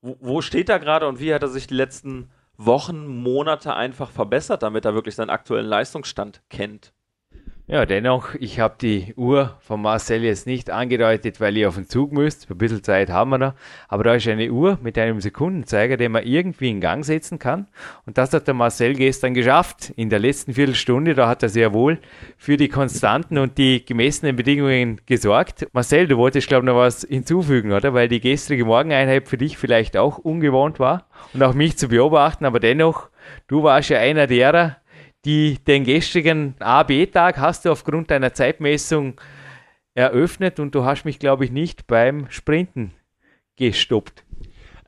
wo, 0.00 0.40
steht 0.40 0.68
er 0.68 0.78
gerade 0.78 1.08
und 1.08 1.20
wie 1.20 1.32
hat 1.34 1.42
er 1.42 1.48
sich 1.48 1.66
die 1.66 1.74
letzten 1.74 2.30
Wochen, 2.56 3.06
Monate 3.06 3.74
einfach 3.74 4.10
verbessert, 4.10 4.62
damit 4.62 4.84
er 4.84 4.94
wirklich 4.94 5.14
seinen 5.14 5.30
aktuellen 5.30 5.66
Leistungsstand 5.66 6.42
kennt. 6.50 6.92
Ja, 7.70 7.84
dennoch, 7.84 8.34
ich 8.40 8.60
habe 8.60 8.76
die 8.80 9.12
Uhr 9.14 9.54
von 9.60 9.82
Marcel 9.82 10.24
jetzt 10.24 10.46
nicht 10.46 10.70
angedeutet, 10.70 11.38
weil 11.38 11.54
ihr 11.54 11.68
auf 11.68 11.74
den 11.74 11.86
Zug 11.86 12.12
müsst. 12.12 12.50
Ein 12.50 12.56
bisschen 12.56 12.82
Zeit 12.82 13.10
haben 13.10 13.28
wir 13.28 13.36
noch. 13.36 13.52
Aber 13.88 14.04
da 14.04 14.14
ist 14.14 14.26
eine 14.26 14.50
Uhr 14.50 14.78
mit 14.82 14.96
einem 14.96 15.20
Sekundenzeiger, 15.20 15.98
den 15.98 16.12
man 16.12 16.24
irgendwie 16.24 16.70
in 16.70 16.80
Gang 16.80 17.04
setzen 17.04 17.38
kann. 17.38 17.66
Und 18.06 18.16
das 18.16 18.32
hat 18.32 18.46
der 18.46 18.54
Marcel 18.54 18.94
gestern 18.94 19.34
geschafft. 19.34 19.92
In 19.96 20.08
der 20.08 20.18
letzten 20.18 20.54
Viertelstunde, 20.54 21.14
da 21.14 21.28
hat 21.28 21.42
er 21.42 21.50
sehr 21.50 21.74
wohl 21.74 21.98
für 22.38 22.56
die 22.56 22.70
konstanten 22.70 23.36
und 23.36 23.58
die 23.58 23.84
gemessenen 23.84 24.34
Bedingungen 24.34 25.02
gesorgt. 25.04 25.68
Marcel, 25.74 26.08
du 26.08 26.16
wolltest, 26.16 26.48
glaube 26.48 26.64
ich, 26.64 26.72
noch 26.72 26.78
was 26.78 27.02
hinzufügen, 27.02 27.72
oder? 27.72 27.92
Weil 27.92 28.08
die 28.08 28.20
gestrige 28.20 28.64
Morgeneinheit 28.64 29.28
für 29.28 29.36
dich 29.36 29.58
vielleicht 29.58 29.98
auch 29.98 30.16
ungewohnt 30.16 30.80
war 30.80 31.06
und 31.34 31.42
auch 31.42 31.52
mich 31.52 31.76
zu 31.76 31.88
beobachten. 31.88 32.46
Aber 32.46 32.60
dennoch, 32.60 33.10
du 33.46 33.62
warst 33.62 33.90
ja 33.90 33.98
einer 33.98 34.26
derer, 34.26 34.78
die, 35.28 35.58
den 35.62 35.84
gestrigen 35.84 36.54
AB-Tag 36.58 37.36
hast 37.36 37.66
du 37.66 37.70
aufgrund 37.70 38.10
deiner 38.10 38.32
Zeitmessung 38.32 39.20
eröffnet 39.94 40.58
und 40.58 40.74
du 40.74 40.86
hast 40.86 41.04
mich, 41.04 41.18
glaube 41.18 41.44
ich, 41.44 41.50
nicht 41.50 41.86
beim 41.86 42.30
Sprinten 42.30 42.94
gestoppt. 43.56 44.24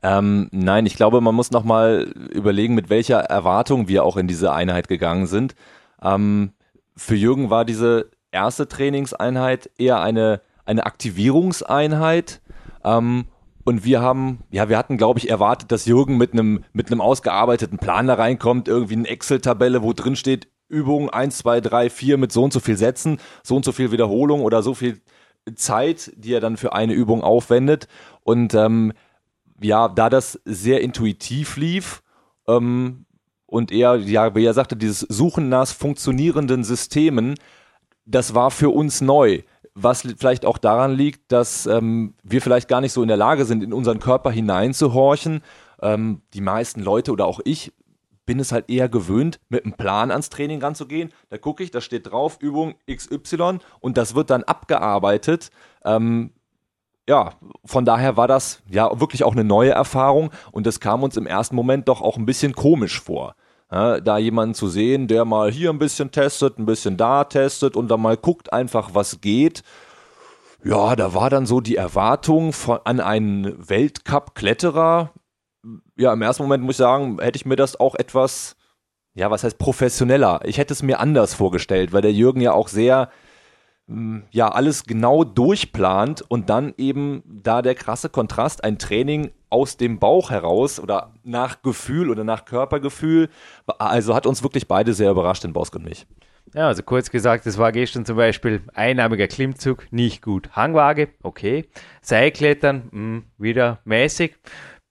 Ähm, 0.01 0.49
nein, 0.51 0.87
ich 0.87 0.95
glaube, 0.95 1.21
man 1.21 1.35
muss 1.35 1.51
nochmal 1.51 2.11
überlegen, 2.33 2.73
mit 2.73 2.89
welcher 2.89 3.19
Erwartung 3.19 3.87
wir 3.87 4.03
auch 4.03 4.17
in 4.17 4.25
diese 4.25 4.51
Einheit 4.51 4.87
gegangen 4.87 5.27
sind. 5.27 5.53
Ähm, 6.01 6.53
für 6.97 7.15
Jürgen 7.15 7.51
war 7.51 7.63
diese 7.63 8.09
erste 8.31 8.67
Trainingseinheit 8.67 9.69
eher 9.77 10.01
eine, 10.01 10.41
eine 10.65 10.87
Aktivierungseinheit. 10.87 12.41
Ähm, 12.83 13.25
und 13.63 13.85
wir 13.85 14.01
haben, 14.01 14.39
ja, 14.49 14.69
wir 14.69 14.77
hatten, 14.77 14.97
glaube 14.97 15.19
ich, 15.19 15.29
erwartet, 15.29 15.71
dass 15.71 15.85
Jürgen 15.85 16.17
mit 16.17 16.33
einem 16.33 16.63
mit 16.73 16.87
einem 16.87 17.01
ausgearbeiteten 17.01 17.77
Plan 17.77 18.07
da 18.07 18.15
reinkommt, 18.15 18.67
irgendwie 18.67 18.95
eine 18.95 19.07
Excel-Tabelle, 19.07 19.83
wo 19.83 19.93
drin 19.93 20.15
steht, 20.15 20.47
Übung 20.67 21.09
1, 21.09 21.37
2, 21.39 21.61
3, 21.61 21.89
4 21.89 22.17
mit 22.17 22.31
so 22.31 22.43
und 22.43 22.53
so 22.53 22.59
viel 22.59 22.77
Sätzen, 22.77 23.19
so 23.43 23.55
und 23.55 23.65
so 23.65 23.71
viel 23.71 23.91
Wiederholung 23.91 24.41
oder 24.41 24.63
so 24.63 24.73
viel 24.73 25.01
Zeit, 25.55 26.11
die 26.15 26.33
er 26.33 26.39
dann 26.39 26.57
für 26.57 26.73
eine 26.73 26.93
Übung 26.93 27.23
aufwendet. 27.23 27.87
Und 28.23 28.53
ähm, 28.53 28.93
ja, 29.61 29.89
da 29.89 30.09
das 30.09 30.39
sehr 30.45 30.81
intuitiv 30.81 31.57
lief 31.57 32.01
ähm, 32.47 33.05
und 33.45 33.71
er, 33.71 33.95
ja, 33.95 34.33
wie 34.33 34.45
er 34.45 34.53
sagte, 34.53 34.75
dieses 34.75 35.01
Suchen 35.01 35.49
nach 35.49 35.67
funktionierenden 35.67 36.63
Systemen, 36.63 37.35
das 38.05 38.33
war 38.33 38.49
für 38.49 38.69
uns 38.69 39.01
neu 39.01 39.41
was 39.73 40.01
vielleicht 40.17 40.45
auch 40.45 40.57
daran 40.57 40.93
liegt, 40.93 41.31
dass 41.31 41.65
ähm, 41.65 42.13
wir 42.23 42.41
vielleicht 42.41 42.67
gar 42.67 42.81
nicht 42.81 42.93
so 42.93 43.01
in 43.01 43.07
der 43.07 43.17
Lage 43.17 43.45
sind, 43.45 43.63
in 43.63 43.73
unseren 43.73 43.99
Körper 43.99 44.31
hineinzuhorchen. 44.31 45.41
Ähm, 45.81 46.21
die 46.33 46.41
meisten 46.41 46.81
Leute 46.81 47.11
oder 47.11 47.25
auch 47.25 47.39
ich 47.45 47.73
bin 48.25 48.39
es 48.39 48.51
halt 48.51 48.69
eher 48.69 48.87
gewöhnt, 48.87 49.39
mit 49.49 49.65
einem 49.65 49.73
Plan 49.73 50.11
ans 50.11 50.29
Training 50.29 50.61
ranzugehen. 50.61 51.11
Da 51.29 51.37
gucke 51.37 51.63
ich, 51.63 51.71
da 51.71 51.81
steht 51.81 52.11
drauf 52.11 52.37
Übung 52.39 52.75
XY 52.89 53.59
und 53.79 53.97
das 53.97 54.15
wird 54.15 54.29
dann 54.29 54.43
abgearbeitet. 54.43 55.49
Ähm, 55.83 56.31
ja, 57.09 57.31
von 57.65 57.83
daher 57.83 58.17
war 58.17 58.27
das 58.27 58.61
ja 58.69 58.99
wirklich 58.99 59.23
auch 59.23 59.33
eine 59.33 59.43
neue 59.43 59.71
Erfahrung 59.71 60.31
und 60.51 60.65
das 60.67 60.79
kam 60.79 61.03
uns 61.03 61.17
im 61.17 61.25
ersten 61.25 61.55
Moment 61.55 61.87
doch 61.87 62.01
auch 62.01 62.17
ein 62.17 62.25
bisschen 62.25 62.53
komisch 62.53 63.01
vor. 63.01 63.35
Ja, 63.71 64.01
da 64.01 64.17
jemanden 64.17 64.53
zu 64.53 64.67
sehen, 64.67 65.07
der 65.07 65.23
mal 65.23 65.49
hier 65.49 65.69
ein 65.69 65.79
bisschen 65.79 66.11
testet, 66.11 66.59
ein 66.59 66.65
bisschen 66.65 66.97
da 66.97 67.23
testet 67.23 67.77
und 67.77 67.87
dann 67.87 68.01
mal 68.01 68.17
guckt 68.17 68.51
einfach, 68.51 68.89
was 68.93 69.21
geht. 69.21 69.63
Ja, 70.63 70.95
da 70.95 71.13
war 71.13 71.29
dann 71.29 71.45
so 71.45 71.61
die 71.61 71.77
Erwartung 71.77 72.51
von, 72.51 72.79
an 72.83 72.99
einen 72.99 73.69
Weltcup-Kletterer. 73.69 75.11
Ja, 75.95 76.13
im 76.13 76.21
ersten 76.21 76.43
Moment 76.43 76.63
muss 76.63 76.73
ich 76.73 76.77
sagen, 76.79 77.17
hätte 77.21 77.37
ich 77.37 77.45
mir 77.45 77.55
das 77.55 77.79
auch 77.79 77.95
etwas, 77.95 78.57
ja, 79.13 79.31
was 79.31 79.43
heißt 79.45 79.57
professioneller. 79.57 80.41
Ich 80.43 80.57
hätte 80.57 80.73
es 80.73 80.83
mir 80.83 80.99
anders 80.99 81.33
vorgestellt, 81.33 81.93
weil 81.93 82.01
der 82.01 82.13
Jürgen 82.13 82.41
ja 82.41 82.51
auch 82.51 82.67
sehr, 82.67 83.09
ja, 84.31 84.49
alles 84.49 84.85
genau 84.85 85.23
durchplant 85.23 86.23
und 86.27 86.49
dann 86.49 86.73
eben 86.77 87.23
da 87.25 87.61
der 87.61 87.75
krasse 87.75 88.09
Kontrast, 88.09 88.63
ein 88.63 88.77
Training 88.77 89.31
aus 89.49 89.77
dem 89.77 89.99
Bauch 89.99 90.29
heraus 90.29 90.79
oder 90.79 91.13
nach 91.23 91.61
Gefühl 91.61 92.09
oder 92.09 92.23
nach 92.23 92.45
Körpergefühl. 92.45 93.29
Also 93.79 94.15
hat 94.15 94.25
uns 94.25 94.43
wirklich 94.43 94.67
beide 94.67 94.93
sehr 94.93 95.11
überrascht, 95.11 95.43
den 95.43 95.53
Bosk 95.53 95.75
und 95.75 95.83
mich. 95.83 96.07
Ja, 96.53 96.67
also 96.67 96.83
kurz 96.83 97.11
gesagt, 97.11 97.45
es 97.45 97.57
war 97.57 97.71
gestern 97.71 98.05
zum 98.05 98.17
Beispiel 98.17 98.61
einarmiger 98.73 99.27
Klimmzug, 99.27 99.87
nicht 99.91 100.21
gut. 100.21 100.49
Hangwaage, 100.53 101.09
okay. 101.23 101.69
Seilklettern, 102.01 102.89
mh, 102.91 102.91
hm, 102.91 103.23
wieder 103.37 103.79
mäßig. 103.85 104.35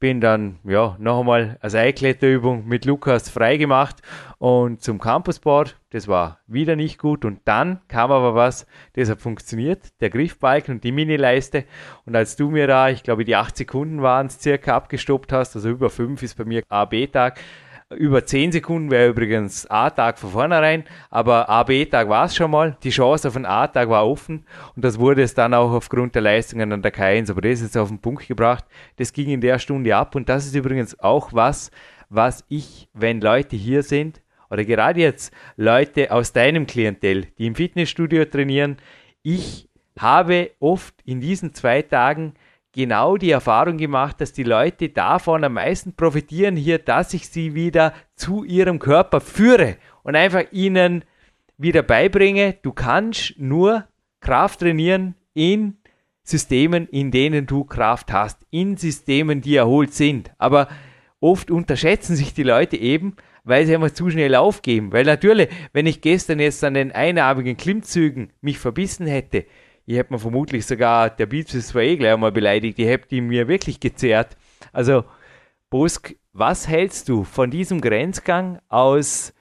Bin 0.00 0.22
dann, 0.22 0.58
ja, 0.64 0.96
noch 0.98 1.20
einmal 1.20 1.58
eine 1.60 1.70
Seilkletterübung 1.70 2.66
mit 2.66 2.86
Lukas 2.86 3.28
freigemacht 3.28 3.96
und 4.38 4.80
zum 4.82 4.98
Campusboard, 4.98 5.76
das 5.90 6.08
war 6.08 6.38
wieder 6.46 6.74
nicht 6.74 6.96
gut. 6.96 7.26
Und 7.26 7.40
dann 7.44 7.80
kam 7.86 8.10
aber 8.10 8.34
was, 8.34 8.66
das 8.94 9.10
hat 9.10 9.20
funktioniert, 9.20 10.00
der 10.00 10.08
Griffbalken 10.08 10.76
und 10.76 10.84
die 10.84 10.92
Mini-Leiste. 10.92 11.64
Und 12.06 12.16
als 12.16 12.36
du 12.36 12.48
mir 12.48 12.66
da, 12.66 12.88
ich 12.88 13.02
glaube, 13.02 13.26
die 13.26 13.36
8 13.36 13.54
Sekunden 13.54 14.00
waren 14.00 14.28
es 14.28 14.40
circa 14.40 14.74
abgestoppt 14.74 15.34
hast, 15.34 15.54
also 15.54 15.68
über 15.68 15.90
5 15.90 16.22
ist 16.22 16.38
bei 16.38 16.46
mir 16.46 16.62
A-B-Tag, 16.70 17.38
über 17.96 18.24
10 18.24 18.52
Sekunden 18.52 18.90
wäre 18.90 19.08
übrigens 19.08 19.66
A-Tag 19.66 20.18
von 20.18 20.30
vornherein, 20.30 20.84
aber 21.10 21.48
A-B-Tag 21.48 22.08
war 22.08 22.26
es 22.26 22.36
schon 22.36 22.52
mal. 22.52 22.76
Die 22.84 22.90
Chance 22.90 23.26
auf 23.26 23.36
einen 23.36 23.46
A-Tag 23.46 23.88
war 23.88 24.06
offen 24.06 24.44
und 24.76 24.84
das 24.84 24.98
wurde 24.98 25.22
es 25.22 25.34
dann 25.34 25.54
auch 25.54 25.72
aufgrund 25.72 26.14
der 26.14 26.22
Leistungen 26.22 26.72
an 26.72 26.82
der 26.82 26.94
K1, 26.94 27.30
aber 27.30 27.40
das 27.40 27.54
ist 27.54 27.62
jetzt 27.62 27.76
auf 27.76 27.88
den 27.88 27.98
Punkt 27.98 28.28
gebracht. 28.28 28.64
Das 28.96 29.12
ging 29.12 29.28
in 29.28 29.40
der 29.40 29.58
Stunde 29.58 29.96
ab 29.96 30.14
und 30.14 30.28
das 30.28 30.46
ist 30.46 30.54
übrigens 30.54 30.98
auch 31.00 31.32
was, 31.32 31.70
was 32.08 32.44
ich, 32.48 32.88
wenn 32.94 33.20
Leute 33.20 33.56
hier 33.56 33.82
sind, 33.82 34.22
oder 34.50 34.64
gerade 34.64 35.00
jetzt 35.00 35.32
Leute 35.56 36.12
aus 36.12 36.32
deinem 36.32 36.66
Klientel, 36.66 37.26
die 37.38 37.46
im 37.46 37.54
Fitnessstudio 37.54 38.24
trainieren, 38.24 38.76
ich 39.22 39.68
habe 39.98 40.50
oft 40.60 40.94
in 41.04 41.20
diesen 41.20 41.54
zwei 41.54 41.82
Tagen 41.82 42.34
genau 42.72 43.16
die 43.16 43.30
Erfahrung 43.30 43.76
gemacht, 43.76 44.20
dass 44.20 44.32
die 44.32 44.42
Leute 44.42 44.88
davon 44.88 45.44
am 45.44 45.54
meisten 45.54 45.94
profitieren 45.94 46.56
hier, 46.56 46.78
dass 46.78 47.14
ich 47.14 47.28
sie 47.28 47.54
wieder 47.54 47.92
zu 48.14 48.44
ihrem 48.44 48.78
Körper 48.78 49.20
führe 49.20 49.76
und 50.02 50.16
einfach 50.16 50.44
ihnen 50.52 51.04
wieder 51.58 51.82
beibringe, 51.82 52.56
du 52.62 52.72
kannst 52.72 53.34
nur 53.38 53.84
Kraft 54.20 54.60
trainieren 54.60 55.14
in 55.34 55.76
Systemen, 56.22 56.86
in 56.88 57.10
denen 57.10 57.46
du 57.46 57.64
Kraft 57.64 58.12
hast, 58.12 58.38
in 58.50 58.76
Systemen, 58.76 59.40
die 59.40 59.56
erholt 59.56 59.92
sind. 59.92 60.30
Aber 60.38 60.68
oft 61.18 61.50
unterschätzen 61.50 62.16
sich 62.16 62.34
die 62.34 62.42
Leute 62.42 62.76
eben, 62.76 63.16
weil 63.44 63.66
sie 63.66 63.74
einfach 63.74 63.90
zu 63.90 64.10
schnell 64.10 64.34
aufgeben. 64.34 64.92
Weil 64.92 65.04
natürlich, 65.04 65.48
wenn 65.72 65.86
ich 65.86 66.00
gestern 66.00 66.40
jetzt 66.40 66.62
an 66.62 66.74
den 66.74 66.92
einarmigen 66.92 67.56
Klimmzügen 67.56 68.32
mich 68.40 68.58
verbissen 68.58 69.06
hätte, 69.06 69.44
ich 69.90 69.96
hätte 69.96 70.12
mir 70.12 70.20
vermutlich 70.20 70.66
sogar, 70.66 71.10
der 71.10 71.26
Bizeps 71.26 71.74
war 71.74 71.82
eh 71.82 71.96
gleich 71.96 72.12
einmal 72.12 72.30
beleidigt, 72.30 72.78
ich 72.78 72.86
hätte 72.86 73.16
ihn 73.16 73.26
mir 73.26 73.48
wirklich 73.48 73.80
gezerrt. 73.80 74.36
Also, 74.72 75.02
Bosk, 75.68 76.14
was 76.32 76.68
hältst 76.68 77.08
du 77.08 77.24
von 77.24 77.50
diesem 77.50 77.80
Grenzgang 77.80 78.60
aus 78.68 79.34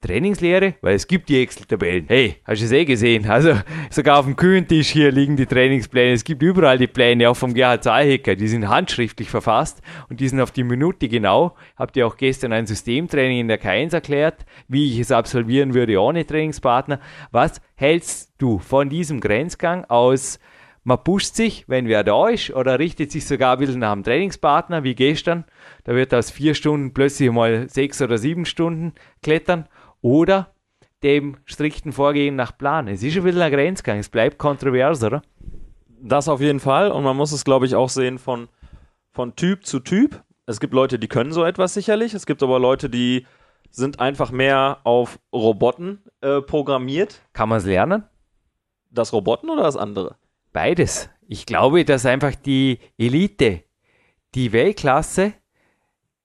Trainingslehre, 0.00 0.74
weil 0.80 0.94
es 0.94 1.08
gibt 1.08 1.28
die 1.28 1.42
Excel-Tabellen. 1.42 2.04
Hey, 2.06 2.36
hast 2.44 2.60
du 2.60 2.66
es 2.66 2.72
eh 2.72 2.84
gesehen? 2.84 3.28
Also 3.28 3.54
sogar 3.90 4.20
auf 4.20 4.26
dem 4.26 4.36
Küchentisch 4.36 4.90
hier 4.90 5.10
liegen 5.10 5.36
die 5.36 5.46
Trainingspläne. 5.46 6.12
Es 6.12 6.22
gibt 6.22 6.40
überall 6.42 6.78
die 6.78 6.86
Pläne, 6.86 7.28
auch 7.28 7.36
vom 7.36 7.52
Gerhard 7.52 7.82
Zahlhecker. 7.82 8.36
Die 8.36 8.46
sind 8.46 8.68
handschriftlich 8.68 9.28
verfasst 9.28 9.82
und 10.08 10.20
die 10.20 10.28
sind 10.28 10.40
auf 10.40 10.52
die 10.52 10.62
Minute 10.62 11.08
genau. 11.08 11.56
Habt 11.76 11.96
ihr 11.96 12.06
auch 12.06 12.16
gestern 12.16 12.52
ein 12.52 12.66
Systemtraining 12.66 13.40
in 13.40 13.48
der 13.48 13.60
K1 13.60 13.92
erklärt, 13.92 14.46
wie 14.68 14.92
ich 14.92 15.00
es 15.00 15.10
absolvieren 15.10 15.74
würde 15.74 16.00
ohne 16.00 16.24
Trainingspartner. 16.24 17.00
Was 17.32 17.60
hältst 17.74 18.34
du 18.38 18.60
von 18.60 18.88
diesem 18.88 19.18
Grenzgang 19.18 19.84
aus 19.86 20.38
man 20.84 21.04
pusht 21.04 21.34
sich, 21.34 21.68
wenn 21.68 21.86
wer 21.86 22.02
da 22.02 22.28
ist, 22.28 22.50
oder 22.50 22.78
richtet 22.78 23.12
sich 23.12 23.26
sogar 23.26 23.52
ein 23.52 23.58
bisschen 23.58 23.80
nach 23.80 23.92
dem 23.92 24.04
Trainingspartner, 24.04 24.84
wie 24.84 24.94
gestern. 24.94 25.44
Da 25.84 25.94
wird 25.94 26.14
aus 26.14 26.30
vier 26.30 26.54
Stunden 26.54 26.94
plötzlich 26.94 27.30
mal 27.30 27.68
sechs 27.68 28.00
oder 28.00 28.16
sieben 28.16 28.46
Stunden 28.46 28.94
klettern 29.22 29.68
oder 30.00 30.54
dem 31.02 31.36
strikten 31.44 31.92
Vorgehen 31.92 32.36
nach 32.36 32.56
Plan. 32.56 32.88
Es 32.88 33.02
ist 33.02 33.14
schon 33.14 33.24
wieder 33.24 33.44
ein 33.44 33.52
Grenzgang, 33.52 33.98
es 33.98 34.08
bleibt 34.08 34.38
kontrovers, 34.38 35.02
oder? 35.02 35.22
Das 36.00 36.28
auf 36.28 36.40
jeden 36.40 36.60
Fall 36.60 36.90
und 36.90 37.02
man 37.04 37.16
muss 37.16 37.32
es, 37.32 37.44
glaube 37.44 37.66
ich, 37.66 37.74
auch 37.74 37.88
sehen 37.88 38.18
von, 38.18 38.48
von 39.10 39.36
Typ 39.36 39.64
zu 39.66 39.80
Typ. 39.80 40.22
Es 40.46 40.60
gibt 40.60 40.72
Leute, 40.72 40.98
die 40.98 41.08
können 41.08 41.32
so 41.32 41.44
etwas 41.44 41.74
sicherlich, 41.74 42.14
es 42.14 42.26
gibt 42.26 42.42
aber 42.42 42.58
Leute, 42.58 42.88
die 42.88 43.26
sind 43.70 44.00
einfach 44.00 44.30
mehr 44.30 44.78
auf 44.84 45.18
Roboten 45.32 46.02
äh, 46.20 46.40
programmiert. 46.40 47.20
Kann 47.32 47.48
man 47.48 47.58
es 47.58 47.66
lernen? 47.66 48.04
Das 48.90 49.12
Roboten 49.12 49.50
oder 49.50 49.62
das 49.62 49.76
andere? 49.76 50.16
Beides. 50.52 51.10
Ich 51.26 51.44
glaube, 51.44 51.84
dass 51.84 52.06
einfach 52.06 52.34
die 52.34 52.78
Elite, 52.96 53.62
die 54.34 54.52
Weltklasse, 54.52 55.34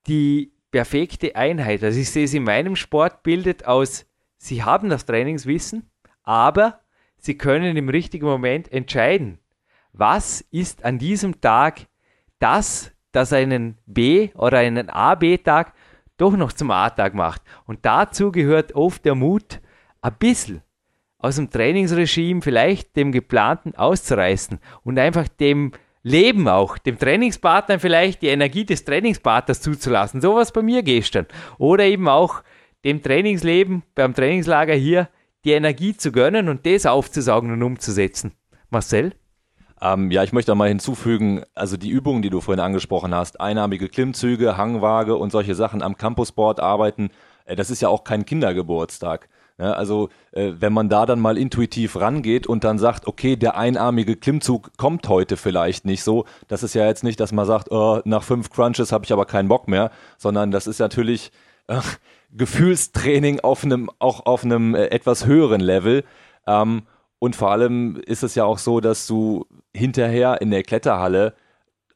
die 0.07 0.52
perfekte 0.73 1.35
Einheit. 1.35 1.83
Also 1.83 1.99
ich 1.99 2.09
sehe 2.09 2.25
es 2.25 2.33
in 2.33 2.43
meinem 2.43 2.75
Sport 2.75 3.21
bildet 3.21 3.65
aus, 3.65 4.07
sie 4.37 4.63
haben 4.63 4.89
das 4.89 5.05
Trainingswissen, 5.05 5.89
aber 6.23 6.81
sie 7.17 7.37
können 7.37 7.77
im 7.77 7.89
richtigen 7.89 8.25
Moment 8.25 8.69
entscheiden, 8.73 9.37
was 9.93 10.41
ist 10.49 10.83
an 10.83 10.97
diesem 10.97 11.39
Tag 11.39 11.81
das, 12.39 12.91
das 13.11 13.31
einen 13.31 13.77
B- 13.85 14.31
oder 14.33 14.57
einen 14.57 14.89
A-B-Tag 14.89 15.73
doch 16.17 16.35
noch 16.35 16.51
zum 16.51 16.71
A-Tag 16.71 17.13
macht. 17.13 17.43
Und 17.65 17.85
dazu 17.85 18.31
gehört 18.31 18.73
oft 18.73 19.05
der 19.05 19.13
Mut, 19.13 19.61
ein 20.01 20.15
bisschen 20.17 20.63
aus 21.19 21.35
dem 21.35 21.51
Trainingsregime 21.51 22.41
vielleicht 22.41 22.95
dem 22.95 23.11
geplanten 23.11 23.75
auszureißen 23.75 24.59
und 24.83 24.97
einfach 24.97 25.27
dem 25.27 25.71
Leben 26.03 26.49
auch, 26.49 26.77
dem 26.77 26.99
Trainingspartner 26.99 27.79
vielleicht 27.79 28.21
die 28.21 28.27
Energie 28.27 28.65
des 28.65 28.83
Trainingspartners 28.83 29.61
zuzulassen. 29.61 30.19
So 30.21 30.35
was 30.35 30.51
bei 30.51 30.61
mir 30.61 30.83
gestern. 30.83 31.25
Oder 31.57 31.85
eben 31.85 32.09
auch 32.09 32.43
dem 32.83 33.01
Trainingsleben 33.01 33.83
beim 33.95 34.13
Trainingslager 34.13 34.73
hier 34.73 35.07
die 35.45 35.51
Energie 35.51 35.95
zu 35.95 36.11
gönnen 36.11 36.49
und 36.49 36.65
das 36.65 36.85
aufzusaugen 36.85 37.51
und 37.51 37.63
umzusetzen. 37.63 38.33
Marcel? 38.69 39.13
Ähm, 39.81 40.11
ja, 40.11 40.23
ich 40.23 40.33
möchte 40.33 40.51
da 40.51 40.55
mal 40.55 40.69
hinzufügen, 40.69 41.43
also 41.55 41.77
die 41.77 41.89
Übungen, 41.89 42.21
die 42.21 42.29
du 42.29 42.41
vorhin 42.41 42.63
angesprochen 42.63 43.13
hast, 43.13 43.41
einarmige 43.41 43.89
Klimmzüge, 43.89 44.57
Hangwaage 44.57 45.15
und 45.15 45.31
solche 45.31 45.55
Sachen 45.55 45.81
am 45.81 45.97
Campusboard 45.97 46.59
arbeiten, 46.59 47.09
äh, 47.45 47.55
das 47.55 47.69
ist 47.69 47.81
ja 47.81 47.89
auch 47.89 48.03
kein 48.03 48.25
Kindergeburtstag. 48.25 49.27
Ja, 49.59 49.73
also 49.73 50.09
äh, 50.31 50.53
wenn 50.59 50.73
man 50.73 50.89
da 50.89 51.05
dann 51.05 51.19
mal 51.19 51.37
intuitiv 51.37 51.95
rangeht 51.95 52.47
und 52.47 52.63
dann 52.63 52.79
sagt, 52.79 53.05
okay, 53.05 53.35
der 53.35 53.55
einarmige 53.55 54.15
Klimmzug 54.15 54.71
kommt 54.77 55.07
heute 55.07 55.37
vielleicht 55.37 55.85
nicht 55.85 56.03
so, 56.03 56.25
das 56.47 56.63
ist 56.63 56.73
ja 56.73 56.87
jetzt 56.87 57.03
nicht, 57.03 57.19
dass 57.19 57.31
man 57.31 57.45
sagt, 57.45 57.71
oh, 57.71 58.01
nach 58.03 58.23
fünf 58.23 58.49
Crunches 58.49 58.91
habe 58.91 59.05
ich 59.05 59.13
aber 59.13 59.25
keinen 59.25 59.49
Bock 59.49 59.67
mehr, 59.67 59.91
sondern 60.17 60.49
das 60.49 60.65
ist 60.65 60.79
natürlich 60.79 61.31
äh, 61.67 61.81
Gefühlstraining 62.31 63.41
auf 63.41 63.63
einem, 63.63 63.91
auch 63.99 64.25
auf 64.25 64.43
einem 64.43 64.73
äh, 64.73 64.87
etwas 64.87 65.27
höheren 65.27 65.61
Level. 65.61 66.03
Ähm, 66.47 66.83
und 67.19 67.35
vor 67.35 67.51
allem 67.51 68.01
ist 68.07 68.23
es 68.23 68.33
ja 68.33 68.45
auch 68.45 68.57
so, 68.57 68.79
dass 68.79 69.05
du 69.05 69.45
hinterher 69.71 70.41
in 70.41 70.49
der 70.49 70.63
Kletterhalle 70.63 71.35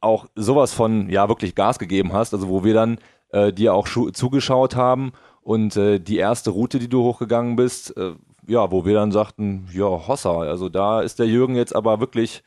auch 0.00 0.26
sowas 0.36 0.72
von, 0.72 1.10
ja, 1.10 1.28
wirklich 1.28 1.56
Gas 1.56 1.80
gegeben 1.80 2.12
hast, 2.12 2.32
also 2.32 2.48
wo 2.48 2.62
wir 2.62 2.72
dann 2.72 2.98
äh, 3.30 3.52
dir 3.52 3.74
auch 3.74 3.88
zugeschaut 3.88 4.76
haben 4.76 5.12
und 5.48 5.78
äh, 5.78 5.98
die 5.98 6.18
erste 6.18 6.50
Route, 6.50 6.78
die 6.78 6.90
du 6.90 7.04
hochgegangen 7.04 7.56
bist, 7.56 7.96
äh, 7.96 8.12
ja, 8.46 8.70
wo 8.70 8.84
wir 8.84 8.92
dann 8.92 9.12
sagten, 9.12 9.66
ja, 9.72 9.86
Hossa, 10.06 10.40
also 10.40 10.68
da 10.68 11.00
ist 11.00 11.18
der 11.18 11.26
Jürgen 11.26 11.56
jetzt 11.56 11.74
aber 11.74 12.00
wirklich 12.00 12.42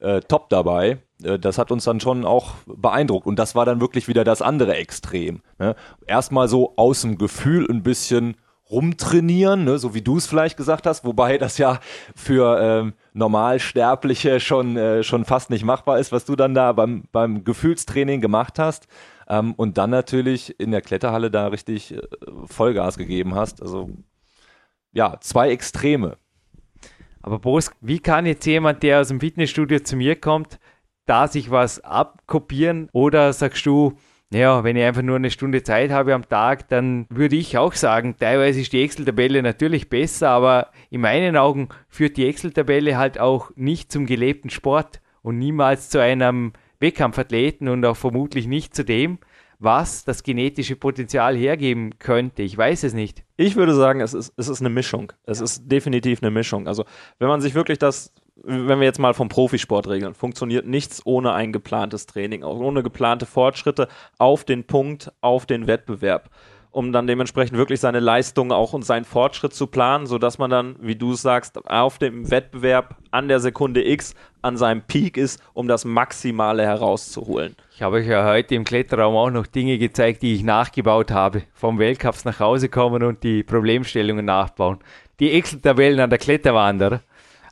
äh, 0.00 0.22
top 0.22 0.48
dabei. 0.48 0.96
Äh, 1.22 1.38
das 1.38 1.58
hat 1.58 1.70
uns 1.70 1.84
dann 1.84 2.00
schon 2.00 2.24
auch 2.24 2.54
beeindruckt. 2.66 3.26
Und 3.26 3.38
das 3.38 3.54
war 3.54 3.66
dann 3.66 3.82
wirklich 3.82 4.08
wieder 4.08 4.24
das 4.24 4.40
andere 4.40 4.76
Extrem. 4.76 5.42
Ne? 5.58 5.76
Erstmal 6.06 6.48
so 6.48 6.72
aus 6.76 7.02
dem 7.02 7.18
Gefühl 7.18 7.66
ein 7.68 7.82
bisschen 7.82 8.38
rumtrainieren, 8.70 9.64
ne? 9.64 9.78
so 9.78 9.92
wie 9.92 10.02
du 10.02 10.16
es 10.16 10.26
vielleicht 10.26 10.56
gesagt 10.56 10.86
hast, 10.86 11.04
wobei 11.04 11.36
das 11.36 11.58
ja 11.58 11.80
für 12.16 12.58
ähm, 12.62 12.94
Normalsterbliche 13.12 14.40
schon, 14.40 14.78
äh, 14.78 15.02
schon 15.02 15.26
fast 15.26 15.50
nicht 15.50 15.64
machbar 15.64 15.98
ist, 15.98 16.12
was 16.12 16.24
du 16.24 16.34
dann 16.34 16.54
da 16.54 16.72
beim, 16.72 17.04
beim 17.12 17.44
Gefühlstraining 17.44 18.22
gemacht 18.22 18.58
hast. 18.58 18.88
Ähm, 19.28 19.54
und 19.54 19.78
dann 19.78 19.90
natürlich 19.90 20.58
in 20.58 20.70
der 20.70 20.80
Kletterhalle 20.80 21.30
da 21.30 21.48
richtig 21.48 21.94
äh, 21.94 22.00
Vollgas 22.46 22.96
gegeben 22.96 23.34
hast. 23.34 23.62
Also 23.62 23.90
ja, 24.92 25.18
zwei 25.20 25.50
Extreme. 25.50 26.16
Aber 27.20 27.38
Boris, 27.38 27.70
wie 27.80 27.98
kann 27.98 28.26
jetzt 28.26 28.46
jemand, 28.46 28.82
der 28.82 29.00
aus 29.00 29.08
dem 29.08 29.20
Fitnessstudio 29.20 29.80
zu 29.80 29.96
mir 29.96 30.16
kommt, 30.16 30.58
da 31.04 31.28
sich 31.28 31.50
was 31.50 31.80
abkopieren 31.84 32.88
oder 32.92 33.32
sagst 33.32 33.66
du, 33.66 33.96
naja, 34.30 34.62
wenn 34.62 34.76
ich 34.76 34.84
einfach 34.84 35.02
nur 35.02 35.16
eine 35.16 35.30
Stunde 35.30 35.62
Zeit 35.62 35.90
habe 35.90 36.14
am 36.14 36.28
Tag, 36.28 36.68
dann 36.68 37.06
würde 37.08 37.36
ich 37.36 37.56
auch 37.56 37.72
sagen, 37.72 38.16
teilweise 38.18 38.60
ist 38.60 38.72
die 38.74 38.82
Excel-Tabelle 38.82 39.42
natürlich 39.42 39.88
besser, 39.88 40.28
aber 40.28 40.70
in 40.90 41.00
meinen 41.00 41.36
Augen 41.36 41.70
führt 41.88 42.18
die 42.18 42.26
Excel-Tabelle 42.26 42.98
halt 42.98 43.18
auch 43.18 43.50
nicht 43.56 43.90
zum 43.90 44.04
gelebten 44.04 44.50
Sport 44.50 45.00
und 45.22 45.38
niemals 45.38 45.88
zu 45.88 46.00
einem 46.00 46.52
Wettkampfathleten 46.80 47.68
und 47.68 47.84
auch 47.84 47.96
vermutlich 47.96 48.46
nicht 48.46 48.74
zu 48.74 48.84
dem, 48.84 49.18
was 49.58 50.04
das 50.04 50.22
genetische 50.22 50.76
Potenzial 50.76 51.36
hergeben 51.36 51.98
könnte. 51.98 52.42
Ich 52.42 52.56
weiß 52.56 52.84
es 52.84 52.94
nicht. 52.94 53.24
Ich 53.36 53.56
würde 53.56 53.74
sagen, 53.74 54.00
es 54.00 54.14
ist, 54.14 54.32
es 54.36 54.48
ist 54.48 54.60
eine 54.60 54.70
Mischung. 54.70 55.12
Es 55.24 55.38
ja. 55.38 55.44
ist 55.44 55.70
definitiv 55.70 56.22
eine 56.22 56.30
Mischung. 56.30 56.68
Also, 56.68 56.84
wenn 57.18 57.28
man 57.28 57.40
sich 57.40 57.54
wirklich 57.54 57.78
das, 57.78 58.12
wenn 58.36 58.78
wir 58.78 58.86
jetzt 58.86 59.00
mal 59.00 59.14
vom 59.14 59.28
Profisport 59.28 59.88
regeln, 59.88 60.14
funktioniert 60.14 60.66
nichts 60.66 61.04
ohne 61.04 61.32
ein 61.32 61.52
geplantes 61.52 62.06
Training, 62.06 62.44
ohne 62.44 62.82
geplante 62.82 63.26
Fortschritte 63.26 63.88
auf 64.18 64.44
den 64.44 64.64
Punkt, 64.64 65.12
auf 65.20 65.44
den 65.46 65.66
Wettbewerb. 65.66 66.30
Um 66.70 66.92
dann 66.92 67.06
dementsprechend 67.06 67.56
wirklich 67.56 67.80
seine 67.80 68.00
Leistung 68.00 68.52
auch 68.52 68.72
und 68.72 68.84
seinen 68.84 69.04
Fortschritt 69.04 69.54
zu 69.54 69.66
planen, 69.66 70.06
sodass 70.06 70.38
man 70.38 70.50
dann, 70.50 70.76
wie 70.80 70.96
du 70.96 71.14
sagst, 71.14 71.66
auf 71.68 71.98
dem 71.98 72.30
Wettbewerb 72.30 72.96
an 73.10 73.28
der 73.28 73.40
Sekunde 73.40 73.86
X 73.86 74.14
an 74.42 74.56
seinem 74.56 74.82
Peak 74.82 75.16
ist, 75.16 75.42
um 75.54 75.68
das 75.68 75.84
Maximale 75.84 76.64
herauszuholen. 76.64 77.56
Ich 77.74 77.82
habe 77.82 77.96
euch 77.96 78.06
ja 78.06 78.24
heute 78.26 78.54
im 78.54 78.64
Kletterraum 78.64 79.16
auch 79.16 79.30
noch 79.30 79.46
Dinge 79.46 79.78
gezeigt, 79.78 80.22
die 80.22 80.34
ich 80.34 80.42
nachgebaut 80.42 81.10
habe. 81.10 81.42
Vom 81.54 81.78
Weltcups 81.78 82.24
nach 82.24 82.40
Hause 82.40 82.68
kommen 82.68 83.02
und 83.02 83.22
die 83.22 83.42
Problemstellungen 83.42 84.24
nachbauen. 84.24 84.78
Die 85.20 85.32
Excel-Tabellen 85.32 86.00
an 86.00 86.10
der 86.10 86.18
Kletterwand, 86.18 86.82
oder? 86.82 87.02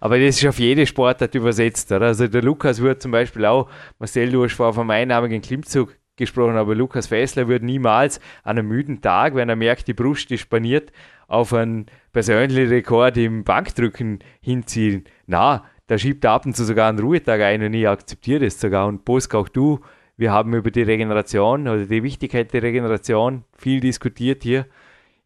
Aber 0.01 0.19
das 0.19 0.37
ist 0.37 0.47
auf 0.47 0.59
jede 0.59 0.87
Sportart 0.87 1.35
übersetzt. 1.35 1.91
Oder? 1.91 2.07
Also 2.07 2.29
der 2.29 2.43
Lukas 2.43 2.81
wird 2.81 3.03
zum 3.03 3.11
Beispiel 3.11 3.45
auch, 3.45 3.69
Marcel, 3.99 4.31
du 4.31 4.45
hast 4.45 4.55
vorher 4.55 4.75
vom 4.75 4.91
einnahmigen 4.91 5.41
Klimmzug 5.41 5.97
gesprochen, 6.17 6.57
aber 6.57 6.75
Lukas 6.75 7.09
Fessler 7.09 7.49
würde 7.49 7.67
niemals 7.67 8.21
an 8.43 8.59
einem 8.59 8.69
müden 8.69 9.01
Tag, 9.01 9.35
wenn 9.35 9.49
er 9.49 9.57
merkt, 9.57 9.89
die 9.89 9.95
Brust 9.95 10.31
ist 10.31 10.41
spaniert, 10.41 10.93
auf 11.29 11.53
einen 11.53 11.87
persönlichen 12.13 12.69
Rekord 12.69 13.17
im 13.17 13.45
Bankdrücken 13.45 14.21
hinziehen. 14.41 15.05
Na, 15.27 15.65
da 15.87 15.99
schiebt 15.99 16.25
ab 16.27 16.47
und 16.47 16.57
zu 16.57 16.65
sogar 16.65 16.89
einen 16.89 16.99
Ruhetag 16.99 17.41
ein 17.41 17.63
und 17.63 17.75
ich 17.75 17.89
akzeptiere 17.89 18.45
das 18.45 18.61
sogar. 18.61 18.87
Und 18.87 19.05
Bosk, 19.05 19.35
auch 19.35 19.49
du, 19.49 19.81
wir 20.17 20.33
haben 20.33 20.55
über 20.55 20.71
die 20.71 20.83
Regeneration 20.83 21.69
oder 21.69 21.87
die 21.87 22.03
Wichtigkeit 22.03 22.53
der 22.53 22.63
Regeneration 22.63 23.45
viel 23.57 23.81
diskutiert 23.81 24.43
hier. 24.43 24.67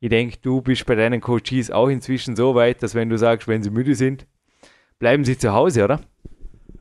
Ich 0.01 0.09
denke, 0.09 0.39
du 0.43 0.63
bist 0.63 0.87
bei 0.87 0.95
deinen 0.95 1.21
Coaches 1.21 1.71
auch 1.71 1.89
inzwischen 1.89 2.35
so 2.35 2.55
weit, 2.55 2.83
dass 2.83 2.95
wenn 2.95 3.09
du 3.09 3.19
sagst, 3.19 3.49
wenn 3.49 3.63
sie 3.63 3.71
müde 3.71 3.95
sind, 3.95 4.27
bleiben 4.99 5.25
sie 5.25 5.39
zu 5.39 5.53
Hause, 5.53 5.85
oder? 5.85 6.01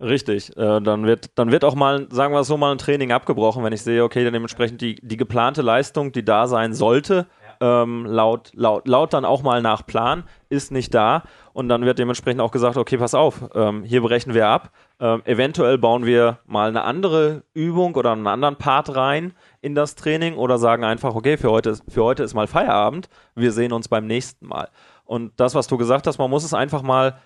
Richtig, 0.01 0.55
äh, 0.55 0.79
dann, 0.79 1.05
wird, 1.05 1.37
dann 1.37 1.51
wird 1.51 1.65
auch 1.65 1.75
mal, 1.75 2.07
sagen 2.09 2.33
wir 2.33 2.43
so, 2.45 2.55
mal 2.55 2.71
ein 2.71 2.77
Training 2.77 3.11
abgebrochen, 3.11 3.65
wenn 3.65 3.73
ich 3.73 3.81
sehe, 3.81 4.01
okay, 4.01 4.23
dann 4.23 4.31
dementsprechend 4.31 4.79
die, 4.79 4.95
die 4.95 5.17
geplante 5.17 5.61
Leistung, 5.61 6.13
die 6.13 6.23
da 6.23 6.47
sein 6.47 6.73
sollte, 6.73 7.27
ja. 7.59 7.83
ähm, 7.83 8.05
laut, 8.05 8.51
laut, 8.53 8.87
laut 8.87 9.13
dann 9.13 9.25
auch 9.25 9.43
mal 9.43 9.61
nach 9.61 9.85
Plan, 9.85 10.23
ist 10.47 10.71
nicht 10.71 10.93
da. 10.93 11.23
Und 11.51 11.67
dann 11.67 11.83
wird 11.83 11.99
dementsprechend 11.99 12.39
auch 12.39 12.51
gesagt, 12.51 12.77
okay, 12.77 12.97
pass 12.97 13.13
auf, 13.13 13.43
ähm, 13.53 13.83
hier 13.83 14.01
brechen 14.01 14.33
wir 14.33 14.47
ab. 14.47 14.71
Ähm, 15.01 15.21
eventuell 15.25 15.77
bauen 15.77 16.05
wir 16.05 16.39
mal 16.45 16.69
eine 16.69 16.83
andere 16.85 17.43
Übung 17.53 17.95
oder 17.95 18.13
einen 18.13 18.27
anderen 18.27 18.55
Part 18.55 18.95
rein 18.95 19.33
in 19.59 19.75
das 19.75 19.95
Training 19.95 20.37
oder 20.37 20.57
sagen 20.57 20.85
einfach, 20.85 21.13
okay, 21.13 21.35
für 21.35 21.51
heute, 21.51 21.77
für 21.89 22.03
heute 22.05 22.23
ist 22.23 22.33
mal 22.33 22.47
Feierabend, 22.47 23.09
wir 23.35 23.51
sehen 23.51 23.73
uns 23.73 23.89
beim 23.89 24.07
nächsten 24.07 24.47
Mal. 24.47 24.69
Und 25.03 25.37
das, 25.37 25.55
was 25.55 25.67
du 25.67 25.75
gesagt 25.75 26.07
hast, 26.07 26.19
man 26.19 26.29
muss 26.29 26.45
es 26.45 26.53
einfach 26.53 26.83
mal 26.83 27.17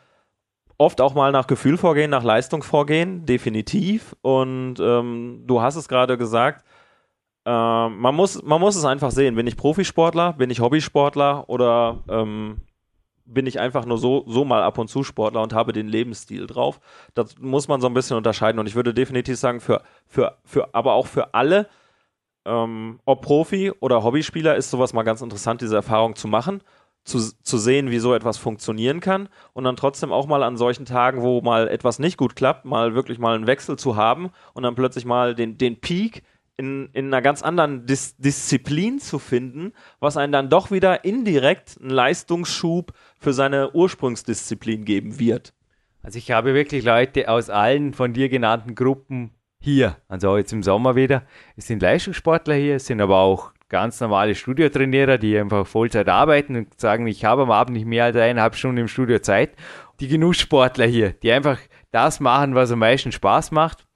oft 0.78 1.02
auch 1.02 1.14
mal 1.14 1.32
nach 1.32 1.48
Gefühl 1.48 1.78
vorgehen, 1.78 2.10
nach 2.12 2.24
Leistung 2.24 2.64
vorgehen, 2.64 3.26
definitiv. 3.26 4.16
Und 4.22 4.76
ähm, 4.80 5.44
du 5.46 5.62
hast 5.62 5.76
es 5.76 5.88
gerade 5.88 6.18
gesagt, 6.18 6.64
äh, 7.46 7.50
man, 7.50 8.16
muss, 8.16 8.42
man 8.44 8.60
muss 8.60 8.76
es 8.76 8.86
einfach 8.86 9.12
sehen. 9.12 9.36
Bin 9.36 9.48
ich 9.48 9.58
Profisportler, 9.58 10.34
bin 10.34 10.50
ich 10.50 10.60
Hobbysportler 10.60 11.50
oder 11.50 12.04
ähm, 12.10 12.62
bin 13.26 13.46
ich 13.46 13.60
einfach 13.60 13.86
nur 13.86 13.98
so, 13.98 14.26
so 14.28 14.46
mal 14.46 14.64
ab 14.64 14.78
und 14.78 14.90
zu 14.90 15.04
Sportler 15.04 15.42
und 15.42 15.54
habe 15.54 15.74
den 15.74 15.88
Lebensstil 15.88 16.48
drauf. 16.48 16.80
Das 17.14 17.38
muss 17.40 17.68
man 17.68 17.82
so 17.82 17.88
ein 17.88 17.94
bisschen 17.94 18.18
unterscheiden. 18.18 18.60
Und 18.60 18.68
ich 18.68 18.76
würde 18.76 18.94
definitiv 18.94 19.38
sagen, 19.38 19.60
für, 19.60 19.82
für, 20.06 20.38
für, 20.44 20.74
aber 20.74 20.94
auch 20.94 21.08
für 21.08 21.34
alle, 21.34 21.68
ähm, 22.46 23.00
ob 23.06 23.22
Profi 23.22 23.72
oder 23.80 24.04
Hobbyspieler, 24.04 24.56
ist 24.56 24.70
sowas 24.70 24.94
mal 24.94 25.04
ganz 25.04 25.22
interessant, 25.22 25.62
diese 25.62 25.76
Erfahrung 25.76 26.16
zu 26.16 26.28
machen 26.28 26.62
zu, 27.04 27.20
zu 27.20 27.58
sehen, 27.58 27.92
wie 27.92 28.00
so 28.00 28.14
etwas 28.14 28.38
funktionieren 28.38 29.00
kann 29.00 29.30
und 29.54 29.64
dann 29.66 29.76
trotzdem 29.76 30.12
auch 30.12 30.28
mal 30.28 30.44
an 30.44 30.58
solchen 30.58 30.86
Tagen, 30.86 31.22
wo 31.22 31.42
mal 31.42 31.68
etwas 31.68 32.00
nicht 32.00 32.18
gut 32.18 32.36
klappt, 32.36 32.66
mal 32.66 32.96
wirklich 32.96 33.20
mal 33.20 33.36
einen 33.36 33.48
Wechsel 33.48 33.78
zu 33.78 33.96
haben 33.96 34.32
und 34.54 34.64
dann 34.64 34.76
plötzlich 34.76 35.06
mal 35.06 35.36
den, 35.36 35.58
den 35.58 35.80
Peak 35.80 36.24
in, 36.56 36.90
in 36.94 37.08
einer 37.08 37.22
ganz 37.22 37.42
anderen 37.42 37.86
Dis 37.86 38.16
Disziplin 38.18 39.00
zu 39.00 39.20
finden, 39.20 39.74
was 40.00 40.18
einen 40.18 40.32
dann 40.32 40.50
doch 40.50 40.72
wieder 40.72 41.04
indirekt 41.04 41.78
einen 41.82 41.90
Leistungsschub 41.90 42.94
für 43.20 43.34
seine 43.34 43.74
Ursprungsdisziplin 43.74 44.86
geben 44.86 45.20
wird. 45.20 45.54
Also 46.04 46.18
ich 46.18 46.32
habe 46.32 46.54
wirklich 46.54 46.84
Leute 46.84 47.30
aus 47.30 47.50
allen 47.50 47.94
von 47.94 48.14
dir 48.14 48.30
genannten 48.30 48.76
Gruppen 48.76 49.32
hier, 49.60 49.96
also 50.10 50.38
jetzt 50.38 50.52
im 50.52 50.62
Sommer 50.62 50.96
wieder. 50.96 51.24
Es 51.56 51.68
sind 51.68 51.82
Leistungssportler 51.82 52.56
hier, 52.56 52.76
es 52.76 52.86
sind 52.86 53.00
aber 53.00 53.18
auch 53.20 53.53
ganz 53.74 54.00
normale 54.00 54.36
Studiotrainierer, 54.36 55.18
die 55.18 55.36
einfach 55.36 55.66
Vollzeit 55.66 56.08
arbeiten 56.08 56.56
und 56.56 56.80
sagen, 56.80 57.08
ich 57.08 57.26
habe 57.26 57.42
am 57.42 57.50
Abend 57.50 57.76
nicht 57.76 57.88
mehr 57.88 58.04
als 58.04 58.16
eineinhalb 58.16 58.56
Stunden 58.56 58.78
im 58.78 58.88
Studio 58.88 59.18
Zeit. 59.18 59.56
Die 60.00 60.08
Genusssportler 60.08 60.86
hier, 60.86 61.14
die 61.14 61.32
einfach 61.32 61.58
das 61.90 62.20
machen, 62.20 62.54
was 62.54 62.72
am 62.72 62.78
meisten 62.78 63.12
Spaß 63.12 63.50
macht. 63.50 63.88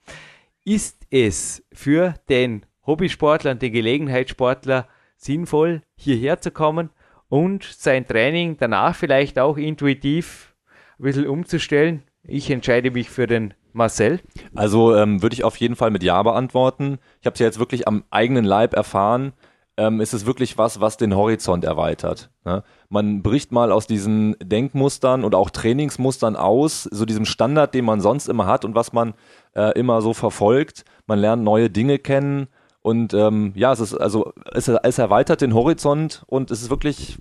Ist 0.66 1.06
es 1.12 1.64
für 1.72 2.16
den 2.28 2.66
Hobbysportler 2.88 3.52
und 3.52 3.62
den 3.62 3.72
Gelegenheitssportler 3.72 4.88
sinnvoll, 5.16 5.84
hierher 5.96 6.42
zu 6.42 6.50
kommen 6.50 6.90
und 7.30 7.64
sein 7.64 8.08
Training 8.08 8.58
danach 8.58 8.96
vielleicht 8.96 9.38
auch 9.38 9.58
intuitiv 9.58 10.56
ein 10.98 11.04
bisschen 11.04 11.28
umzustellen? 11.28 12.02
Ich 12.24 12.50
entscheide 12.50 12.90
mich 12.90 13.12
für 13.12 13.28
den 13.28 13.54
Marcel? 13.74 14.22
Also 14.56 14.96
ähm, 14.96 15.22
würde 15.22 15.36
ich 15.36 15.44
auf 15.44 15.58
jeden 15.58 15.76
Fall 15.76 15.92
mit 15.92 16.02
Ja 16.02 16.24
beantworten. 16.24 16.98
Ich 17.22 17.28
habe 17.28 17.36
es 17.36 17.40
ja 17.40 17.46
jetzt 17.46 17.60
wirklich 17.60 17.88
am 17.88 18.06
eigenen 18.10 18.44
Leib 18.44 18.74
erfahren 18.74 19.34
ähm, 19.78 20.02
ist 20.02 20.14
es 20.14 20.26
wirklich 20.26 20.58
was, 20.58 20.82
was 20.82 20.98
den 20.98 21.16
Horizont 21.16 21.64
erweitert. 21.64 22.32
Ne? 22.44 22.64
Man 22.90 23.22
bricht 23.22 23.52
mal 23.52 23.72
aus 23.72 23.86
diesen 23.86 24.36
Denkmustern 24.44 25.24
und 25.24 25.36
auch 25.36 25.52
Trainingsmustern 25.52 26.36
aus, 26.36 26.84
so 26.84 27.06
diesem 27.06 27.26
Standard, 27.26 27.74
den 27.74 27.86
man 27.86 28.02
sonst 28.02 28.28
immer 28.28 28.48
hat 28.48 28.66
und 28.66 28.76
was 28.76 28.92
man 28.92 29.14
äh, 29.56 29.78
immer 29.80 30.02
so 30.02 30.14
verfolgt. 30.14 30.84
Man 31.06 31.20
lernt 31.20 31.44
neue 31.44 31.70
Dinge 31.70 32.00
kennen 32.00 32.48
und 32.82 33.14
ähm, 33.14 33.54
ja, 33.56 33.72
es 33.72 33.80
ist 33.80 33.94
also 33.94 34.34
es, 34.52 34.68
es 34.68 34.98
erweitert 34.98 35.42
den 35.42 35.54
Horizont 35.54 36.24
und 36.28 36.50
es 36.52 36.62
ist 36.64 36.70
wirklich 36.70 37.20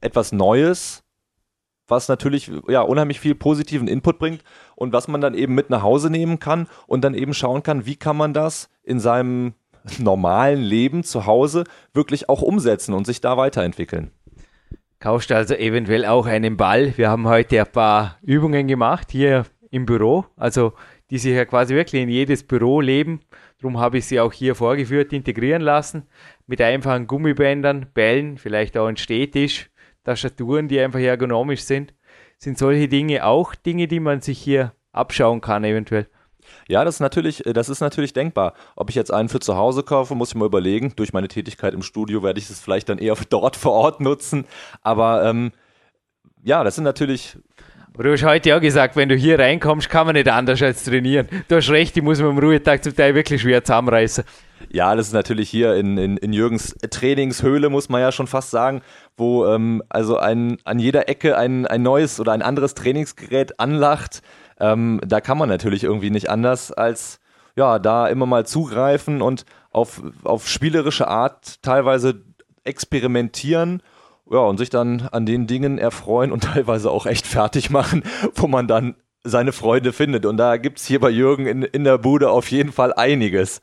etwas 0.00 0.32
Neues, 0.32 1.02
was 1.86 2.08
natürlich 2.08 2.50
ja 2.68 2.80
unheimlich 2.80 3.20
viel 3.20 3.34
positiven 3.34 3.88
Input 3.88 4.18
bringt 4.18 4.42
und 4.74 4.92
was 4.92 5.06
man 5.08 5.20
dann 5.20 5.34
eben 5.34 5.54
mit 5.54 5.68
nach 5.68 5.82
Hause 5.82 6.08
nehmen 6.08 6.38
kann 6.38 6.66
und 6.86 7.02
dann 7.04 7.14
eben 7.14 7.34
schauen 7.34 7.62
kann, 7.62 7.84
wie 7.84 7.96
kann 7.96 8.16
man 8.16 8.32
das 8.32 8.70
in 8.82 9.00
seinem 9.00 9.54
normalen 9.98 10.60
Leben 10.60 11.04
zu 11.04 11.26
Hause 11.26 11.64
wirklich 11.92 12.28
auch 12.28 12.42
umsetzen 12.42 12.94
und 12.94 13.06
sich 13.06 13.20
da 13.20 13.36
weiterentwickeln. 13.36 14.10
Kaufst 14.98 15.32
also 15.32 15.54
eventuell 15.54 16.06
auch 16.06 16.26
einen 16.26 16.56
Ball? 16.56 16.96
Wir 16.96 17.10
haben 17.10 17.28
heute 17.28 17.60
ein 17.60 17.70
paar 17.70 18.18
Übungen 18.22 18.66
gemacht 18.66 19.10
hier 19.10 19.44
im 19.70 19.84
Büro, 19.84 20.24
also 20.36 20.72
die 21.10 21.18
sich 21.18 21.34
ja 21.34 21.44
quasi 21.44 21.74
wirklich 21.74 22.02
in 22.02 22.08
jedes 22.08 22.42
Büro 22.42 22.80
leben. 22.80 23.20
Darum 23.60 23.78
habe 23.78 23.98
ich 23.98 24.06
sie 24.06 24.20
auch 24.20 24.32
hier 24.32 24.54
vorgeführt, 24.54 25.12
integrieren 25.12 25.62
lassen. 25.62 26.06
Mit 26.46 26.60
einfachen 26.60 27.06
Gummibändern, 27.06 27.86
Bällen, 27.92 28.38
vielleicht 28.38 28.78
auch 28.78 28.86
ein 28.86 28.96
Stehtisch, 28.96 29.70
Tastaturen, 30.04 30.68
die 30.68 30.80
einfach 30.80 31.00
ergonomisch 31.00 31.64
sind. 31.64 31.94
Sind 32.38 32.58
solche 32.58 32.88
Dinge 32.88 33.24
auch 33.24 33.54
Dinge, 33.54 33.88
die 33.88 34.00
man 34.00 34.20
sich 34.20 34.38
hier 34.38 34.72
abschauen 34.92 35.40
kann, 35.40 35.64
eventuell? 35.64 36.08
Ja, 36.68 36.84
das 36.84 36.96
ist 36.96 37.00
natürlich, 37.00 37.46
äh, 37.46 37.52
das 37.52 37.68
ist 37.68 37.80
natürlich 37.80 38.12
denkbar. 38.12 38.54
Ob 38.76 38.90
ich 38.90 38.96
jetzt 38.96 39.12
einen 39.12 39.28
für 39.28 39.40
zu 39.40 39.56
Hause 39.56 39.82
kaufe, 39.82 40.14
muss 40.14 40.30
ich 40.30 40.34
mal 40.34 40.46
überlegen. 40.46 40.94
Durch 40.96 41.12
meine 41.12 41.28
Tätigkeit 41.28 41.74
im 41.74 41.82
Studio 41.82 42.22
werde 42.22 42.38
ich 42.38 42.48
es 42.50 42.60
vielleicht 42.60 42.88
dann 42.88 42.98
eher 42.98 43.16
dort 43.28 43.56
vor 43.56 43.72
Ort 43.72 44.00
nutzen. 44.00 44.46
Aber 44.82 45.24
ähm, 45.24 45.52
ja, 46.42 46.64
das 46.64 46.74
sind 46.74 46.84
natürlich 46.84 47.36
aber 47.94 48.02
du 48.02 48.12
hast 48.12 48.24
heute 48.24 48.48
ja 48.48 48.58
gesagt, 48.58 48.96
wenn 48.96 49.08
du 49.08 49.14
hier 49.14 49.38
reinkommst, 49.38 49.88
kann 49.88 50.06
man 50.06 50.16
nicht 50.16 50.28
anders 50.28 50.60
als 50.62 50.82
trainieren. 50.82 51.28
Du 51.46 51.54
hast 51.54 51.70
recht, 51.70 51.94
die 51.94 52.00
muss 52.00 52.18
man 52.18 52.30
am 52.30 52.38
Ruhetag 52.38 52.82
zum 52.82 52.96
Teil 52.96 53.14
wirklich 53.14 53.42
schwer 53.42 53.62
zusammenreißen. 53.62 54.24
Ja, 54.72 54.96
das 54.96 55.08
ist 55.08 55.12
natürlich 55.12 55.48
hier 55.48 55.76
in, 55.76 55.96
in, 55.96 56.16
in 56.16 56.32
Jürgens 56.32 56.74
Trainingshöhle, 56.90 57.68
muss 57.68 57.88
man 57.88 58.00
ja 58.00 58.10
schon 58.10 58.26
fast 58.26 58.50
sagen, 58.50 58.82
wo 59.16 59.46
ähm, 59.46 59.80
also 59.90 60.16
ein, 60.16 60.56
an 60.64 60.80
jeder 60.80 61.08
Ecke 61.08 61.38
ein, 61.38 61.68
ein 61.68 61.82
neues 61.82 62.18
oder 62.18 62.32
ein 62.32 62.42
anderes 62.42 62.74
Trainingsgerät 62.74 63.60
anlacht. 63.60 64.22
Ähm, 64.60 65.00
da 65.06 65.20
kann 65.20 65.38
man 65.38 65.48
natürlich 65.48 65.84
irgendwie 65.84 66.10
nicht 66.10 66.30
anders 66.30 66.72
als 66.72 67.20
ja, 67.56 67.78
da 67.78 68.08
immer 68.08 68.26
mal 68.26 68.46
zugreifen 68.46 69.22
und 69.22 69.44
auf, 69.70 70.02
auf 70.24 70.48
spielerische 70.48 71.08
Art 71.08 71.62
teilweise 71.62 72.22
experimentieren 72.64 73.82
ja, 74.30 74.38
und 74.38 74.58
sich 74.58 74.70
dann 74.70 75.08
an 75.12 75.26
den 75.26 75.46
Dingen 75.46 75.78
erfreuen 75.78 76.32
und 76.32 76.44
teilweise 76.54 76.90
auch 76.90 77.06
echt 77.06 77.26
fertig 77.26 77.70
machen, 77.70 78.02
wo 78.34 78.46
man 78.46 78.66
dann 78.66 78.96
seine 79.22 79.52
Freude 79.52 79.92
findet. 79.92 80.26
Und 80.26 80.36
da 80.36 80.56
gibt 80.56 80.78
es 80.78 80.86
hier 80.86 81.00
bei 81.00 81.10
Jürgen 81.10 81.46
in, 81.46 81.62
in 81.62 81.84
der 81.84 81.98
Bude 81.98 82.30
auf 82.30 82.50
jeden 82.50 82.72
Fall 82.72 82.92
einiges. 82.92 83.62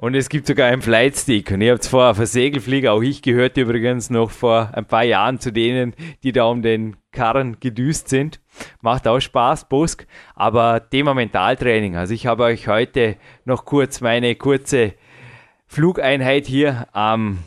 Und 0.00 0.14
es 0.14 0.28
gibt 0.28 0.46
sogar 0.46 0.68
einen 0.68 0.80
Flightstick. 0.80 1.50
Und 1.50 1.60
ihr 1.60 1.72
habt 1.72 1.84
vorher 1.84 2.14
für 2.14 2.26
Segelflieger, 2.26 2.92
auch 2.92 3.02
ich 3.02 3.20
gehörte 3.20 3.62
übrigens 3.62 4.10
noch 4.10 4.30
vor 4.30 4.70
ein 4.72 4.84
paar 4.84 5.02
Jahren 5.02 5.40
zu 5.40 5.52
denen, 5.52 5.92
die 6.22 6.30
da 6.30 6.44
um 6.44 6.62
den 6.62 6.96
Karren 7.10 7.58
gedüst 7.58 8.08
sind. 8.08 8.40
Macht 8.80 9.08
auch 9.08 9.18
Spaß, 9.18 9.68
Busk. 9.68 10.06
Aber 10.36 10.88
Thema 10.88 11.14
Mentaltraining. 11.14 11.96
Also 11.96 12.14
ich 12.14 12.28
habe 12.28 12.44
euch 12.44 12.68
heute 12.68 13.16
noch 13.44 13.64
kurz 13.64 14.00
meine 14.00 14.36
kurze 14.36 14.94
Flugeinheit 15.66 16.46
hier 16.46 16.86
am 16.92 17.38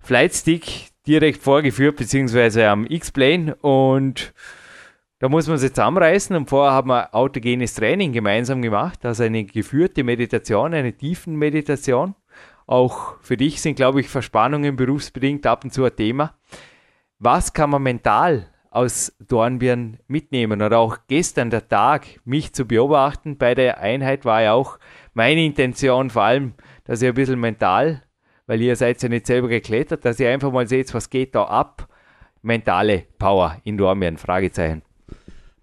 Flightstick 0.00 0.88
direkt 1.06 1.42
vorgeführt, 1.42 1.96
beziehungsweise 1.96 2.66
am 2.70 2.86
X-Plane. 2.86 3.56
Und 3.56 4.32
da 5.20 5.28
muss 5.28 5.46
man 5.48 5.58
sich 5.58 5.74
zusammenreißen 5.74 6.34
und 6.34 6.48
vorher 6.48 6.72
haben 6.72 6.88
wir 6.88 7.14
autogenes 7.14 7.74
Training 7.74 8.12
gemeinsam 8.12 8.62
gemacht, 8.62 9.04
also 9.04 9.22
eine 9.22 9.44
geführte 9.44 10.02
Meditation, 10.02 10.72
eine 10.72 10.94
tiefen 10.94 11.36
Meditation 11.36 12.14
Auch 12.66 13.16
für 13.20 13.36
dich 13.36 13.60
sind, 13.60 13.74
glaube 13.74 14.00
ich, 14.00 14.08
Verspannungen 14.08 14.76
berufsbedingt 14.76 15.46
ab 15.46 15.62
und 15.64 15.72
zu 15.74 15.84
ein 15.84 15.94
Thema. 15.94 16.34
Was 17.18 17.52
kann 17.52 17.68
man 17.68 17.82
mental 17.82 18.46
aus 18.70 19.14
Dornbirn 19.20 19.98
mitnehmen? 20.08 20.62
Oder 20.62 20.78
auch 20.78 20.96
gestern 21.06 21.50
der 21.50 21.68
Tag, 21.68 22.06
mich 22.24 22.54
zu 22.54 22.64
beobachten 22.64 23.36
bei 23.36 23.54
der 23.54 23.78
Einheit 23.78 24.24
war 24.24 24.40
ja 24.40 24.54
auch 24.54 24.78
meine 25.12 25.44
Intention, 25.44 26.08
vor 26.08 26.22
allem, 26.22 26.54
dass 26.84 27.02
ihr 27.02 27.10
ein 27.10 27.14
bisschen 27.14 27.40
mental, 27.40 28.02
weil 28.46 28.62
ihr 28.62 28.74
seid 28.74 29.02
ja 29.02 29.10
nicht 29.10 29.26
selber 29.26 29.48
geklettert, 29.48 30.02
dass 30.06 30.18
ihr 30.18 30.30
einfach 30.30 30.50
mal 30.50 30.66
seht, 30.66 30.94
was 30.94 31.10
geht 31.10 31.34
da 31.34 31.44
ab. 31.44 31.88
Mentale 32.40 33.04
Power 33.18 33.58
in 33.64 33.76
Dornbirn, 33.76 34.16
Fragezeichen. 34.16 34.80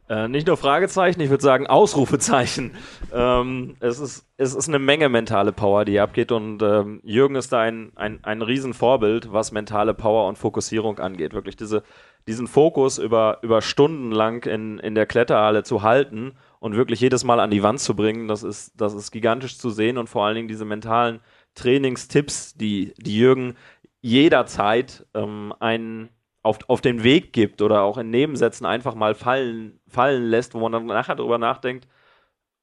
Äh, 0.10 0.30
nicht 0.30 0.47
nur 0.47 0.55
Fragezeichen, 0.55 1.20
ich 1.20 1.30
würde 1.30 1.43
sagen 1.43 1.68
Ausrufezeichen. 1.68 2.72
Ähm, 3.14 3.76
es, 3.80 3.99
ist, 3.99 4.26
es 4.38 4.55
ist 4.55 4.70
eine 4.70 4.80
Menge 4.80 5.10
mentale 5.10 5.51
Power, 5.51 5.84
die 5.84 5.99
abgeht 5.99 6.32
und 6.32 6.62
ähm, 6.62 7.01
Jürgen 7.03 7.36
ist 7.36 7.51
da 7.51 7.60
ein, 7.60 7.91
ein, 7.95 8.20
ein 8.24 8.41
Riesenvorbild, 8.41 9.34
was 9.34 9.51
mentale 9.51 9.93
Power 9.93 10.28
und 10.28 10.38
Fokussierung 10.38 10.99
angeht. 10.99 11.34
Wirklich 11.34 11.58
diese, 11.58 11.84
diesen 12.26 12.47
Fokus 12.47 12.99
über, 12.99 13.39
über 13.41 13.62
Stunden 13.62 14.12
lang 14.12 14.45
in, 14.45 14.80
in 14.80 14.95
der 14.95 15.05
Kletterhalle 15.05 15.64
zu 15.64 15.84
halten 15.84 16.34
und 16.60 16.76
wirklich 16.76 17.01
jedes 17.01 17.26
Mal 17.26 17.39
an 17.41 17.51
die 17.51 17.64
Wand 17.64 17.82
zu 17.82 17.95
bringen, 17.95 18.28
das 18.28 18.43
ist, 18.43 18.80
das 18.80 18.93
ist 18.93 19.12
gigantisch 19.12 19.58
zu 19.58 19.70
sehen 19.70 19.97
und 19.97 20.08
vor 20.08 20.26
allen 20.26 20.36
Dingen 20.36 20.47
diese 20.47 20.66
mentalen 20.66 21.20
Trainingstipps, 21.55 22.55
die, 22.55 22.93
die 22.97 23.18
Jürgen 23.18 23.55
jederzeit 24.01 25.05
ähm, 25.14 25.53
einen 25.60 26.10
auf, 26.48 26.60
auf 26.68 26.82
den 26.82 27.04
Weg 27.04 27.34
gibt 27.34 27.62
oder 27.62 27.84
auch 27.84 27.98
in 27.98 28.10
Nebensätzen 28.10 28.66
einfach 28.66 28.95
mal 28.95 29.14
fallen, 29.14 29.80
fallen 29.88 30.24
lässt, 30.24 30.54
wo 30.54 30.60
man 30.60 30.72
dann 30.72 30.86
nachher 30.86 31.16
darüber 31.16 31.38
nachdenkt 31.38 31.88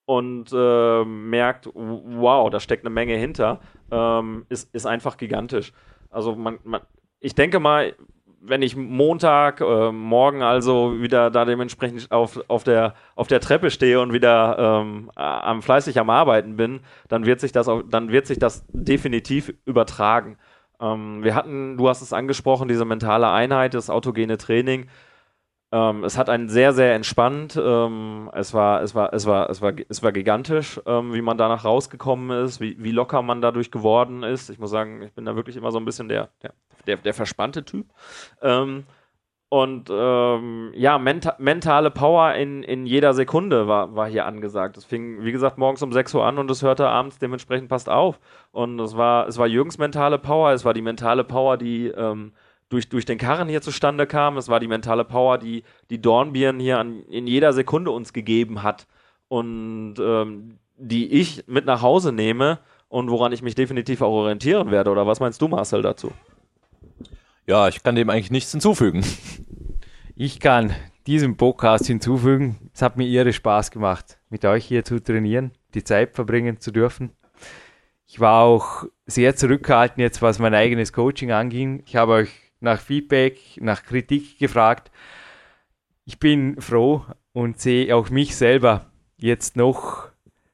und 0.07 0.53
äh, 0.53 1.05
merkt, 1.05 1.69
wow, 1.75 2.51
da 2.51 2.61
steckt 2.61 2.85
eine 2.85 2.95
Menge 2.95 3.15
hinter, 3.17 3.61
ähm, 3.91 4.47
ist, 4.49 4.75
ist 4.75 4.87
einfach 4.87 5.17
gigantisch. 5.17 5.73
Also 6.11 6.35
man, 6.35 6.59
man, 6.65 6.81
ich 7.21 7.35
denke 7.35 7.61
mal, 7.61 7.95
wenn 8.47 8.63
ich 8.63 8.77
Montag, 8.77 9.61
äh, 9.61 9.91
morgen 9.91 10.43
also 10.43 11.01
wieder 11.01 11.31
da 11.31 11.45
dementsprechend 11.45 12.11
auf, 12.11 12.39
auf, 12.49 12.65
der, 12.65 12.95
auf 13.17 13.27
der 13.29 13.41
Treppe 13.41 13.71
stehe 13.71 14.01
und 14.01 14.13
wieder 14.13 14.83
ähm, 14.83 15.11
am 15.15 15.63
fleißig 15.63 15.99
am 15.99 16.11
Arbeiten 16.11 16.57
bin, 16.57 16.81
dann 17.09 17.25
wird 17.25 17.41
sich 17.41 17.53
das 17.53 17.69
auch, 17.69 17.83
dann 17.89 18.13
wird 18.13 18.27
sich 18.27 18.39
das 18.39 18.67
definitiv 18.73 19.55
übertragen. 19.65 20.37
Ähm, 20.81 21.23
wir 21.23 21.35
hatten, 21.35 21.77
du 21.77 21.89
hast 21.89 22.03
es 22.03 22.13
angesprochen, 22.13 22.69
diese 22.69 22.85
mentale 22.85 23.31
Einheit, 23.31 23.75
das 23.75 23.91
autogene 23.91 24.39
Training. 24.39 24.89
Ähm, 25.73 26.05
es 26.05 26.17
hat 26.19 26.29
einen 26.29 26.49
sehr, 26.49 26.73
sehr 26.73 26.95
entspannt. 26.95 27.61
Ähm, 27.61 28.31
es, 28.35 28.55
war, 28.55 28.83
es, 28.83 28.95
war, 28.95 29.13
es, 29.13 29.27
war, 29.27 29.51
es, 29.51 29.61
war, 29.61 29.73
es 29.89 30.03
war 30.03 30.13
gigantisch, 30.13 30.79
wie 30.85 31.23
man 31.23 31.39
danach 31.39 31.65
rausgekommen 31.65 32.45
ist, 32.45 32.61
wie, 32.61 32.77
wie 32.83 32.93
locker 32.93 33.23
man 33.23 33.41
dadurch 33.41 33.71
geworden 33.71 34.23
ist. 34.23 34.51
Ich 34.51 34.59
muss 34.59 34.71
sagen, 34.71 35.03
ich 35.03 35.13
bin 35.13 35.25
da 35.25 35.37
wirklich 35.37 35.57
immer 35.57 35.73
so 35.73 35.79
ein 35.79 35.85
bisschen 35.85 36.09
der, 36.09 36.31
der, 36.43 36.55
der, 36.87 36.97
der 36.99 37.15
verspannte 37.15 37.65
Typ. 37.65 37.87
Und 39.55 39.89
ähm, 39.89 40.73
ja, 40.75 40.99
menta 40.99 41.37
mentale 41.39 41.93
Power 41.93 42.35
in, 42.35 42.65
in 42.65 42.87
jeder 42.87 43.15
Sekunde 43.15 43.69
war, 43.69 43.95
war 43.95 44.09
hier 44.09 44.27
angesagt. 44.27 44.77
Es 44.77 44.85
fing, 44.85 45.23
wie 45.23 45.31
gesagt, 45.31 45.59
morgens 45.59 45.81
um 45.81 45.93
6 45.93 46.13
Uhr 46.17 46.27
an 46.27 46.39
und 46.39 46.51
es 46.51 46.63
hörte 46.63 46.89
abends 46.89 47.21
dementsprechend 47.21 47.69
passt 47.69 47.89
auf. 47.89 48.19
Und 48.51 48.81
es 48.81 48.97
war, 48.97 49.29
es 49.29 49.39
war 49.39 49.47
Jürgens 49.47 49.79
mentale 49.79 50.19
Power, 50.19 50.51
es 50.51 50.65
war 50.65 50.75
die 50.75 50.83
mentale 50.83 51.23
Power, 51.23 51.57
die 51.57 51.87
ähm, 51.87 52.33
durch, 52.69 52.89
durch 52.89 53.05
den 53.05 53.17
Karren 53.17 53.49
hier 53.49 53.63
zustande 53.63 54.09
kam. 54.09 54.39
Es 54.39 54.49
war 54.49 54.59
die 54.59 54.67
mentale 54.67 55.05
Power, 55.05 55.39
die, 55.39 55.63
die 55.89 56.03
Dornbirn 56.03 56.59
hier 56.59 56.81
an, 56.81 57.05
in 57.05 57.29
jeder 57.29 57.53
Sekunde 57.53 57.93
uns 57.93 58.13
gegeben 58.13 58.65
hat. 58.65 58.89
Und 59.29 59.95
ähm, 60.01 60.59
die 60.79 61.13
ich 61.13 61.45
mit 61.47 61.65
nach 61.65 61.81
Hause 61.81 62.11
nehme 62.11 62.59
und 62.89 63.09
woran 63.09 63.31
ich 63.31 63.41
mich 63.41 63.55
definitiv 63.55 64.03
auch 64.03 64.11
orientieren 64.11 64.73
werde. 64.73 64.91
Oder 64.91 65.07
was 65.07 65.21
meinst 65.21 65.41
du, 65.41 65.47
Marcel, 65.47 65.83
dazu? 65.83 66.11
Ja, 67.47 67.69
ich 67.69 67.83
kann 67.83 67.95
dem 67.95 68.09
eigentlich 68.09 68.31
nichts 68.31 68.53
hinzufügen. 68.53 69.05
Ich 70.17 70.39
kann 70.39 70.73
diesem 71.09 71.37
Podcast 71.37 71.89
hinzufügen, 71.89 72.71
es 72.73 72.83
hat 72.83 72.97
mir 72.97 73.05
irre 73.09 73.33
Spaß 73.33 73.73
gemacht, 73.73 74.21
mit 74.31 74.45
euch 74.45 74.65
hier 74.65 74.85
zu 74.85 75.03
trainieren, 75.03 75.51
die 75.75 75.83
Zeit 75.83 76.15
verbringen 76.15 76.61
zu 76.61 76.71
dürfen. 76.71 77.11
Ich 78.07 78.21
war 78.21 78.45
auch 78.45 78.85
sehr 79.07 79.35
zurückgehalten 79.35 80.01
jetzt, 80.01 80.23
was 80.23 80.39
mein 80.39 80.55
eigenes 80.55 80.93
Coaching 80.93 81.33
anging. 81.33 81.83
Ich 81.85 81.97
habe 81.97 82.13
euch 82.13 82.31
nach 82.61 82.79
Feedback, 82.81 83.41
nach 83.61 83.83
Kritik 83.83 84.39
gefragt. 84.39 84.93
Ich 86.05 86.21
bin 86.21 86.61
froh 86.61 87.05
und 87.33 87.61
sehe 87.61 87.97
auch 87.97 88.09
mich 88.09 88.37
selber 88.37 88.93
jetzt 89.17 89.57
noch 89.57 90.11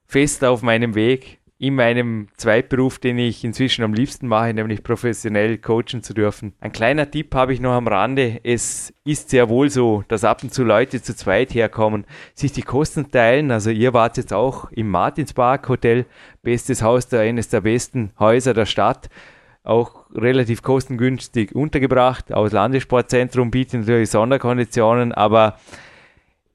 fest 0.07 0.43
auf 0.43 0.63
meinem 0.63 0.95
Weg, 0.95 1.40
in 1.61 1.75
meinem 1.75 2.29
Zweitberuf, 2.39 2.99
den 2.99 3.19
ich 3.19 3.45
inzwischen 3.45 3.85
am 3.85 3.93
liebsten 3.93 4.27
mache, 4.27 4.55
nämlich 4.55 4.83
professionell 4.83 5.59
coachen 5.59 6.03
zu 6.03 6.15
dürfen. 6.15 6.55
Ein 6.59 6.73
kleiner 6.73 7.11
Tipp 7.11 7.35
habe 7.35 7.53
ich 7.53 7.61
noch 7.61 7.73
am 7.73 7.87
Rande. 7.87 8.41
Es 8.45 8.95
ist 9.05 9.29
sehr 9.29 9.51
wohl 9.51 9.69
so, 9.69 10.03
dass 10.09 10.25
ab 10.25 10.43
und 10.43 10.55
zu 10.55 10.65
Leute 10.65 11.03
zu 11.03 11.15
zweit 11.15 11.53
herkommen, 11.53 12.07
sich 12.35 12.53
die 12.53 12.63
Kosten 12.63 13.11
teilen. 13.11 13.51
Also 13.51 13.69
ihr 13.69 13.93
wart 13.93 14.17
jetzt 14.17 14.33
auch 14.33 14.73
im 14.73 14.89
Martinspark 14.89 15.69
Hotel, 15.69 16.07
bestes 16.43 16.81
Haus, 16.81 17.09
der, 17.09 17.21
eines 17.21 17.51
der 17.51 17.61
besten 17.61 18.13
Häuser 18.19 18.55
der 18.55 18.65
Stadt 18.65 19.11
auch 19.63 20.07
relativ 20.15 20.63
kostengünstig 20.63 21.55
untergebracht. 21.55 22.33
Aus 22.33 22.53
Landessportzentrum 22.53 23.51
bietet 23.51 23.81
natürlich 23.81 24.09
Sonderkonditionen, 24.09 25.13
aber 25.13 25.59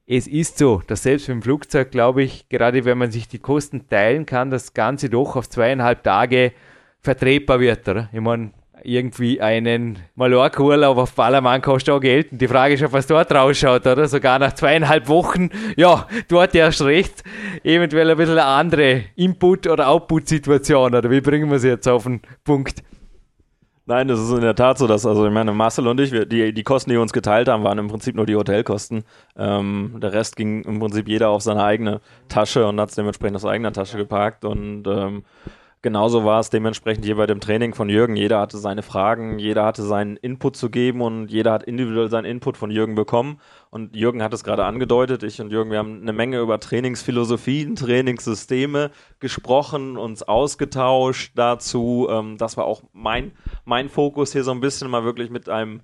es 0.06 0.28
ist 0.28 0.58
so, 0.58 0.82
dass 0.86 1.02
selbst 1.02 1.28
dem 1.28 1.42
Flugzeug, 1.42 1.90
glaube 1.90 2.22
ich, 2.22 2.48
gerade 2.48 2.84
wenn 2.84 2.98
man 2.98 3.10
sich 3.10 3.26
die 3.26 3.40
Kosten 3.40 3.88
teilen 3.88 4.24
kann, 4.24 4.50
das 4.50 4.72
Ganze 4.72 5.10
doch 5.10 5.34
auf 5.34 5.48
zweieinhalb 5.48 6.04
Tage 6.04 6.52
vertretbar 7.00 7.58
wird. 7.58 7.88
Oder? 7.88 8.08
Ich 8.12 8.20
meine, 8.20 8.52
irgendwie 8.84 9.40
einen 9.40 9.98
Mallorca-Urlaub 10.14 10.96
auf 10.98 11.14
Ballermann 11.14 11.60
kostet 11.60 11.92
auch 11.92 12.00
Geld. 12.00 12.30
Und 12.30 12.40
die 12.40 12.46
Frage 12.46 12.74
ist, 12.74 12.84
ob 12.84 12.92
was 12.92 13.08
dort 13.08 13.32
rausschaut, 13.32 13.84
oder? 13.84 14.06
Sogar 14.06 14.38
nach 14.38 14.52
zweieinhalb 14.52 15.08
Wochen, 15.08 15.50
ja, 15.76 16.06
dort 16.28 16.54
erst 16.54 16.82
recht, 16.82 17.24
eventuell 17.64 18.08
ein 18.08 18.16
bisschen 18.16 18.38
eine 18.38 18.44
andere 18.44 19.04
Input- 19.16 19.66
oder 19.66 19.88
Output-Situation, 19.88 20.94
oder 20.94 21.10
wie 21.10 21.20
bringen 21.20 21.48
wir 21.48 21.56
es 21.56 21.64
jetzt 21.64 21.88
auf 21.88 22.04
den 22.04 22.20
Punkt? 22.44 22.82
Nein, 23.88 24.08
das 24.08 24.18
ist 24.18 24.32
in 24.32 24.40
der 24.40 24.56
Tat 24.56 24.78
so, 24.78 24.88
dass, 24.88 25.06
also 25.06 25.26
ich 25.26 25.32
meine, 25.32 25.52
Marcel 25.52 25.86
und 25.86 26.00
ich, 26.00 26.10
wir, 26.10 26.26
die, 26.26 26.52
die 26.52 26.62
Kosten, 26.64 26.90
die 26.90 26.96
wir 26.96 27.00
uns 27.02 27.12
geteilt 27.12 27.46
haben, 27.48 27.62
waren 27.62 27.78
im 27.78 27.86
Prinzip 27.86 28.16
nur 28.16 28.26
die 28.26 28.34
Hotelkosten. 28.34 29.04
Ähm, 29.36 29.98
der 30.02 30.12
Rest 30.12 30.34
ging 30.34 30.64
im 30.64 30.80
Prinzip 30.80 31.06
jeder 31.06 31.28
auf 31.28 31.42
seine 31.42 31.62
eigene 31.62 32.00
Tasche 32.28 32.66
und 32.66 32.80
hat 32.80 32.88
es 32.88 32.96
dementsprechend 32.96 33.36
aus 33.36 33.44
eigener 33.44 33.72
Tasche 33.72 33.96
geparkt 33.96 34.44
und 34.44 34.88
ähm, 34.88 35.24
genauso 35.82 36.24
war 36.24 36.40
es 36.40 36.50
dementsprechend 36.50 37.04
hier 37.04 37.16
bei 37.16 37.26
dem 37.26 37.40
Training 37.40 37.74
von 37.74 37.88
Jürgen. 37.88 38.16
Jeder 38.16 38.40
hatte 38.40 38.58
seine 38.58 38.82
Fragen, 38.82 39.38
jeder 39.38 39.64
hatte 39.64 39.82
seinen 39.82 40.16
Input 40.16 40.56
zu 40.56 40.70
geben 40.70 41.00
und 41.00 41.28
jeder 41.28 41.52
hat 41.52 41.62
individuell 41.62 42.10
seinen 42.10 42.24
Input 42.24 42.56
von 42.56 42.70
Jürgen 42.70 42.94
bekommen. 42.94 43.40
Und 43.70 43.94
Jürgen 43.94 44.22
hat 44.22 44.32
es 44.32 44.44
gerade 44.44 44.64
angedeutet. 44.64 45.22
Ich 45.22 45.40
und 45.40 45.50
Jürgen, 45.50 45.70
wir 45.70 45.78
haben 45.78 46.00
eine 46.02 46.12
Menge 46.12 46.40
über 46.40 46.58
Trainingsphilosophien, 46.58 47.76
Trainingssysteme 47.76 48.90
gesprochen, 49.20 49.96
uns 49.96 50.22
ausgetauscht 50.22 51.32
dazu. 51.34 52.08
Ähm, 52.10 52.36
das 52.38 52.56
war 52.56 52.64
auch 52.64 52.82
mein, 52.92 53.32
mein 53.64 53.88
Fokus 53.88 54.32
hier 54.32 54.44
so 54.44 54.52
ein 54.52 54.60
bisschen 54.60 54.90
mal 54.90 55.04
wirklich 55.04 55.30
mit 55.30 55.48
einem 55.48 55.80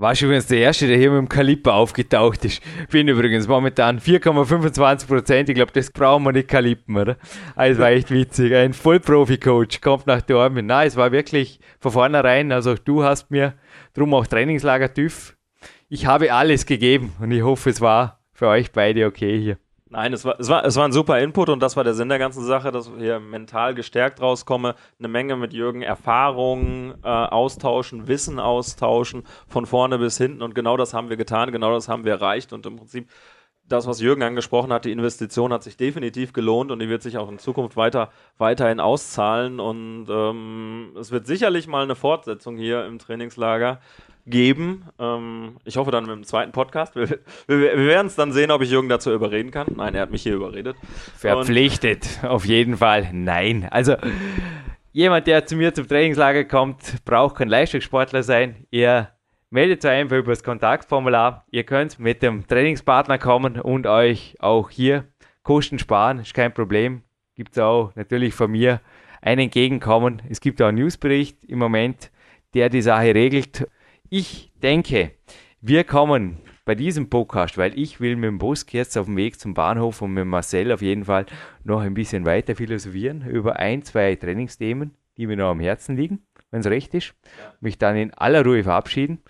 warst 0.00 0.22
übrigens 0.22 0.46
der 0.46 0.58
Erste, 0.58 0.86
der 0.86 0.96
hier 0.96 1.10
mit 1.10 1.18
dem 1.18 1.28
Kaliber 1.28 1.74
aufgetaucht 1.74 2.44
ist. 2.44 2.62
Bin 2.90 3.06
übrigens 3.06 3.46
momentan 3.46 4.00
4,25 4.00 5.06
Prozent. 5.06 5.48
Ich 5.50 5.54
glaube, 5.54 5.72
das 5.72 5.90
brauchen 5.90 6.24
wir 6.24 6.32
nicht 6.32 6.48
kalippen, 6.48 6.96
oder? 6.96 7.16
Also, 7.54 7.74
es 7.74 7.78
war 7.78 7.90
echt 7.90 8.10
witzig. 8.10 8.54
Ein 8.54 8.72
Vollprofi-Coach 8.72 9.80
kommt 9.80 10.06
nach 10.06 10.22
Dortmund. 10.22 10.68
Nein, 10.68 10.88
es 10.88 10.96
war 10.96 11.12
wirklich 11.12 11.60
von 11.78 11.92
vornherein. 11.92 12.50
Also, 12.50 12.74
du 12.74 13.04
hast 13.04 13.30
mir 13.30 13.54
drum 13.92 14.14
auch 14.14 14.26
Trainingslager 14.26 14.92
TÜV. 14.92 15.36
Ich 15.88 16.06
habe 16.06 16.32
alles 16.32 16.66
gegeben 16.66 17.12
und 17.20 17.30
ich 17.30 17.42
hoffe, 17.42 17.68
es 17.68 17.80
war 17.80 18.20
für 18.32 18.48
euch 18.48 18.72
beide 18.72 19.06
okay 19.06 19.38
hier. 19.38 19.58
Nein, 19.92 20.12
es 20.12 20.24
war, 20.24 20.38
es, 20.38 20.48
war, 20.48 20.64
es 20.64 20.76
war 20.76 20.84
ein 20.84 20.92
super 20.92 21.18
Input 21.18 21.48
und 21.48 21.60
das 21.60 21.76
war 21.76 21.82
der 21.82 21.94
Sinn 21.94 22.08
der 22.08 22.20
ganzen 22.20 22.44
Sache, 22.44 22.70
dass 22.70 22.86
ich 22.86 22.94
hier 22.98 23.18
mental 23.18 23.74
gestärkt 23.74 24.22
rauskomme, 24.22 24.76
eine 25.00 25.08
Menge 25.08 25.34
mit 25.34 25.52
Jürgen 25.52 25.82
Erfahrungen 25.82 26.94
äh, 27.02 27.08
austauschen, 27.08 28.06
Wissen 28.06 28.38
austauschen, 28.38 29.24
von 29.48 29.66
vorne 29.66 29.98
bis 29.98 30.16
hinten 30.16 30.42
und 30.42 30.54
genau 30.54 30.76
das 30.76 30.94
haben 30.94 31.10
wir 31.10 31.16
getan, 31.16 31.50
genau 31.50 31.72
das 31.72 31.88
haben 31.88 32.04
wir 32.04 32.12
erreicht 32.12 32.52
und 32.52 32.66
im 32.66 32.76
Prinzip 32.76 33.08
das, 33.66 33.88
was 33.88 34.00
Jürgen 34.00 34.22
angesprochen 34.22 34.72
hat, 34.72 34.84
die 34.84 34.92
Investition 34.92 35.52
hat 35.52 35.64
sich 35.64 35.76
definitiv 35.76 36.32
gelohnt 36.32 36.70
und 36.70 36.78
die 36.78 36.88
wird 36.88 37.02
sich 37.02 37.18
auch 37.18 37.28
in 37.28 37.40
Zukunft 37.40 37.76
weiter, 37.76 38.10
weiterhin 38.38 38.78
auszahlen 38.78 39.58
und 39.58 40.06
ähm, 40.08 40.96
es 41.00 41.10
wird 41.10 41.26
sicherlich 41.26 41.66
mal 41.66 41.82
eine 41.82 41.96
Fortsetzung 41.96 42.56
hier 42.56 42.86
im 42.86 43.00
Trainingslager 43.00 43.80
geben. 44.26 44.84
Ähm, 44.98 45.56
ich 45.64 45.76
hoffe 45.76 45.90
dann 45.90 46.04
mit 46.04 46.14
dem 46.14 46.24
zweiten 46.24 46.52
Podcast. 46.52 46.94
Wir, 46.96 47.08
wir, 47.08 47.18
wir 47.48 47.86
werden 47.86 48.06
es 48.06 48.16
dann 48.16 48.32
sehen, 48.32 48.50
ob 48.50 48.62
ich 48.62 48.70
Jürgen 48.70 48.88
dazu 48.88 49.12
überreden 49.12 49.50
kann. 49.50 49.66
Nein, 49.76 49.94
er 49.94 50.02
hat 50.02 50.10
mich 50.10 50.22
hier 50.22 50.34
überredet. 50.34 50.76
Verpflichtet, 51.16 52.20
Und 52.22 52.28
auf 52.28 52.44
jeden 52.44 52.76
Fall. 52.76 53.08
Nein. 53.12 53.68
Also 53.70 53.96
jemand, 54.92 55.26
der 55.26 55.46
zu 55.46 55.56
mir 55.56 55.74
zum 55.74 55.86
Trainingslager 55.86 56.44
kommt, 56.44 57.04
braucht 57.04 57.36
kein 57.36 57.48
Leistungssportler 57.48 58.22
sein. 58.22 58.66
Ihr 58.70 59.08
meldet 59.50 59.84
euch 59.84 59.90
einfach 59.90 60.16
über 60.16 60.32
das 60.32 60.42
Kontaktformular. 60.42 61.44
Ihr 61.50 61.64
könnt 61.64 61.98
mit 61.98 62.22
dem 62.22 62.46
Trainingspartner 62.46 63.18
kommen 63.18 63.60
und 63.60 63.86
euch 63.86 64.36
auch 64.40 64.70
hier 64.70 65.04
Kosten 65.42 65.78
sparen. 65.78 66.20
Ist 66.20 66.34
kein 66.34 66.54
Problem. 66.54 67.02
Gibt 67.34 67.52
es 67.52 67.58
auch 67.58 67.94
natürlich 67.96 68.34
von 68.34 68.50
mir 68.50 68.80
ein 69.22 69.38
Entgegenkommen. 69.38 70.22
Es 70.28 70.40
gibt 70.40 70.60
auch 70.62 70.68
einen 70.68 70.78
Newsbericht 70.78 71.44
im 71.44 71.58
Moment, 71.58 72.10
der 72.54 72.68
die 72.68 72.82
Sache 72.82 73.14
regelt. 73.14 73.68
Ich 74.12 74.50
denke, 74.60 75.12
wir 75.60 75.84
kommen 75.84 76.38
bei 76.64 76.74
diesem 76.74 77.08
Podcast, 77.08 77.56
weil 77.56 77.78
ich 77.78 78.00
will 78.00 78.16
mit 78.16 78.26
dem 78.26 78.38
Bus 78.38 78.66
jetzt 78.72 78.98
auf 78.98 79.06
dem 79.06 79.16
Weg 79.16 79.38
zum 79.38 79.54
Bahnhof 79.54 80.02
und 80.02 80.14
mit 80.14 80.26
Marcel 80.26 80.72
auf 80.72 80.82
jeden 80.82 81.04
Fall 81.04 81.26
noch 81.62 81.80
ein 81.80 81.94
bisschen 81.94 82.26
weiter 82.26 82.56
philosophieren 82.56 83.24
über 83.24 83.60
ein, 83.60 83.84
zwei 83.84 84.16
Trainingsthemen, 84.16 84.96
die 85.16 85.28
mir 85.28 85.36
noch 85.36 85.50
am 85.50 85.60
Herzen 85.60 85.96
liegen, 85.96 86.22
wenn 86.50 86.58
es 86.58 86.66
recht 86.66 86.92
ist. 86.94 87.14
Mich 87.60 87.78
dann 87.78 87.94
in 87.94 88.12
aller 88.12 88.44
Ruhe 88.44 88.64
verabschieden. 88.64 89.20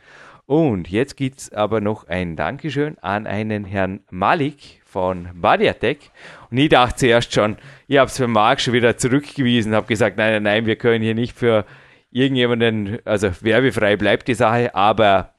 Und 0.47 0.89
jetzt 0.89 1.18
gibt 1.18 1.41
es 1.41 1.53
aber 1.53 1.83
noch 1.83 2.09
ein 2.09 2.35
Dankeschön 2.35 2.99
an 3.01 3.26
einen 3.26 3.66
Herrn 3.66 4.01
Malik 4.11 4.81
von 4.87 5.28
Badiatek. 5.35 6.11
Und 6.51 6.57
ich 6.57 6.70
dachte 6.70 6.97
zuerst 6.97 7.35
schon, 7.35 7.59
ich 7.87 7.99
habe 7.99 8.09
es 8.09 8.16
für 8.16 8.28
Marc 8.28 8.62
schon 8.62 8.72
wieder 8.72 8.97
zurückgewiesen, 8.97 9.74
habe 9.74 9.89
gesagt, 9.89 10.16
nein, 10.16 10.33
nein, 10.33 10.43
nein, 10.43 10.66
wir 10.66 10.76
können 10.76 11.05
hier 11.05 11.14
nicht 11.14 11.37
für 11.37 11.66
irgendjemanden, 12.11 12.99
also 13.05 13.31
werbefrei 13.41 13.97
bleibt 13.97 14.29
die 14.29 14.35
Sache, 14.35 14.75
aber 14.75 15.35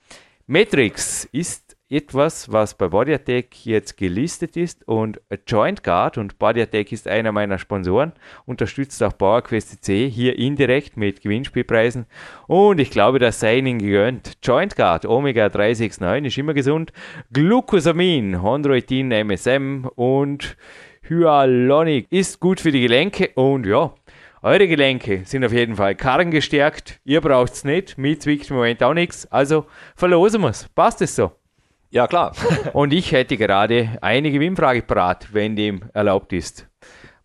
Matrix 0.47 1.25
ist 1.31 1.71
etwas, 1.91 2.49
was 2.51 2.77
bei 2.77 2.87
Body 2.87 3.13
Attack 3.13 3.65
jetzt 3.65 3.97
gelistet 3.97 4.55
ist 4.55 4.87
und 4.87 5.19
Joint 5.45 5.83
Guard. 5.83 6.17
Und 6.17 6.39
Body 6.39 6.61
Attack 6.61 6.93
ist 6.93 7.07
einer 7.07 7.33
meiner 7.33 7.59
Sponsoren, 7.59 8.13
unterstützt 8.45 9.03
auch 9.03 9.17
PowerQuest 9.17 9.83
C 9.83 10.09
hier 10.09 10.39
indirekt 10.39 10.95
mit 10.95 11.21
Gewinnspielpreisen. 11.21 12.05
Und 12.47 12.79
ich 12.79 12.91
glaube, 12.91 13.19
das 13.19 13.41
sei 13.41 13.57
ihnen 13.57 13.79
gegönnt. 13.79 14.37
Joint 14.41 14.77
Guard 14.77 15.05
Omega 15.05 15.49
369 15.49 16.27
ist 16.27 16.37
immer 16.37 16.53
gesund, 16.53 16.93
Glucosamin, 17.33 18.39
Chondroitin, 18.39 19.11
MSM 19.11 19.89
und 19.95 20.55
Hyaluronic 21.03 22.07
ist 22.09 22.39
gut 22.39 22.61
für 22.61 22.71
die 22.71 22.81
Gelenke. 22.81 23.31
Und 23.35 23.65
ja, 23.65 23.93
eure 24.43 24.67
Gelenke 24.67 25.21
sind 25.25 25.45
auf 25.45 25.53
jeden 25.53 25.75
Fall 25.75 25.93
karrengestärkt. 25.93 26.99
Ihr 27.03 27.21
braucht 27.21 27.53
es 27.53 27.63
nicht. 27.63 27.99
Mir 27.99 28.19
zwickt 28.19 28.49
im 28.49 28.55
Moment 28.55 28.81
auch 28.81 28.95
nichts. 28.95 29.31
Also 29.31 29.67
verlosen 29.95 30.41
wir 30.41 30.49
es. 30.49 30.67
Passt 30.69 31.01
es 31.03 31.15
so? 31.15 31.31
Ja, 31.91 32.07
klar. 32.07 32.33
und 32.73 32.91
ich 32.91 33.11
hätte 33.11 33.37
gerade 33.37 33.97
eine 34.01 34.31
Gewinnfrage 34.31 34.81
parat, 34.81 35.27
wenn 35.31 35.55
dem 35.55 35.83
erlaubt 35.93 36.33
ist. 36.33 36.67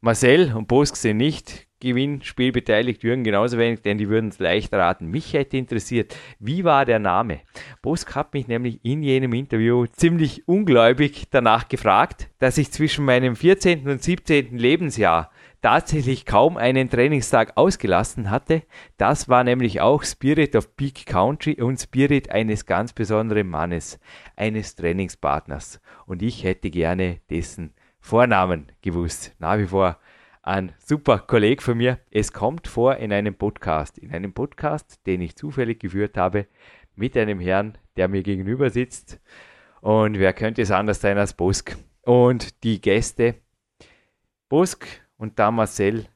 Marcel 0.01 0.53
und 0.55 0.69
Bosk 0.69 0.97
sind 0.97 1.17
nicht 1.17 1.67
Gewinnspiel 1.81 2.53
beteiligt, 2.53 3.03
Jürgen 3.03 3.25
genauso 3.25 3.59
wenig, 3.59 3.83
denn 3.83 3.99
die 3.99 4.09
würden 4.09 4.31
es 4.31 4.39
leicht 4.39 4.73
raten. 4.73 5.09
Mich 5.09 5.33
hätte 5.35 5.57
interessiert, 5.57 6.17
wie 6.39 6.64
war 6.64 6.85
der 6.85 6.99
Name? 6.99 7.41
Bosk 7.83 8.14
hat 8.14 8.35
mich 8.35 8.49
nämlich 8.49 8.85
in 8.85 9.03
jenem 9.03 9.33
Interview 9.35 9.87
ziemlich 9.87 10.49
ungläubig 10.49 11.29
danach 11.31 11.69
gefragt, 11.69 12.29
dass 12.39 12.59
ich 12.59 12.73
zwischen 12.73 13.05
meinem 13.05 13.37
14. 13.37 13.89
und 13.89 14.03
17. 14.03 14.57
Lebensjahr 14.57 15.31
tatsächlich 15.63 16.27
kaum 16.27 16.57
einen 16.57 16.91
Trainingstag 16.91 17.53
ausgelassen 17.57 18.31
hatte. 18.31 18.63
Das 18.97 19.29
war 19.29 19.45
nämlich 19.45 19.81
auch 19.81 20.05
Spirit 20.05 20.57
of 20.57 20.77
Peak 20.77 21.07
Country 21.07 21.61
und 21.61 21.81
Spirit 21.81 22.31
eines 22.31 22.67
ganz 22.67 22.93
besonderen 22.93 23.49
Mannes, 23.49 23.99
eines 24.37 24.75
Trainingspartners. 24.77 25.81
Und 26.07 26.23
ich 26.23 26.45
hätte 26.45 26.71
gerne 26.71 27.21
dessen 27.31 27.75
Vornamen 28.01 28.73
gewusst. 28.83 29.35
Nach 29.39 29.59
wie 29.59 29.67
vor 29.67 29.99
ein 30.47 30.73
super 30.79 31.19
Kollege 31.19 31.61
von 31.61 31.77
mir. 31.77 31.99
Es 32.11 32.33
kommt 32.33 32.69
vor 32.69 32.97
in 32.97 33.13
einem 33.13 33.35
Podcast, 33.35 33.99
in 33.99 34.13
einem 34.13 34.33
Podcast, 34.33 35.05
den 35.07 35.21
ich 35.21 35.35
zufällig 35.35 35.81
geführt 35.81 36.17
habe, 36.17 36.47
mit 36.95 37.17
einem 37.17 37.41
Herrn, 37.41 37.77
der 37.97 38.09
mir 38.09 38.23
gegenüber 38.23 38.71
sitzt. 38.71 39.21
Und 39.81 40.19
wer 40.19 40.33
könnte 40.33 40.63
es 40.63 40.71
anders 40.71 41.01
sein 41.01 41.19
als 41.19 41.35
Busk? 41.35 41.77
Und 42.03 42.63
die 42.63 42.81
Gäste. 42.81 43.35
Busk 44.49 44.87
und 45.17 45.39
da 45.39 45.51
Marcel 45.51 46.07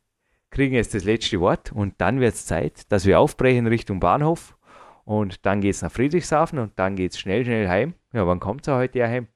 kriegen 0.51 0.75
jetzt 0.75 0.95
das 0.95 1.05
letzte 1.05 1.41
Wort 1.41 1.73
und 1.73 1.95
dann 1.99 2.21
wird 2.21 2.35
es 2.35 2.47
Zeit, 2.47 2.91
dass 2.91 3.07
wir 3.07 3.21
aufbrechen 3.21 3.67
Richtung 3.67 4.01
Bahnhof 4.01 4.57
und 5.05 5.45
dann 5.47 5.61
geht 5.61 5.75
es 5.75 5.83
nach 5.83 5.93
Friedrichshafen 5.93 6.59
und 6.59 6.79
dann 6.79 6.97
geht 6.97 7.13
es 7.13 7.19
schnell, 7.19 7.45
schnell 7.45 7.69
heim. 7.69 7.95
Ja, 8.13 8.27
wann 8.27 8.41
kommt 8.41 8.67
es 8.67 8.73
heute 8.73 8.99
ja 8.99 9.07
heim? 9.07 9.29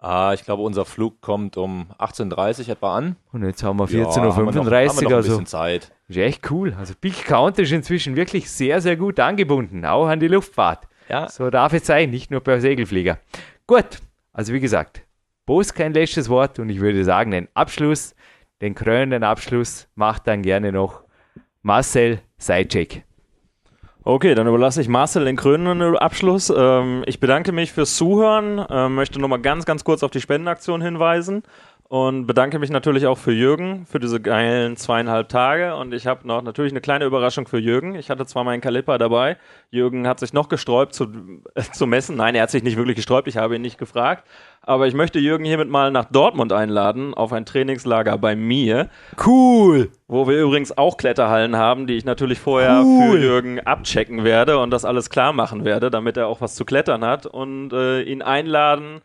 Ah, 0.00 0.32
ich 0.32 0.44
glaube, 0.44 0.62
unser 0.62 0.84
Flug 0.84 1.20
kommt 1.20 1.56
um 1.56 1.90
18.30 1.98 2.60
Uhr 2.60 2.68
etwa 2.68 2.96
an. 2.96 3.16
Und 3.32 3.44
jetzt 3.44 3.64
haben 3.64 3.78
wir 3.80 3.86
14.35 3.86 5.06
Uhr. 5.06 5.12
Also 5.12 5.42
Zeit. 5.42 5.92
Ist 6.06 6.16
echt 6.16 6.48
cool. 6.52 6.72
Also 6.78 6.94
Big 7.00 7.24
Count 7.24 7.58
ist 7.58 7.72
inzwischen 7.72 8.14
wirklich 8.14 8.48
sehr, 8.48 8.80
sehr 8.80 8.96
gut 8.96 9.18
angebunden, 9.18 9.84
auch 9.84 10.06
an 10.06 10.20
die 10.20 10.28
Luftfahrt. 10.28 10.86
Ja. 11.08 11.28
So 11.28 11.50
darf 11.50 11.72
es 11.72 11.86
sein, 11.86 12.10
nicht 12.10 12.30
nur 12.30 12.40
per 12.40 12.60
Segelflieger. 12.60 13.18
Gut, 13.66 13.98
also 14.32 14.52
wie 14.52 14.60
gesagt, 14.60 15.02
Boos 15.46 15.74
kein 15.74 15.92
letztes 15.94 16.28
Wort 16.28 16.58
und 16.58 16.68
ich 16.68 16.80
würde 16.80 17.02
sagen, 17.04 17.32
den 17.32 17.48
Abschluss 17.54 18.14
den 18.60 18.74
krönenden 18.74 19.24
Abschluss 19.24 19.88
macht 19.94 20.26
dann 20.26 20.42
gerne 20.42 20.72
noch 20.72 21.02
Marcel 21.62 22.20
Seitschek. 22.38 23.04
Okay, 24.04 24.34
dann 24.34 24.46
überlasse 24.46 24.80
ich 24.80 24.88
Marcel 24.88 25.24
den 25.24 25.36
krönenden 25.36 25.96
Abschluss. 25.96 26.52
Ähm, 26.56 27.02
ich 27.06 27.20
bedanke 27.20 27.52
mich 27.52 27.72
fürs 27.72 27.96
Zuhören, 27.96 28.64
ähm, 28.70 28.94
möchte 28.94 29.20
nochmal 29.20 29.40
ganz, 29.40 29.66
ganz 29.66 29.84
kurz 29.84 30.02
auf 30.02 30.10
die 30.10 30.20
Spendenaktion 30.20 30.80
hinweisen 30.80 31.42
und 31.90 32.26
bedanke 32.26 32.58
mich 32.58 32.68
natürlich 32.68 33.06
auch 33.06 33.16
für 33.16 33.32
Jürgen 33.32 33.86
für 33.86 33.98
diese 33.98 34.20
geilen 34.20 34.76
zweieinhalb 34.76 35.30
Tage. 35.30 35.74
Und 35.74 35.94
ich 35.94 36.06
habe 36.06 36.28
noch 36.28 36.42
natürlich 36.42 36.72
eine 36.72 36.82
kleine 36.82 37.06
Überraschung 37.06 37.46
für 37.46 37.58
Jürgen. 37.58 37.94
Ich 37.94 38.10
hatte 38.10 38.26
zwar 38.26 38.44
meinen 38.44 38.60
Kaliper 38.60 38.98
dabei. 38.98 39.38
Jürgen 39.70 40.06
hat 40.06 40.20
sich 40.20 40.34
noch 40.34 40.50
gesträubt 40.50 40.92
zu, 40.92 41.06
äh, 41.54 41.62
zu 41.72 41.86
messen. 41.86 42.16
Nein, 42.16 42.34
er 42.34 42.42
hat 42.42 42.50
sich 42.50 42.62
nicht 42.62 42.76
wirklich 42.76 42.96
gesträubt. 42.96 43.26
Ich 43.26 43.38
habe 43.38 43.56
ihn 43.56 43.62
nicht 43.62 43.78
gefragt. 43.78 44.24
Aber 44.60 44.86
ich 44.86 44.92
möchte 44.92 45.18
Jürgen 45.18 45.46
hiermit 45.46 45.70
mal 45.70 45.90
nach 45.90 46.04
Dortmund 46.04 46.52
einladen, 46.52 47.14
auf 47.14 47.32
ein 47.32 47.46
Trainingslager 47.46 48.18
bei 48.18 48.36
mir. 48.36 48.90
Cool! 49.24 49.90
Wo 50.08 50.28
wir 50.28 50.38
übrigens 50.38 50.76
auch 50.76 50.98
Kletterhallen 50.98 51.56
haben, 51.56 51.86
die 51.86 51.94
ich 51.94 52.04
natürlich 52.04 52.38
vorher 52.38 52.82
cool. 52.84 53.12
für 53.12 53.18
Jürgen 53.18 53.60
abchecken 53.60 54.24
werde 54.24 54.58
und 54.58 54.70
das 54.70 54.84
alles 54.84 55.08
klar 55.08 55.32
machen 55.32 55.64
werde, 55.64 55.90
damit 55.90 56.18
er 56.18 56.26
auch 56.26 56.42
was 56.42 56.54
zu 56.54 56.66
klettern 56.66 57.02
hat. 57.02 57.24
Und 57.24 57.72
äh, 57.72 58.02
ihn 58.02 58.20
einladen, 58.20 59.00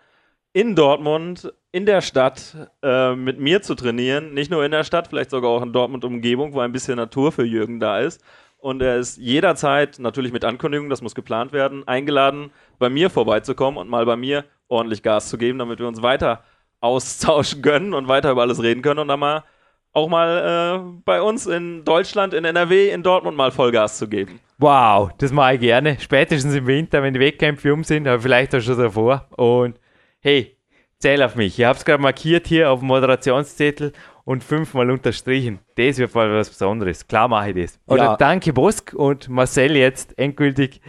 in 0.53 0.75
Dortmund, 0.75 1.51
in 1.71 1.85
der 1.85 2.01
Stadt, 2.01 2.55
äh, 2.83 3.15
mit 3.15 3.39
mir 3.39 3.61
zu 3.63 3.73
trainieren. 3.73 4.33
Nicht 4.33 4.51
nur 4.51 4.63
in 4.63 4.71
der 4.71 4.83
Stadt, 4.83 5.07
vielleicht 5.07 5.31
sogar 5.31 5.49
auch 5.49 5.63
in 5.63 5.73
Dortmund-Umgebung, 5.73 6.53
wo 6.53 6.59
ein 6.59 6.71
bisschen 6.71 6.95
Natur 6.95 7.31
für 7.31 7.43
Jürgen 7.43 7.79
da 7.79 7.99
ist. 7.99 8.23
Und 8.59 8.81
er 8.81 8.97
ist 8.97 9.17
jederzeit, 9.17 9.99
natürlich 9.99 10.31
mit 10.31 10.45
Ankündigung, 10.45 10.89
das 10.89 11.01
muss 11.01 11.15
geplant 11.15 11.51
werden, 11.51 11.85
eingeladen, 11.85 12.51
bei 12.79 12.89
mir 12.89 13.09
vorbeizukommen 13.09 13.77
und 13.77 13.89
mal 13.89 14.05
bei 14.05 14.15
mir 14.15 14.45
ordentlich 14.69 15.03
Gas 15.03 15.27
zu 15.27 15.37
geben, 15.37 15.59
damit 15.59 15.79
wir 15.79 15.87
uns 15.87 16.01
weiter 16.01 16.43
austauschen 16.79 17.61
können 17.61 17.93
und 17.93 18.07
weiter 18.07 18.31
über 18.31 18.41
alles 18.41 18.61
reden 18.61 18.81
können 18.81 18.99
und 18.99 19.09
dann 19.09 19.19
mal 19.19 19.43
auch 19.91 20.07
mal 20.07 20.79
äh, 20.79 21.01
bei 21.05 21.21
uns 21.21 21.45
in 21.45 21.83
Deutschland, 21.83 22.33
in 22.33 22.45
NRW, 22.45 22.89
in 22.89 23.03
Dortmund 23.03 23.37
mal 23.37 23.51
Vollgas 23.51 23.97
zu 23.97 24.07
geben. 24.07 24.39
Wow, 24.57 25.11
das 25.17 25.31
mache 25.31 25.55
ich 25.55 25.59
gerne. 25.59 25.97
Spätestens 25.99 26.55
im 26.55 26.65
Winter, 26.65 27.03
wenn 27.03 27.13
die 27.13 27.19
Wettkämpfe 27.19 27.73
um 27.73 27.83
sind, 27.83 28.07
aber 28.07 28.19
vielleicht 28.21 28.55
auch 28.55 28.61
schon 28.61 28.77
davor. 28.77 29.27
Und 29.31 29.77
hey, 30.23 30.57
zähl 30.99 31.21
auf 31.21 31.35
mich. 31.35 31.59
Ich 31.59 31.65
habe 31.65 31.77
es 31.77 31.83
gerade 31.83 32.01
markiert 32.01 32.47
hier 32.47 32.71
auf 32.71 32.79
dem 32.79 32.87
Moderationszettel 32.87 33.91
und 34.23 34.41
fünfmal 34.43 34.89
unterstrichen. 34.89 35.59
Das 35.75 35.97
wird 35.97 36.15
mal 36.15 36.33
was 36.33 36.49
Besonderes. 36.49 37.05
Klar 37.05 37.27
mache 37.27 37.51
ich 37.51 37.65
das. 37.65 37.79
Oder 37.87 38.03
ja. 38.03 38.17
danke 38.17 38.53
Bosk 38.53 38.93
und 38.93 39.27
Marcel 39.27 39.75
jetzt 39.75 40.17
endgültig 40.17 40.79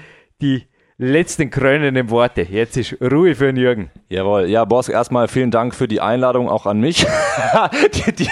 die 0.40 0.68
letzten 0.98 1.50
krönenden 1.50 2.10
Worte. 2.10 2.42
Jetzt 2.42 2.76
ist 2.76 2.96
Ruhe 3.00 3.34
für 3.34 3.46
den 3.46 3.56
Jürgen. 3.56 3.90
Jawohl. 4.08 4.46
Ja, 4.46 4.64
Boss, 4.64 4.88
erstmal 4.88 5.26
vielen 5.26 5.50
Dank 5.50 5.74
für 5.74 5.88
die 5.88 6.00
Einladung 6.00 6.48
auch 6.48 6.66
an 6.66 6.78
mich, 6.78 7.04
die, 7.94 8.12
die, 8.12 8.30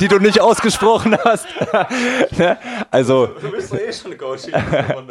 die, 0.00 0.08
du 0.08 0.18
nicht 0.18 0.40
ausgesprochen 0.40 1.16
hast. 1.24 1.46
Ne? 2.36 2.58
also. 2.90 3.26
Du 3.26 3.50
bist 3.52 3.72
doch 3.72 3.78
eh 3.78 3.92
schon 3.92 4.18
Coach. 4.18 4.42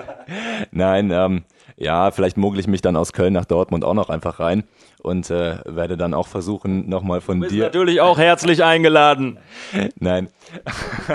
Nein, 0.71 1.11
ähm, 1.11 1.43
ja, 1.77 2.11
vielleicht 2.11 2.37
mogel 2.37 2.59
ich 2.59 2.67
mich 2.67 2.81
dann 2.81 2.95
aus 2.95 3.13
Köln 3.13 3.33
nach 3.33 3.45
Dortmund 3.45 3.83
auch 3.83 3.93
noch 3.93 4.09
einfach 4.09 4.39
rein 4.39 4.63
und 5.01 5.29
äh, 5.29 5.57
werde 5.65 5.97
dann 5.97 6.13
auch 6.13 6.27
versuchen, 6.27 6.87
nochmal 6.89 7.21
von 7.21 7.37
du 7.37 7.41
bist 7.41 7.55
dir. 7.55 7.63
natürlich 7.63 8.01
auch 8.01 8.17
herzlich 8.17 8.63
eingeladen. 8.63 9.39
Nein. 9.99 10.29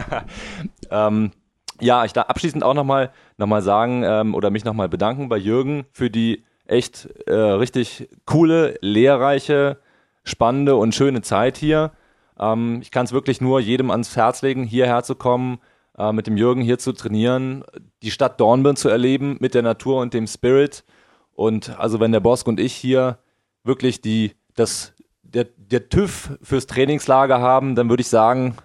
ähm, 0.90 1.32
ja, 1.80 2.04
ich 2.04 2.12
da 2.12 2.22
abschließend 2.22 2.64
auch 2.64 2.74
nochmal 2.74 3.10
noch 3.36 3.46
mal 3.46 3.62
sagen 3.62 4.02
ähm, 4.04 4.34
oder 4.34 4.50
mich 4.50 4.64
nochmal 4.64 4.88
bedanken 4.88 5.28
bei 5.28 5.36
Jürgen 5.36 5.86
für 5.92 6.10
die 6.10 6.44
echt 6.66 7.08
äh, 7.26 7.32
richtig 7.32 8.08
coole, 8.26 8.76
lehrreiche, 8.80 9.78
spannende 10.24 10.76
und 10.76 10.94
schöne 10.94 11.22
Zeit 11.22 11.56
hier. 11.56 11.92
Ähm, 12.38 12.80
ich 12.82 12.90
kann 12.90 13.06
es 13.06 13.12
wirklich 13.12 13.40
nur 13.40 13.60
jedem 13.60 13.90
ans 13.90 14.16
Herz 14.16 14.42
legen, 14.42 14.64
hierher 14.64 15.02
zu 15.02 15.14
kommen, 15.14 15.58
äh, 15.98 16.12
mit 16.12 16.26
dem 16.26 16.36
Jürgen 16.36 16.62
hier 16.62 16.78
zu 16.78 16.92
trainieren, 16.92 17.64
die 18.02 18.10
Stadt 18.10 18.40
Dornbirn 18.40 18.76
zu 18.76 18.88
erleben 18.88 19.36
mit 19.40 19.54
der 19.54 19.62
Natur 19.62 20.00
und 20.00 20.14
dem 20.14 20.26
Spirit. 20.26 20.84
Und 21.32 21.78
also 21.78 22.00
wenn 22.00 22.12
der 22.12 22.20
Bosk 22.20 22.46
und 22.46 22.60
ich 22.60 22.72
hier 22.72 23.18
wirklich 23.64 24.00
die, 24.00 24.32
das, 24.54 24.94
der, 25.22 25.44
der 25.56 25.88
TÜV 25.88 26.38
fürs 26.42 26.66
Trainingslager 26.66 27.40
haben, 27.40 27.74
dann 27.74 27.88
würde 27.88 28.00
ich 28.00 28.08
sagen, 28.08 28.56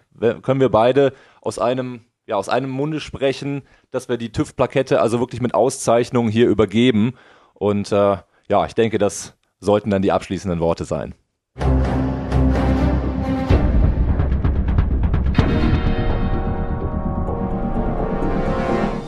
können 0.41 0.61
wir 0.61 0.69
beide 0.69 1.13
aus 1.41 1.59
einem 1.59 2.01
ja, 2.25 2.35
aus 2.37 2.49
einem 2.49 2.69
Munde 2.69 2.99
sprechen, 2.99 3.63
dass 3.91 4.09
wir 4.09 4.17
die 4.17 4.31
TÜV-Plakette 4.31 5.01
also 5.01 5.19
wirklich 5.19 5.41
mit 5.41 5.53
Auszeichnung 5.53 6.29
hier 6.29 6.47
übergeben. 6.47 7.15
Und 7.53 7.91
äh, 7.91 8.17
ja, 8.47 8.65
ich 8.65 8.75
denke, 8.75 8.97
das 8.97 9.35
sollten 9.59 9.89
dann 9.89 10.01
die 10.01 10.11
abschließenden 10.11 10.59
Worte 10.59 10.85
sein. 10.85 11.15